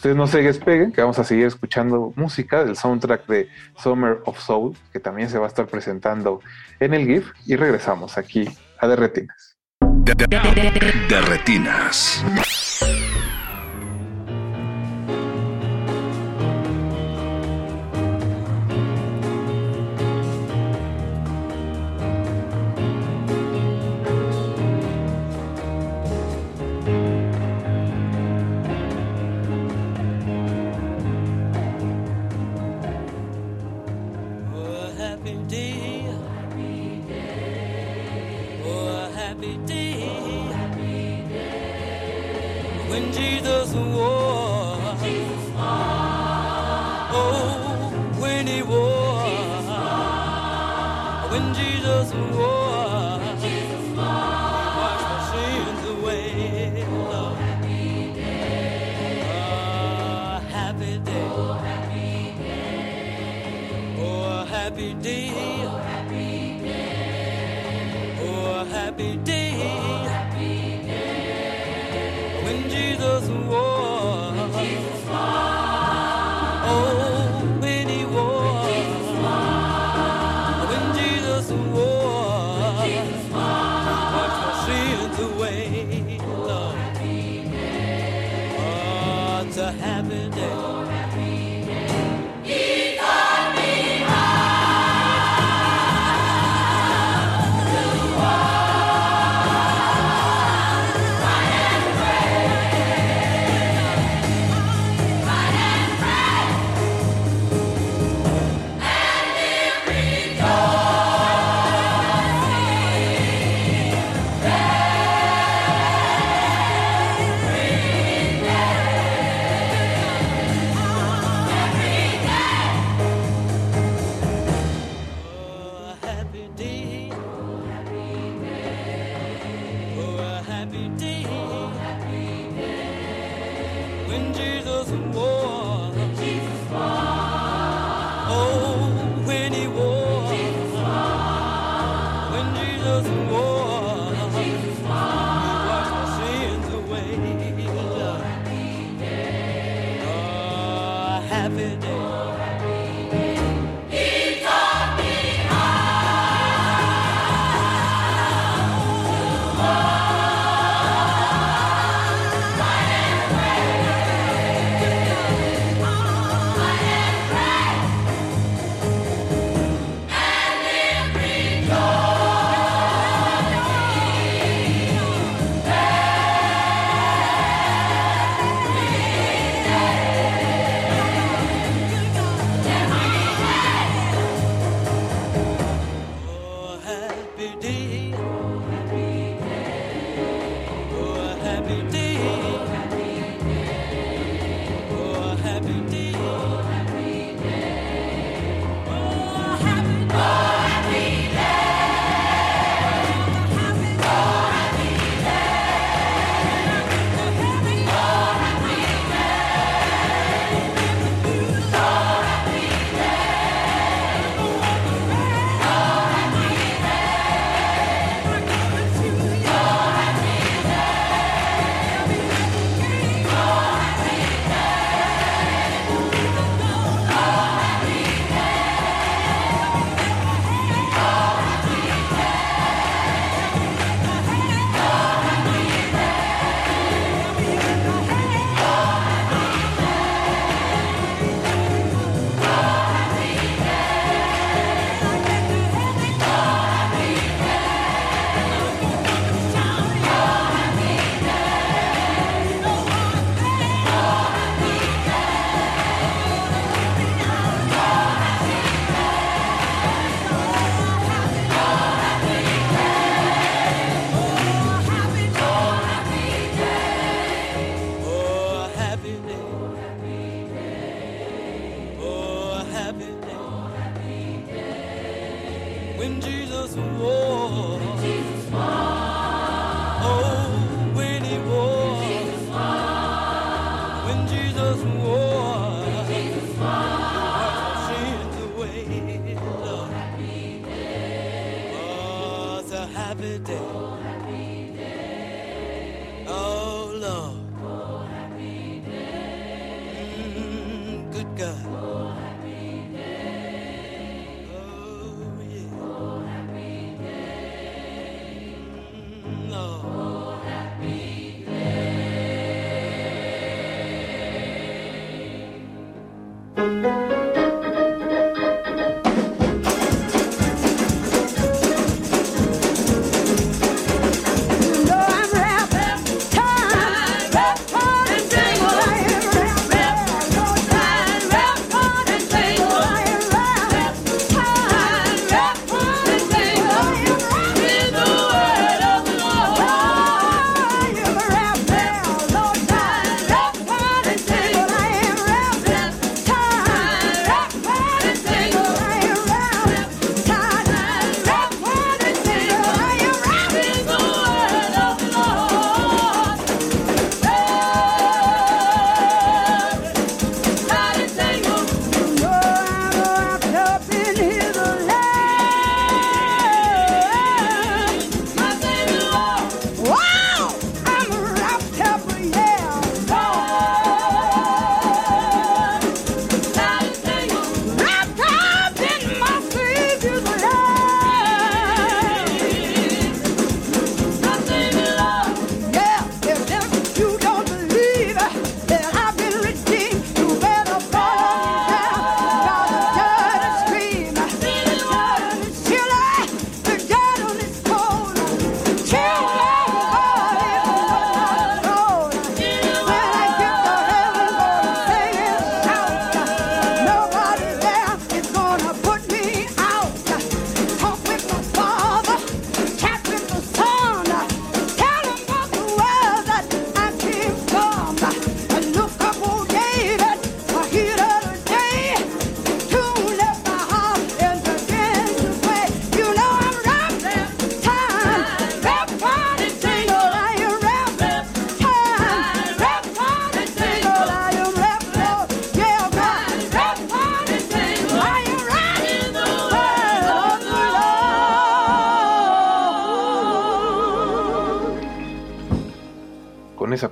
[0.00, 4.40] Ustedes no se despeguen, que vamos a seguir escuchando música del soundtrack de Summer of
[4.40, 6.40] Soul, que también se va a estar presentando
[6.80, 8.48] en el GIF, y regresamos aquí
[8.78, 9.58] a Derretinas.
[10.06, 10.14] Esa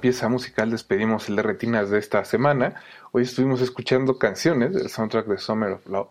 [0.09, 2.77] pieza musical despedimos el de Retinas de esta semana.
[3.13, 6.09] Hoy estuvimos escuchando canciones del soundtrack de Summer of Love.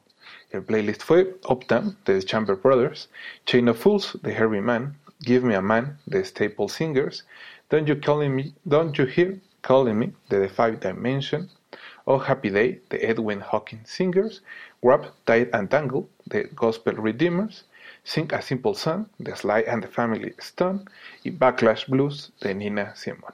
[0.52, 3.10] El playlist fue Uptown de The Chamber Brothers,
[3.48, 7.26] Chain of Fools de Herbie Mann, Give Me a Man de Staple Singers,
[7.72, 11.49] Don't You, Calling me, Don't you Hear Calling Me de The Five Dimension,
[12.06, 14.44] Oh Happy Day de Edwin Hawkins Singers,
[14.84, 17.64] Grab, Tight and Tangle de Gospel Redeemers,
[18.03, 20.86] Sing a Simple Song de Sly and the Family Stone
[21.24, 23.34] y Backlash Blues de Nina Simone.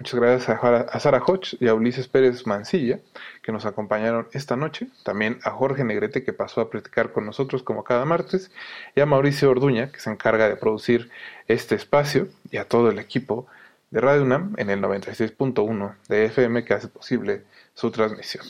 [0.00, 3.00] Muchas gracias a, Sara Hodge y a Ulises Pérez Mancilla
[3.42, 4.86] que nos acompañaron esta noche.
[5.04, 8.50] También a Jorge Negrete que pasó a practicar con nosotros como cada martes.
[8.96, 11.10] Y a Mauricio Orduña que se encarga de producir
[11.48, 12.28] este espacio.
[12.50, 13.46] Y a todo el equipo
[13.90, 17.42] de Radio UNAM en el 96.1 de FM que hace posible
[17.74, 18.46] su transmisión.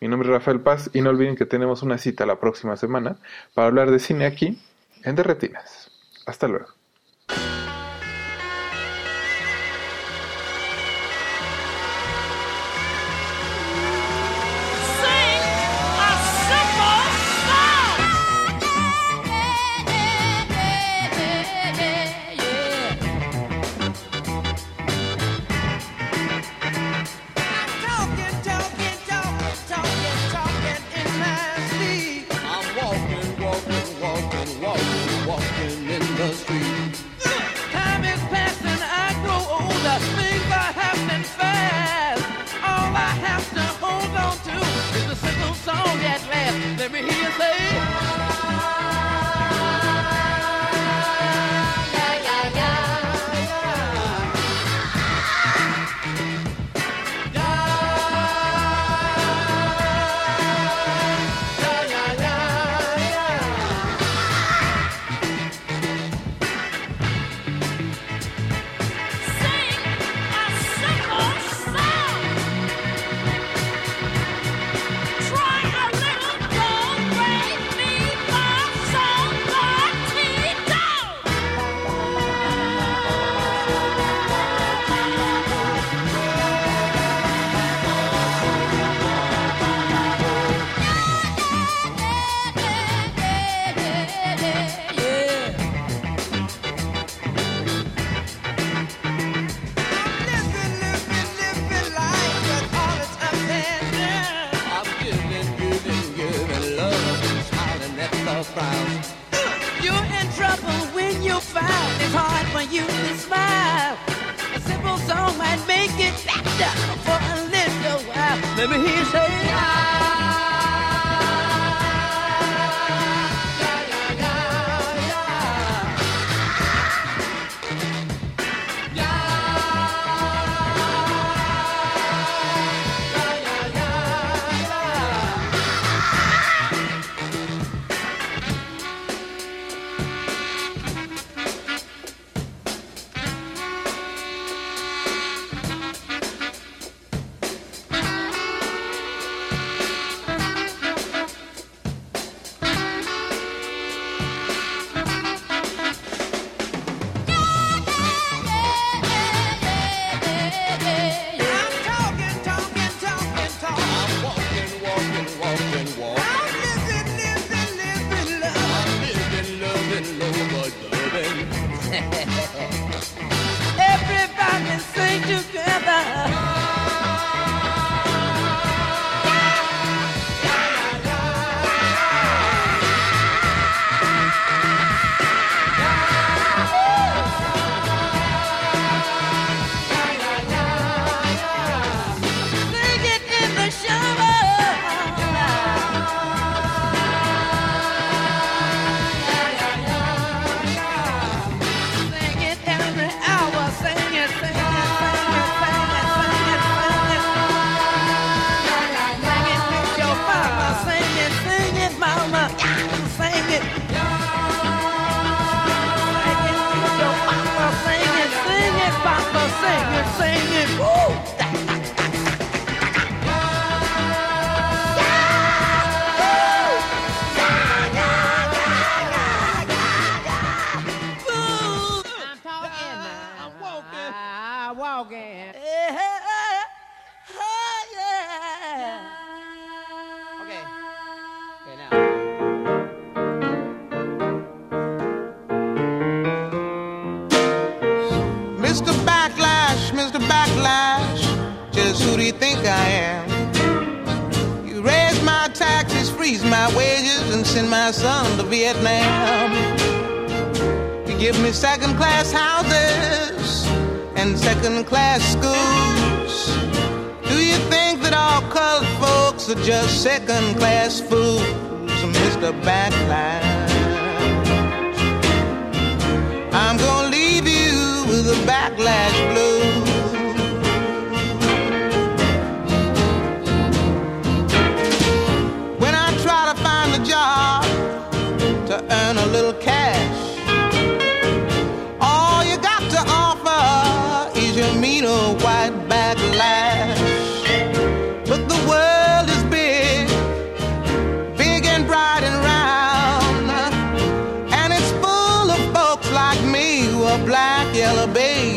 [0.00, 3.16] Mi nombre es Rafael Paz y no olviden que tenemos una cita la próxima semana
[3.52, 4.62] para hablar de cine aquí
[5.02, 5.90] en Derretinas.
[6.24, 6.73] Hasta luego.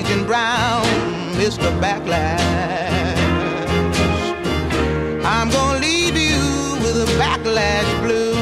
[0.07, 0.85] Deacon Brown,
[1.33, 1.69] Mr.
[1.81, 2.39] Backlash.
[5.25, 8.36] I'm gonna leave you with a backlash blue.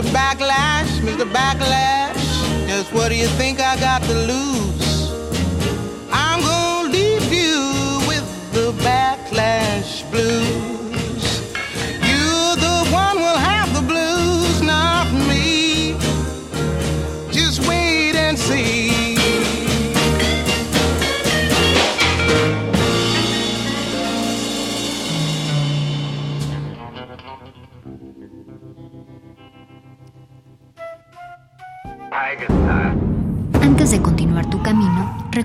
[0.00, 0.12] Mr.
[0.14, 1.30] Backlash, Mr.
[1.30, 2.66] Backlash.
[2.66, 4.69] Just what do you think I got to lose?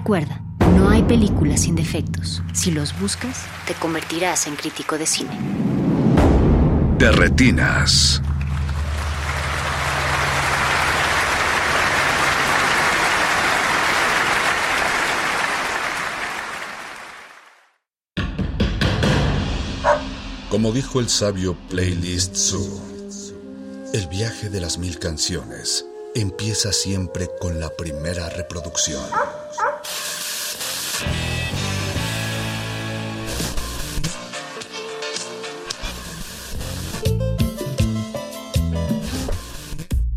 [0.05, 0.39] Recuerda,
[0.75, 2.43] no hay películas sin defectos.
[2.53, 5.35] Si los buscas, te convertirás en crítico de cine.
[6.99, 8.21] De retinas.
[20.51, 22.79] Como dijo el sabio Playlist Zoo,
[23.95, 25.83] el viaje de las mil canciones
[26.13, 29.01] empieza siempre con la primera reproducción.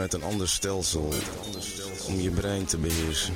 [0.00, 1.12] met een ander stelsel
[2.06, 3.34] om je brein te beheersen.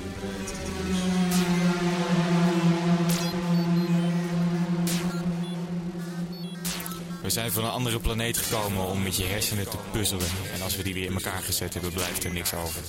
[7.22, 10.26] We zijn van een andere planeet gekomen om met je hersenen te puzzelen.
[10.54, 12.82] En als we die weer in elkaar gezet hebben, blijft er niks over.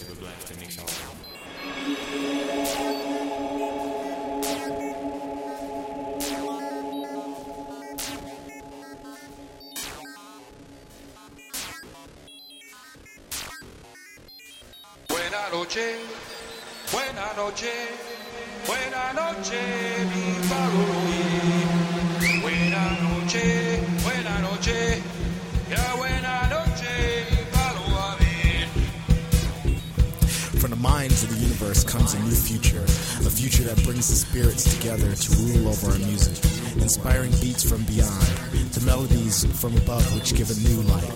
[37.66, 38.26] From beyond,
[38.74, 41.12] to melodies from above which give a new light.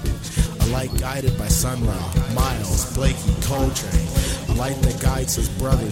[0.62, 4.08] A light guided by Sun Ra, Miles, Blakey, Coltrane,
[4.50, 5.89] a light that guides his brothers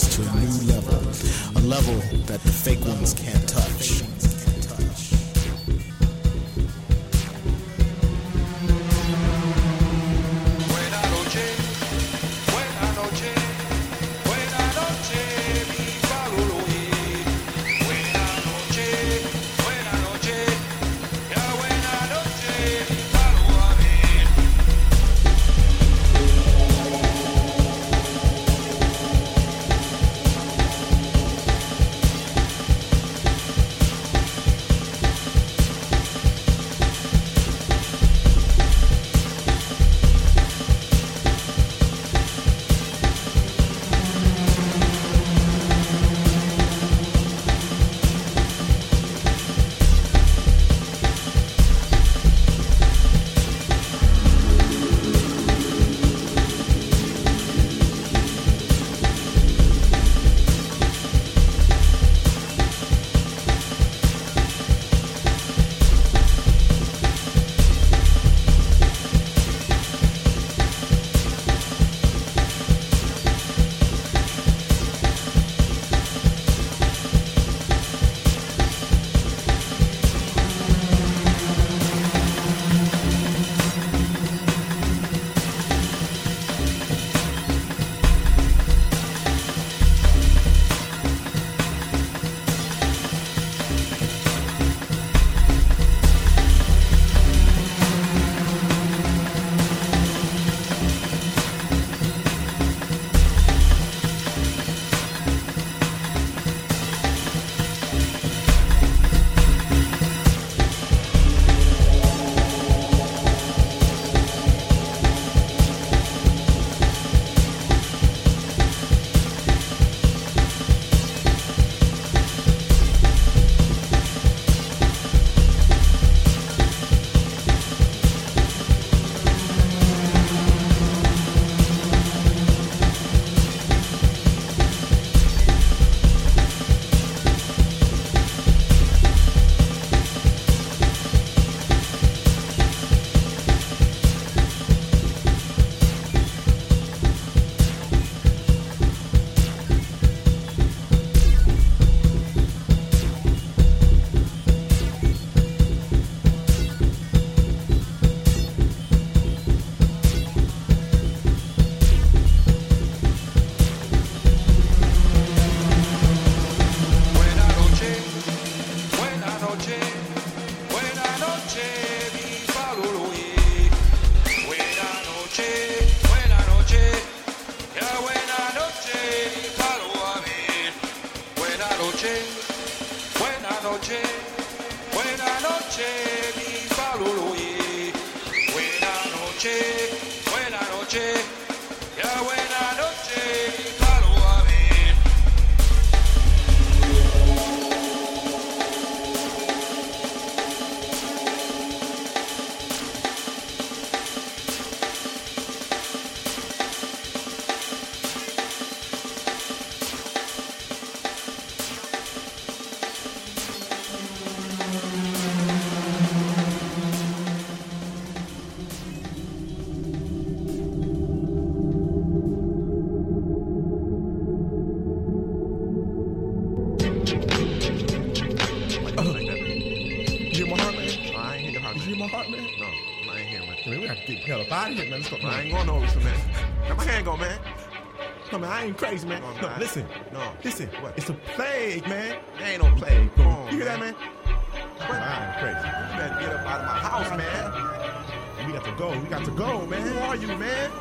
[238.77, 239.21] crazy, man.
[239.21, 239.59] No, No, man.
[239.59, 239.85] listen.
[240.13, 240.31] No.
[240.43, 240.67] Listen.
[240.81, 240.97] What?
[240.97, 242.17] It's a plague, man.
[242.37, 243.13] There ain't no plague.
[243.15, 243.93] Come on, You hear that, man.
[243.93, 244.89] man?
[244.89, 245.67] I ain't crazy.
[245.67, 248.47] You better get up out of my house, man.
[248.47, 248.89] We got to go.
[248.99, 249.81] We got to go, man.
[249.81, 250.71] Who are you, man?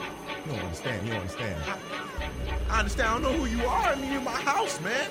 [0.46, 1.06] You don't understand.
[1.06, 1.62] You don't understand.
[2.70, 3.08] I understand.
[3.08, 3.88] I don't know who you are.
[3.88, 5.08] I mean, you're in my house, man.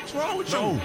[0.00, 0.58] What's wrong with you?
[0.58, 0.72] No.
[0.72, 0.80] Yeah,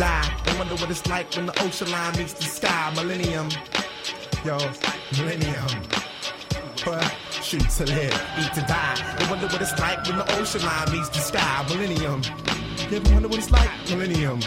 [0.00, 0.32] die.
[0.46, 2.90] I wonder what it's like when the ocean line meets the sky.
[2.96, 3.50] Millennium.
[4.46, 4.56] Yo,
[5.18, 5.68] millennium.
[6.84, 7.04] What?
[7.30, 8.96] Shoot to live, eat to die.
[8.96, 11.66] I wonder what it's like when the ocean line meets the sky.
[11.68, 12.22] Millennium.
[12.90, 13.70] You ever wonder what it's like?
[13.90, 14.40] Millennium.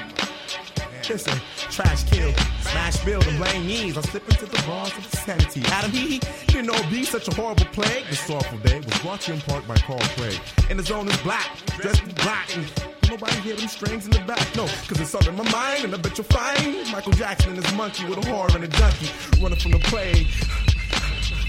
[1.08, 1.40] Listen,
[1.70, 2.34] trash kill,
[2.74, 3.98] smash build, and blame knees.
[3.98, 5.62] I slip into the bars of insanity.
[5.68, 8.06] Adam, he, didn't know be such a horrible plague.
[8.10, 10.40] This sorrowful day was brought to you in part by Carl Craig.
[10.70, 12.66] And the zone is black, dressed in black, and
[13.10, 14.44] nobody hear them strings in the back.
[14.56, 17.64] No, cause it's all in my mind, and I bet you'll find Michael Jackson and
[17.64, 19.10] his monkey with a whore and a junkie
[19.42, 20.28] running from the plague.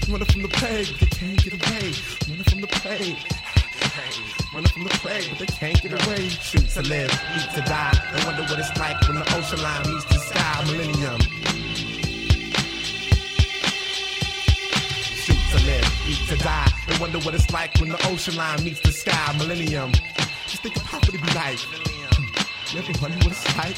[0.07, 1.93] Running from the plague, they can't get away.
[2.29, 3.17] Running from the plague.
[4.53, 6.27] Running from the plague, but they can't get away.
[6.27, 7.93] Shoot to live, eat to die.
[7.93, 10.63] I wonder what it's like when the ocean line meets the sky.
[10.65, 11.19] Millennium.
[15.23, 16.71] Shoot to live, eat to die.
[16.87, 19.35] I wonder what it's like when the ocean line meets the sky.
[19.37, 19.91] Millennium.
[20.47, 21.59] Just think of how would it be like.
[22.75, 23.77] Ever wonder what it's like?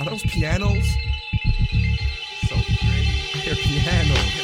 [0.00, 0.86] Are those pianos?
[2.48, 4.41] So I hear pianos.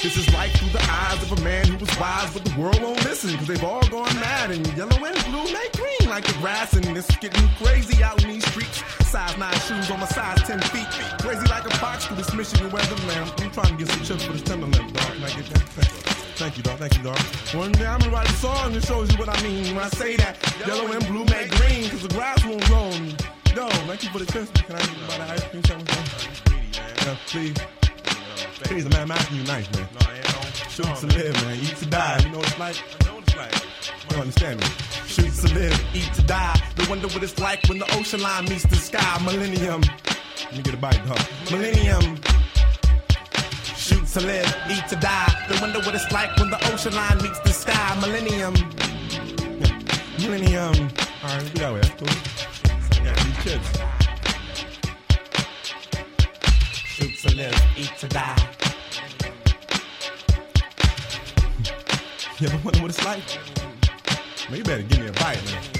[0.00, 2.80] This is life through the eyes of a man who was wise, but the world
[2.80, 4.52] won't listen because they've all gone mad.
[4.52, 8.30] And yellow and blue make green like the grass, and it's getting crazy out in
[8.30, 8.80] these streets.
[9.08, 10.86] Size 9 shoes on my size 10 feet.
[11.20, 13.28] Crazy like a fox through this Michigan weather, man.
[13.38, 15.06] I'm trying to get some chips for this Timberland, dog.
[15.06, 16.08] Can I get that?
[16.38, 16.62] Thank you.
[16.62, 16.78] Dog.
[16.78, 17.18] Thank you, dog.
[17.52, 19.88] One day I'm gonna write a song that shows you what I mean when I
[19.88, 22.88] say that yellow and blue make green because the grass won't grow.
[23.56, 24.52] Yo, thank you for the chips.
[24.62, 25.90] Can I about an ice cream sandwich?
[26.76, 27.87] Yeah, please.
[28.64, 29.88] Please, man, I'm asking you nice, man.
[30.68, 31.58] Shoot to live, man.
[31.60, 32.20] Eat to die.
[32.22, 32.76] You know what it's like?
[33.00, 33.54] I know what it's like.
[33.54, 34.66] You don't understand me.
[35.06, 36.60] Shoot to live, eat to die.
[36.76, 39.18] They wonder what it's like when the ocean line meets the sky.
[39.24, 39.80] Millennium.
[39.80, 41.20] Let me get a bite, dog.
[41.50, 42.16] Millennium.
[43.76, 45.46] Shoot to live, eat to die.
[45.48, 47.98] They wonder what it's like when the ocean line meets the sky.
[48.00, 48.54] Millennium.
[50.20, 50.88] Millennium.
[51.22, 51.82] All right, we got it.
[51.82, 53.00] That's cool.
[53.00, 53.97] I got these chips.
[57.22, 58.48] To live, eat to die.
[62.40, 63.24] You ever wonder what it's like?
[64.48, 65.77] Man, you better give me a bite, man.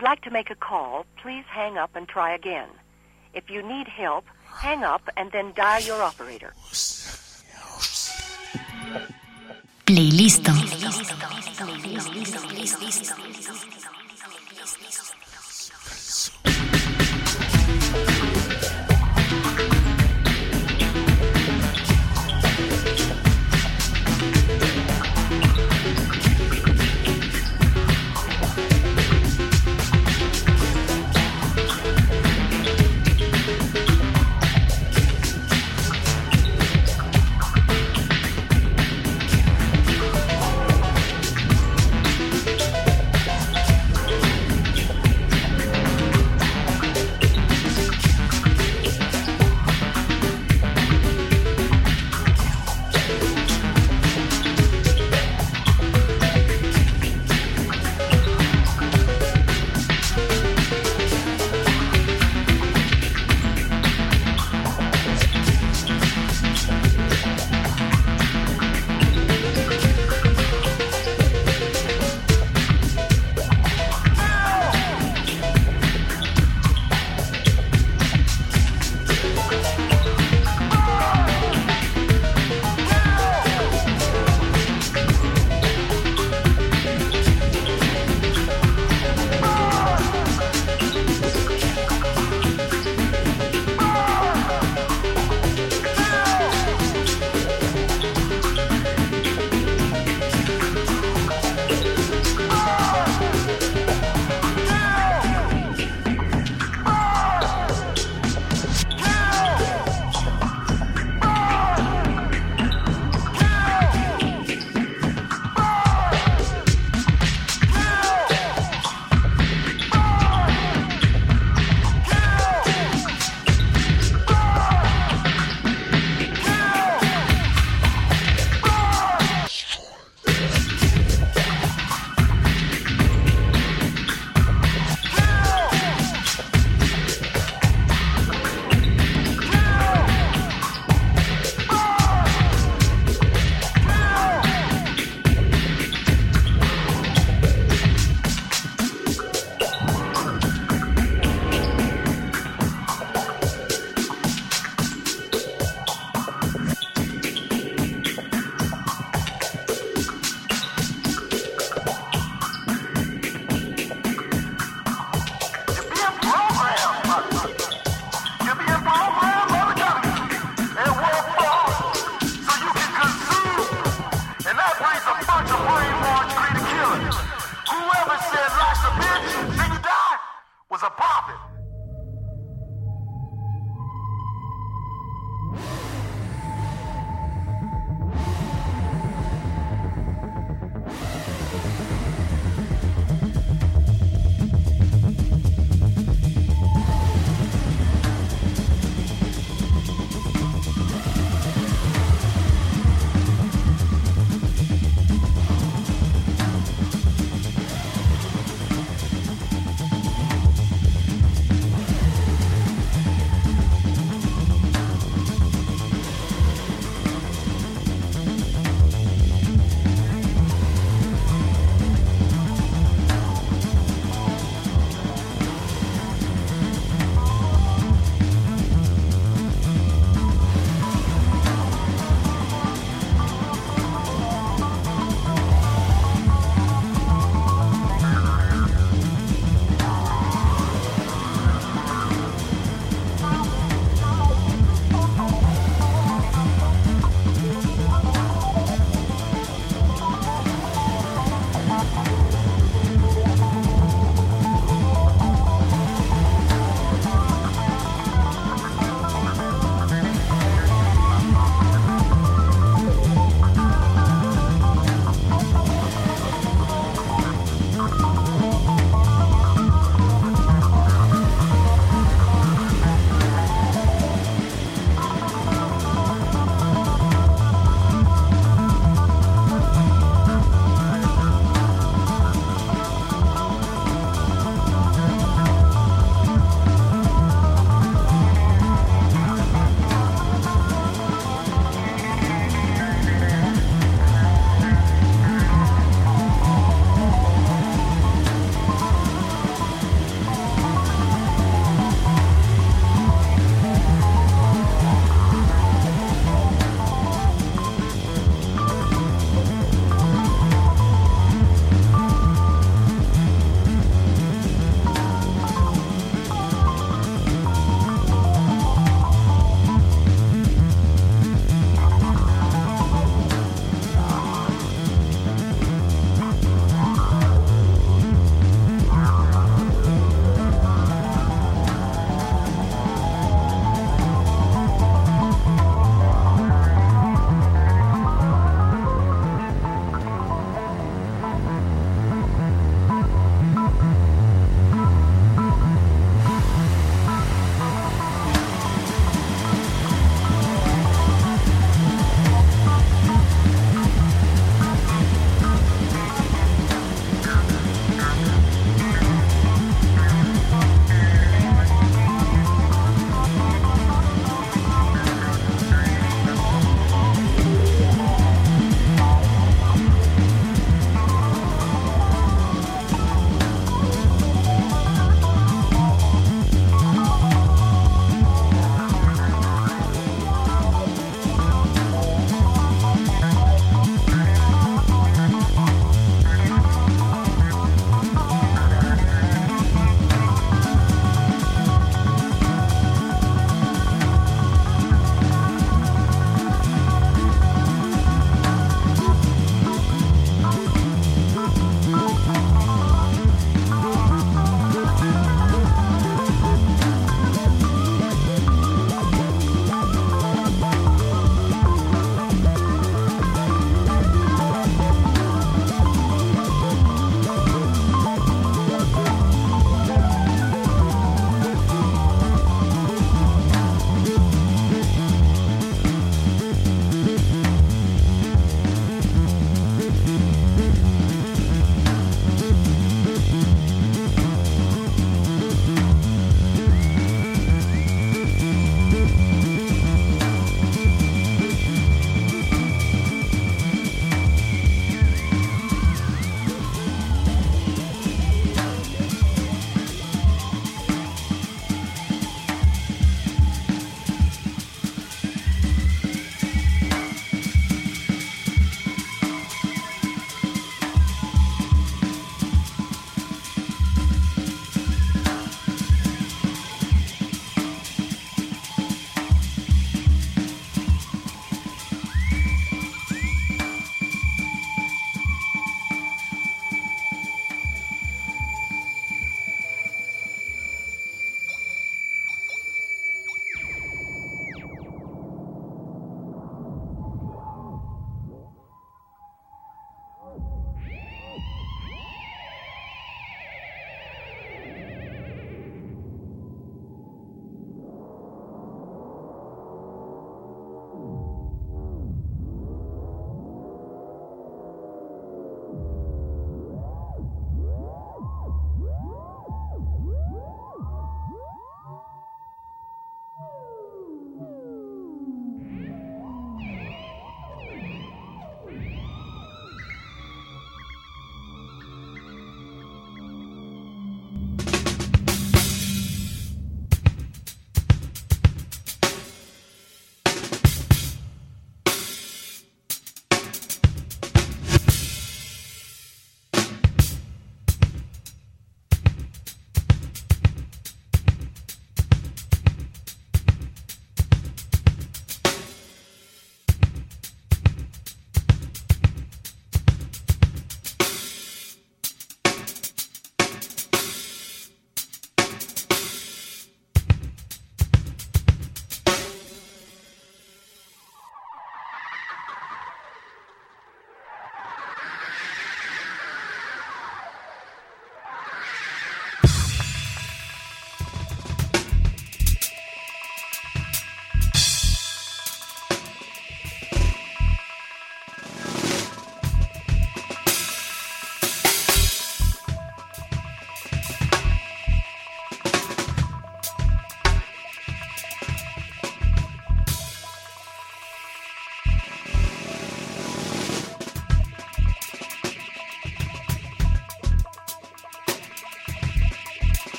[0.00, 2.68] You'd like to make a call, please hang up and try again.
[3.34, 6.54] If you need help, hang up and then dial your operator.
[9.86, 10.52] Playlisto.
[12.32, 13.59] Thank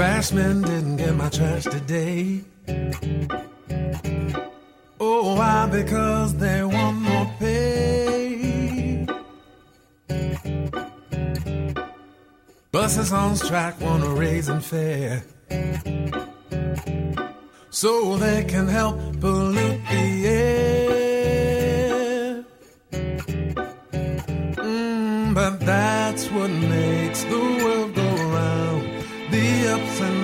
[0.00, 2.40] Trashman didn't get my trash today.
[4.98, 5.68] Oh, why?
[5.70, 9.06] Because they want more pay.
[12.72, 15.22] Buses on strike want to raise and fare.
[17.68, 20.19] So they can help pollute the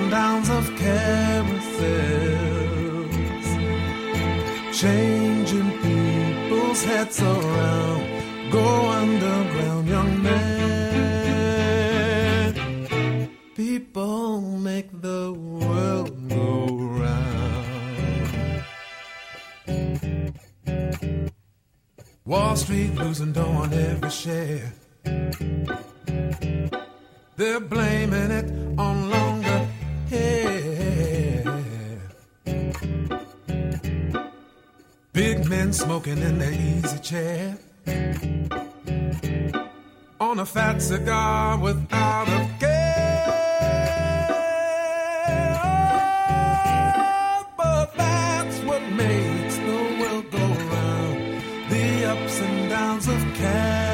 [0.09, 1.47] downs of carousels,
[4.73, 8.03] changing people's heads around.
[8.51, 10.37] Go underground, young man.
[13.55, 16.67] People make the world go
[17.01, 17.67] round.
[22.25, 24.73] Wall Street losing dough on every share.
[36.07, 37.57] rocking in the easy chair
[40.19, 43.23] on a fat cigar without a care.
[47.57, 53.86] But that's what makes the world go round the ups and downs of care.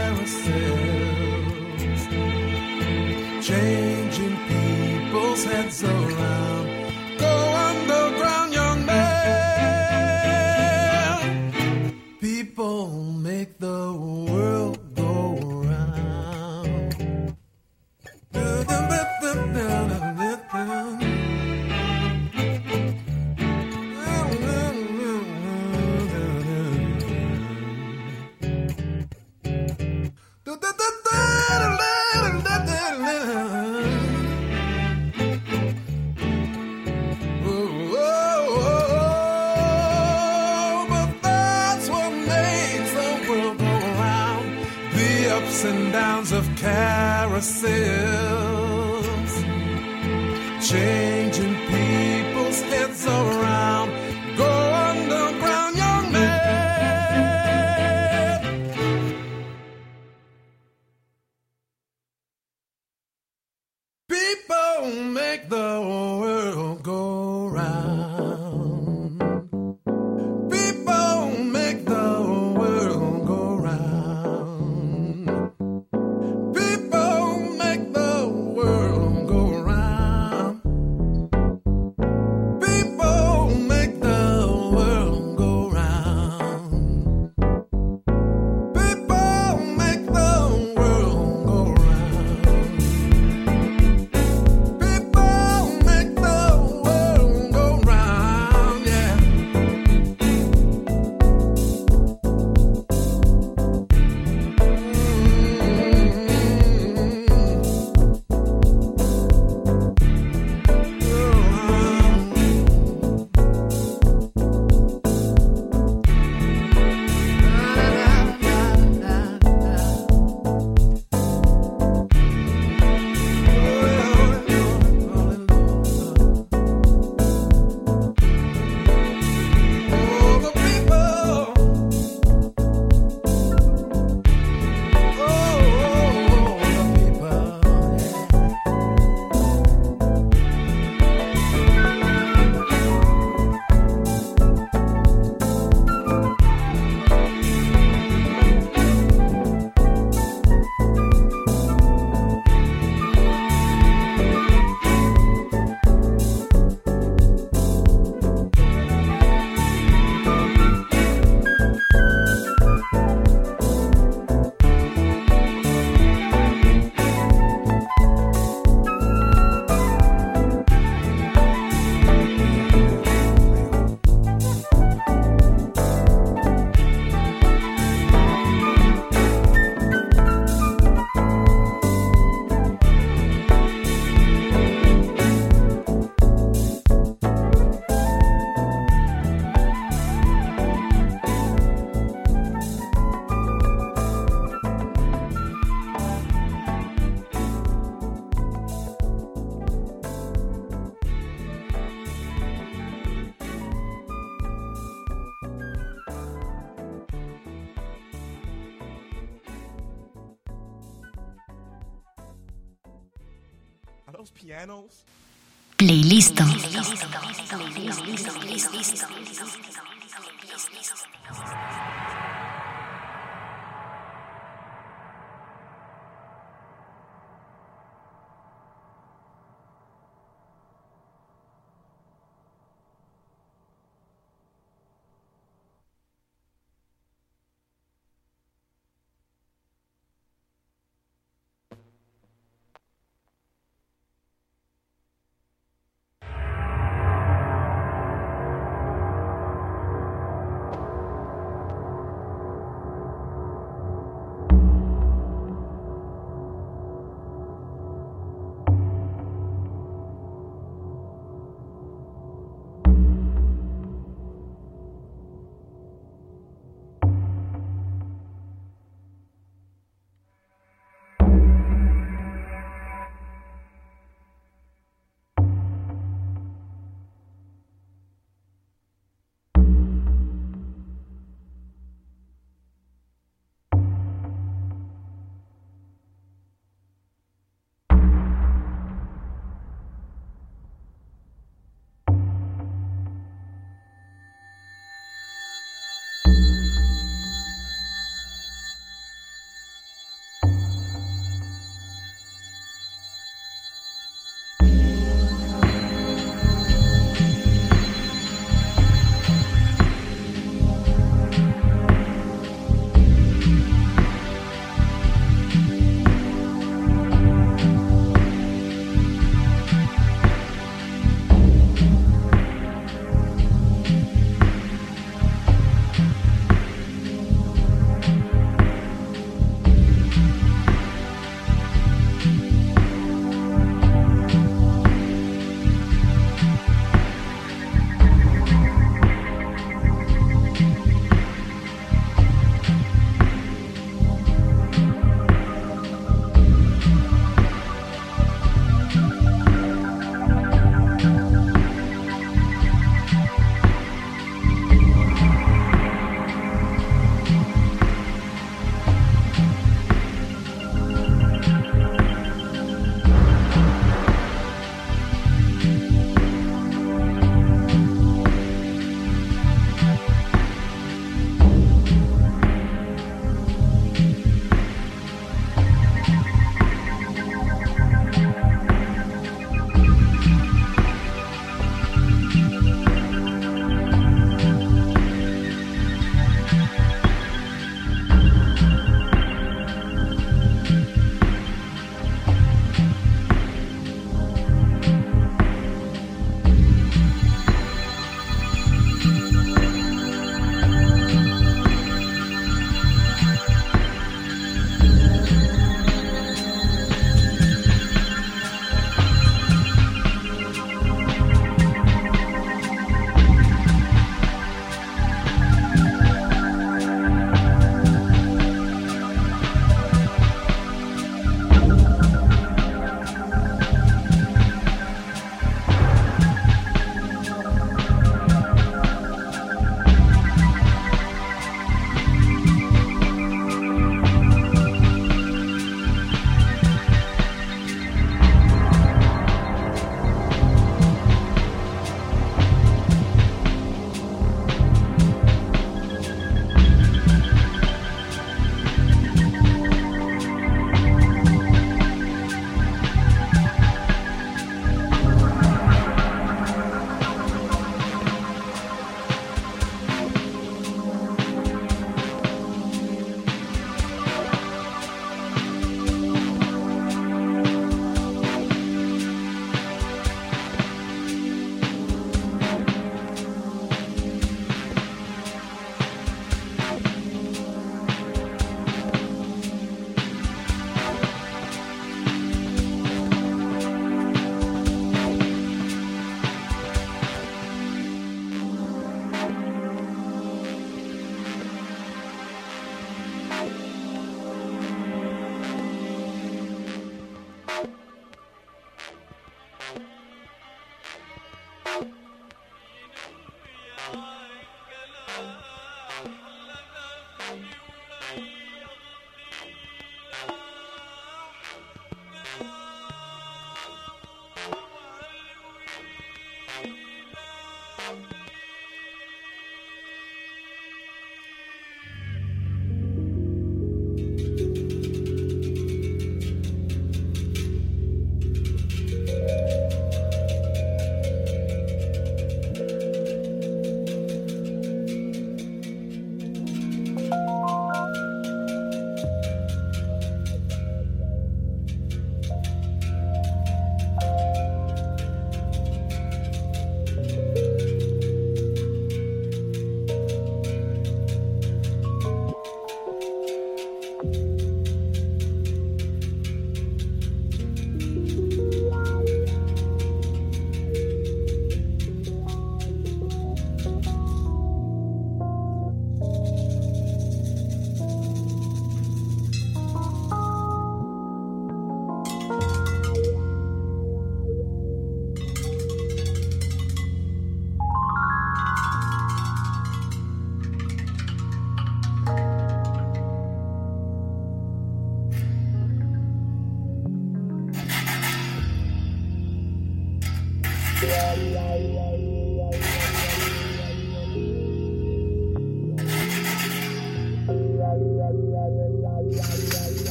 [216.24, 216.73] résistance.